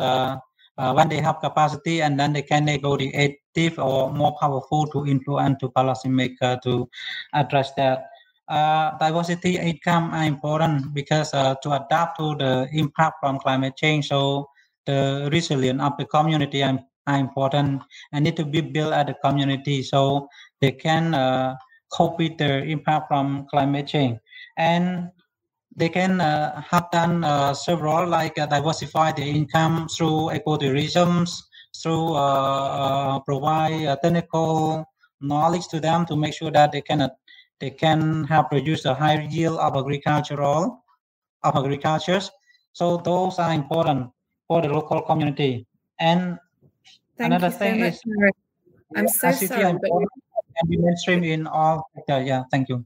uh, 0.77 0.93
when 0.93 1.09
they 1.09 1.21
have 1.21 1.39
capacity 1.39 2.01
and 2.01 2.19
then 2.19 2.33
they 2.33 2.41
can 2.41 2.65
negotiate 2.65 3.39
or 3.77 4.11
more 4.11 4.35
powerful 4.39 4.87
to 4.87 5.05
influence 5.05 5.57
to 5.59 5.69
policymaker 5.69 6.59
to 6.61 6.89
address 7.33 7.71
that. 7.77 8.09
Uh, 8.49 8.97
diversity 8.97 9.57
income 9.57 10.11
are 10.11 10.25
important 10.25 10.93
because 10.93 11.33
uh, 11.33 11.55
to 11.63 11.71
adapt 11.71 12.19
to 12.19 12.35
the 12.35 12.67
impact 12.73 13.15
from 13.21 13.39
climate 13.39 13.75
change. 13.77 14.09
So 14.09 14.49
the 14.85 15.29
resilience 15.31 15.81
of 15.81 15.93
the 15.97 16.05
community 16.05 16.61
are, 16.63 16.77
are, 17.07 17.17
important 17.17 17.81
and 18.11 18.23
need 18.23 18.35
to 18.35 18.45
be 18.45 18.59
built 18.59 18.93
at 18.93 19.07
the 19.07 19.15
community 19.23 19.81
so 19.81 20.27
they 20.59 20.71
can 20.71 21.13
uh, 21.13 21.55
cope 21.91 22.17
with 22.17 22.37
the 22.37 22.63
impact 22.63 23.07
from 23.07 23.47
climate 23.49 23.87
change 23.87 24.19
and 24.57 25.09
they 25.75 25.89
can 25.89 26.21
uh, 26.21 26.61
have 26.61 26.89
done 26.91 27.23
uh, 27.23 27.53
several 27.53 28.07
like 28.07 28.37
uh, 28.37 28.45
diversify 28.45 29.11
their 29.11 29.27
income 29.27 29.87
through 29.89 30.29
ecotourism, 30.29 31.29
through 31.75 32.13
uh, 32.13 32.17
uh, 32.17 33.19
provide 33.19 33.85
uh, 33.85 33.95
technical 33.97 34.85
knowledge 35.21 35.67
to 35.69 35.79
them 35.79 36.05
to 36.05 36.15
make 36.15 36.33
sure 36.33 36.51
that 36.51 36.71
they 36.71 36.81
can 36.81 37.09
they 37.59 37.69
can 37.69 38.23
have 38.25 38.49
produced 38.49 38.85
a 38.85 38.93
higher 38.93 39.21
yield 39.21 39.57
of 39.59 39.75
agricultural 39.75 40.83
of 41.43 41.55
agricultures. 41.55 42.29
So 42.73 42.97
those 42.97 43.39
are 43.39 43.53
important 43.53 44.09
for 44.47 44.61
the 44.61 44.69
local 44.69 45.01
community. 45.01 45.65
And 45.99 46.37
Thank 47.17 47.33
another 47.33 47.49
thing 47.49 47.79
so 47.79 47.85
is 47.85 48.01
I'm 48.95 49.07
so 49.07 49.31
sorry, 49.31 49.73
but 49.73 49.91
be 50.67 50.77
mainstream 50.77 51.23
in 51.23 51.47
all 51.47 51.89
sectors. 51.95 52.27
Yeah, 52.27 52.43
thank 52.51 52.69
you. 52.69 52.85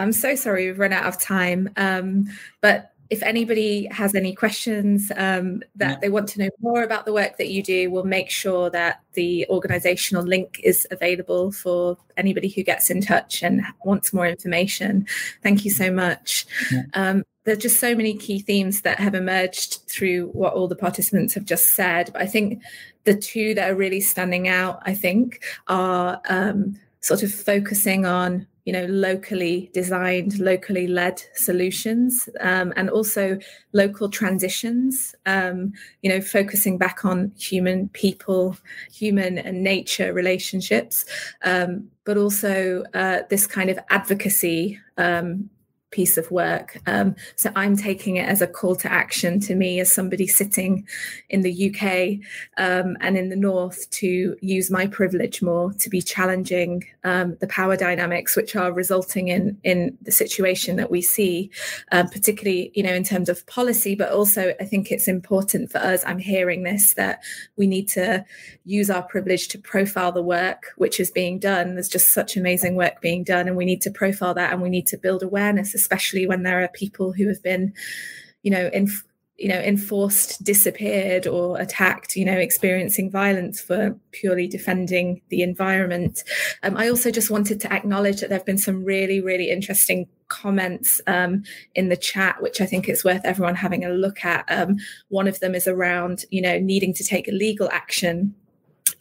I'm 0.00 0.12
so 0.12 0.34
sorry 0.34 0.66
we've 0.66 0.78
run 0.78 0.92
out 0.92 1.06
of 1.06 1.20
time. 1.20 1.70
Um, 1.76 2.28
but 2.60 2.92
if 3.10 3.24
anybody 3.24 3.86
has 3.86 4.14
any 4.14 4.32
questions 4.32 5.10
um, 5.16 5.62
that 5.74 5.90
yeah. 5.90 5.98
they 6.00 6.08
want 6.08 6.28
to 6.28 6.38
know 6.38 6.48
more 6.60 6.84
about 6.84 7.06
the 7.06 7.12
work 7.12 7.38
that 7.38 7.48
you 7.48 7.60
do, 7.60 7.90
we'll 7.90 8.04
make 8.04 8.30
sure 8.30 8.70
that 8.70 9.00
the 9.14 9.44
organizational 9.50 10.22
link 10.22 10.60
is 10.62 10.86
available 10.92 11.50
for 11.50 11.98
anybody 12.16 12.48
who 12.48 12.62
gets 12.62 12.88
in 12.88 13.00
touch 13.00 13.42
and 13.42 13.62
wants 13.84 14.12
more 14.12 14.26
information. 14.26 15.06
Thank 15.42 15.64
you 15.64 15.72
so 15.72 15.90
much. 15.90 16.46
Yeah. 16.70 16.82
Um, 16.94 17.24
there's 17.44 17.58
just 17.58 17.80
so 17.80 17.96
many 17.96 18.14
key 18.14 18.38
themes 18.38 18.82
that 18.82 19.00
have 19.00 19.16
emerged 19.16 19.80
through 19.88 20.28
what 20.28 20.52
all 20.52 20.68
the 20.68 20.76
participants 20.76 21.34
have 21.34 21.44
just 21.44 21.74
said. 21.74 22.10
But 22.12 22.22
I 22.22 22.26
think 22.26 22.62
the 23.04 23.16
two 23.16 23.54
that 23.54 23.70
are 23.70 23.74
really 23.74 24.00
standing 24.00 24.46
out, 24.46 24.80
I 24.82 24.94
think, 24.94 25.42
are 25.66 26.20
um, 26.28 26.78
sort 27.00 27.24
of 27.24 27.32
focusing 27.34 28.06
on 28.06 28.46
you 28.64 28.72
know 28.72 28.84
locally 28.86 29.70
designed 29.72 30.38
locally 30.38 30.86
led 30.86 31.22
solutions 31.34 32.28
um, 32.40 32.72
and 32.76 32.90
also 32.90 33.38
local 33.72 34.08
transitions 34.08 35.14
um, 35.26 35.72
you 36.02 36.10
know 36.10 36.20
focusing 36.20 36.78
back 36.78 37.04
on 37.04 37.32
human 37.38 37.88
people 37.90 38.56
human 38.92 39.38
and 39.38 39.62
nature 39.62 40.12
relationships 40.12 41.04
um, 41.44 41.88
but 42.04 42.16
also 42.16 42.84
uh, 42.94 43.20
this 43.30 43.46
kind 43.46 43.70
of 43.70 43.78
advocacy 43.90 44.78
um, 44.98 45.48
piece 45.90 46.16
of 46.16 46.30
work. 46.30 46.78
Um, 46.86 47.16
so 47.36 47.50
I'm 47.56 47.76
taking 47.76 48.16
it 48.16 48.28
as 48.28 48.40
a 48.40 48.46
call 48.46 48.76
to 48.76 48.92
action 48.92 49.40
to 49.40 49.54
me 49.54 49.80
as 49.80 49.92
somebody 49.92 50.26
sitting 50.26 50.86
in 51.28 51.42
the 51.42 51.70
UK 51.70 52.24
um, 52.56 52.96
and 53.00 53.16
in 53.16 53.28
the 53.28 53.36
North 53.36 53.90
to 53.90 54.36
use 54.40 54.70
my 54.70 54.86
privilege 54.86 55.42
more 55.42 55.72
to 55.74 55.90
be 55.90 56.00
challenging 56.00 56.84
um, 57.02 57.36
the 57.40 57.46
power 57.48 57.76
dynamics 57.76 58.36
which 58.36 58.54
are 58.54 58.72
resulting 58.72 59.28
in 59.28 59.58
in 59.64 59.96
the 60.02 60.12
situation 60.12 60.76
that 60.76 60.90
we 60.90 61.02
see, 61.02 61.50
um, 61.92 62.08
particularly 62.08 62.70
you 62.74 62.82
know 62.82 62.94
in 62.94 63.04
terms 63.04 63.28
of 63.28 63.44
policy, 63.46 63.94
but 63.94 64.12
also 64.12 64.54
I 64.60 64.64
think 64.64 64.90
it's 64.90 65.08
important 65.08 65.72
for 65.72 65.78
us. 65.78 66.04
I'm 66.06 66.18
hearing 66.18 66.62
this 66.62 66.94
that 66.94 67.22
we 67.56 67.66
need 67.66 67.88
to 67.88 68.24
use 68.64 68.90
our 68.90 69.02
privilege 69.02 69.48
to 69.48 69.58
profile 69.58 70.12
the 70.12 70.22
work 70.22 70.72
which 70.76 71.00
is 71.00 71.10
being 71.10 71.38
done. 71.38 71.74
There's 71.74 71.88
just 71.88 72.10
such 72.10 72.36
amazing 72.36 72.76
work 72.76 73.00
being 73.00 73.24
done, 73.24 73.48
and 73.48 73.56
we 73.56 73.64
need 73.64 73.82
to 73.82 73.90
profile 73.90 74.34
that 74.34 74.52
and 74.52 74.62
we 74.62 74.70
need 74.70 74.86
to 74.88 74.98
build 74.98 75.22
awareness 75.22 75.74
especially 75.80 76.26
when 76.26 76.42
there 76.42 76.62
are 76.62 76.68
people 76.68 77.12
who 77.12 77.28
have 77.28 77.42
been, 77.42 77.72
you 78.42 78.50
know, 78.50 78.70
in 78.72 78.88
you 79.40 79.48
know 79.48 79.58
enforced 79.58 80.44
disappeared 80.44 81.26
or 81.26 81.58
attacked 81.58 82.14
you 82.14 82.26
know 82.26 82.36
experiencing 82.36 83.10
violence 83.10 83.58
for 83.58 83.96
purely 84.12 84.46
defending 84.46 85.22
the 85.30 85.42
environment. 85.42 86.22
Um, 86.62 86.76
i 86.76 86.88
also 86.88 87.10
just 87.10 87.30
wanted 87.30 87.58
to 87.60 87.72
acknowledge 87.72 88.20
that 88.20 88.28
there 88.28 88.38
have 88.38 88.46
been 88.46 88.58
some 88.58 88.84
really 88.84 89.20
really 89.20 89.50
interesting 89.50 90.06
comments 90.28 91.00
um, 91.06 91.42
in 91.74 91.88
the 91.88 91.96
chat 91.96 92.40
which 92.42 92.60
i 92.60 92.66
think 92.66 92.86
it's 92.88 93.04
worth 93.04 93.22
everyone 93.24 93.56
having 93.56 93.84
a 93.84 93.88
look 93.88 94.24
at. 94.24 94.44
Um, 94.52 94.76
one 95.08 95.26
of 95.26 95.40
them 95.40 95.54
is 95.54 95.66
around 95.66 96.24
you 96.30 96.42
know 96.42 96.58
needing 96.58 96.92
to 96.94 97.02
take 97.02 97.26
legal 97.28 97.70
action 97.70 98.34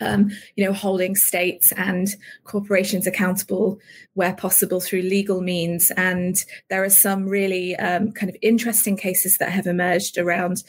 um, 0.01 0.29
you 0.55 0.65
know, 0.65 0.73
holding 0.73 1.15
states 1.15 1.71
and 1.73 2.09
corporations 2.43 3.07
accountable 3.07 3.79
where 4.13 4.33
possible 4.33 4.79
through 4.79 5.01
legal 5.01 5.41
means. 5.41 5.91
And 5.91 6.35
there 6.69 6.83
are 6.83 6.89
some 6.89 7.27
really 7.27 7.75
um, 7.77 8.11
kind 8.11 8.29
of 8.29 8.35
interesting 8.41 8.97
cases 8.97 9.37
that 9.37 9.51
have 9.51 9.67
emerged 9.67 10.17
around 10.17 10.63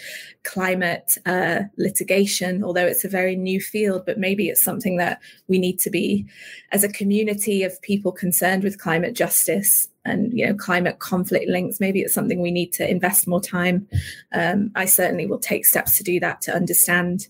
climate 0.44 1.18
uh, 1.26 1.62
litigation, 1.76 2.62
although 2.64 2.86
it's 2.86 3.04
a 3.04 3.08
very 3.08 3.36
new 3.36 3.60
field, 3.60 4.04
but 4.06 4.18
maybe 4.18 4.48
it's 4.48 4.62
something 4.62 4.96
that 4.98 5.20
we 5.48 5.58
need 5.58 5.78
to 5.80 5.90
be, 5.90 6.26
as 6.72 6.84
a 6.84 6.88
community 6.88 7.62
of 7.62 7.80
people 7.82 8.12
concerned 8.12 8.62
with 8.62 8.78
climate 8.78 9.14
justice, 9.14 9.88
and 10.04 10.32
you 10.32 10.46
know 10.46 10.54
climate 10.54 10.98
conflict 10.98 11.46
links 11.48 11.78
maybe 11.78 12.00
it's 12.00 12.14
something 12.14 12.40
we 12.40 12.50
need 12.50 12.72
to 12.72 12.88
invest 12.88 13.26
more 13.26 13.40
time 13.40 13.86
um, 14.32 14.70
i 14.74 14.86
certainly 14.86 15.26
will 15.26 15.38
take 15.38 15.66
steps 15.66 15.98
to 15.98 16.02
do 16.02 16.18
that 16.18 16.40
to 16.40 16.54
understand 16.54 17.28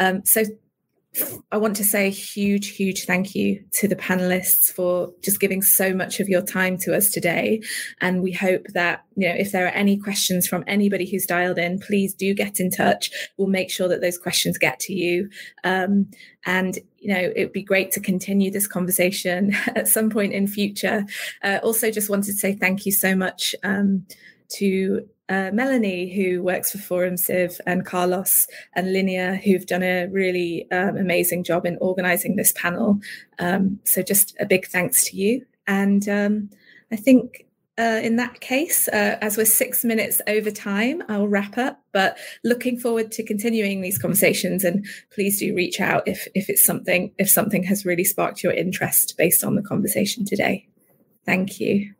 um, 0.00 0.24
so 0.24 0.42
I 1.50 1.56
want 1.56 1.74
to 1.76 1.84
say 1.84 2.06
a 2.06 2.10
huge, 2.10 2.68
huge 2.68 3.04
thank 3.04 3.34
you 3.34 3.64
to 3.72 3.88
the 3.88 3.96
panelists 3.96 4.70
for 4.72 5.12
just 5.22 5.40
giving 5.40 5.60
so 5.60 5.92
much 5.92 6.20
of 6.20 6.28
your 6.28 6.42
time 6.42 6.78
to 6.78 6.96
us 6.96 7.10
today. 7.10 7.62
And 8.00 8.22
we 8.22 8.30
hope 8.30 8.66
that, 8.74 9.04
you 9.16 9.28
know, 9.28 9.34
if 9.34 9.50
there 9.50 9.66
are 9.66 9.70
any 9.70 9.96
questions 9.96 10.46
from 10.46 10.62
anybody 10.68 11.10
who's 11.10 11.26
dialed 11.26 11.58
in, 11.58 11.80
please 11.80 12.14
do 12.14 12.32
get 12.32 12.60
in 12.60 12.70
touch. 12.70 13.10
We'll 13.36 13.48
make 13.48 13.70
sure 13.70 13.88
that 13.88 14.00
those 14.00 14.18
questions 14.18 14.56
get 14.56 14.78
to 14.80 14.94
you. 14.94 15.28
Um, 15.64 16.08
and, 16.46 16.78
you 17.00 17.12
know, 17.12 17.32
it'd 17.34 17.52
be 17.52 17.62
great 17.62 17.90
to 17.92 18.00
continue 18.00 18.52
this 18.52 18.68
conversation 18.68 19.52
at 19.74 19.88
some 19.88 20.10
point 20.10 20.32
in 20.32 20.46
future. 20.46 21.04
Uh, 21.42 21.58
also, 21.64 21.90
just 21.90 22.08
wanted 22.08 22.26
to 22.26 22.38
say 22.38 22.54
thank 22.54 22.86
you 22.86 22.92
so 22.92 23.16
much 23.16 23.54
um, 23.64 24.06
to 24.50 25.08
uh, 25.30 25.50
Melanie, 25.52 26.12
who 26.12 26.42
works 26.42 26.72
for 26.72 26.78
ForumCiv, 26.78 27.60
and 27.64 27.86
Carlos 27.86 28.46
and 28.74 28.88
Linnea, 28.88 29.40
who've 29.40 29.64
done 29.64 29.82
a 29.82 30.06
really 30.08 30.70
um, 30.72 30.96
amazing 30.96 31.44
job 31.44 31.64
in 31.64 31.78
organizing 31.80 32.36
this 32.36 32.52
panel. 32.52 32.98
Um, 33.38 33.78
so, 33.84 34.02
just 34.02 34.36
a 34.40 34.44
big 34.44 34.66
thanks 34.66 35.04
to 35.06 35.16
you. 35.16 35.46
And 35.66 36.08
um, 36.08 36.50
I 36.90 36.96
think 36.96 37.46
uh, 37.78 38.00
in 38.02 38.16
that 38.16 38.40
case, 38.40 38.88
uh, 38.88 39.16
as 39.22 39.36
we're 39.36 39.46
six 39.46 39.84
minutes 39.84 40.20
over 40.26 40.50
time, 40.50 41.02
I'll 41.08 41.28
wrap 41.28 41.56
up. 41.56 41.80
But 41.92 42.18
looking 42.44 42.78
forward 42.78 43.10
to 43.12 43.22
continuing 43.22 43.80
these 43.80 43.96
conversations, 43.96 44.64
and 44.64 44.84
please 45.14 45.38
do 45.38 45.54
reach 45.54 45.80
out 45.80 46.06
if 46.06 46.28
if 46.34 46.50
it's 46.50 46.64
something 46.64 47.12
if 47.18 47.30
something 47.30 47.62
has 47.62 47.86
really 47.86 48.04
sparked 48.04 48.42
your 48.42 48.52
interest 48.52 49.14
based 49.16 49.44
on 49.44 49.54
the 49.54 49.62
conversation 49.62 50.24
today. 50.24 50.66
Thank 51.24 51.60
you. 51.60 51.94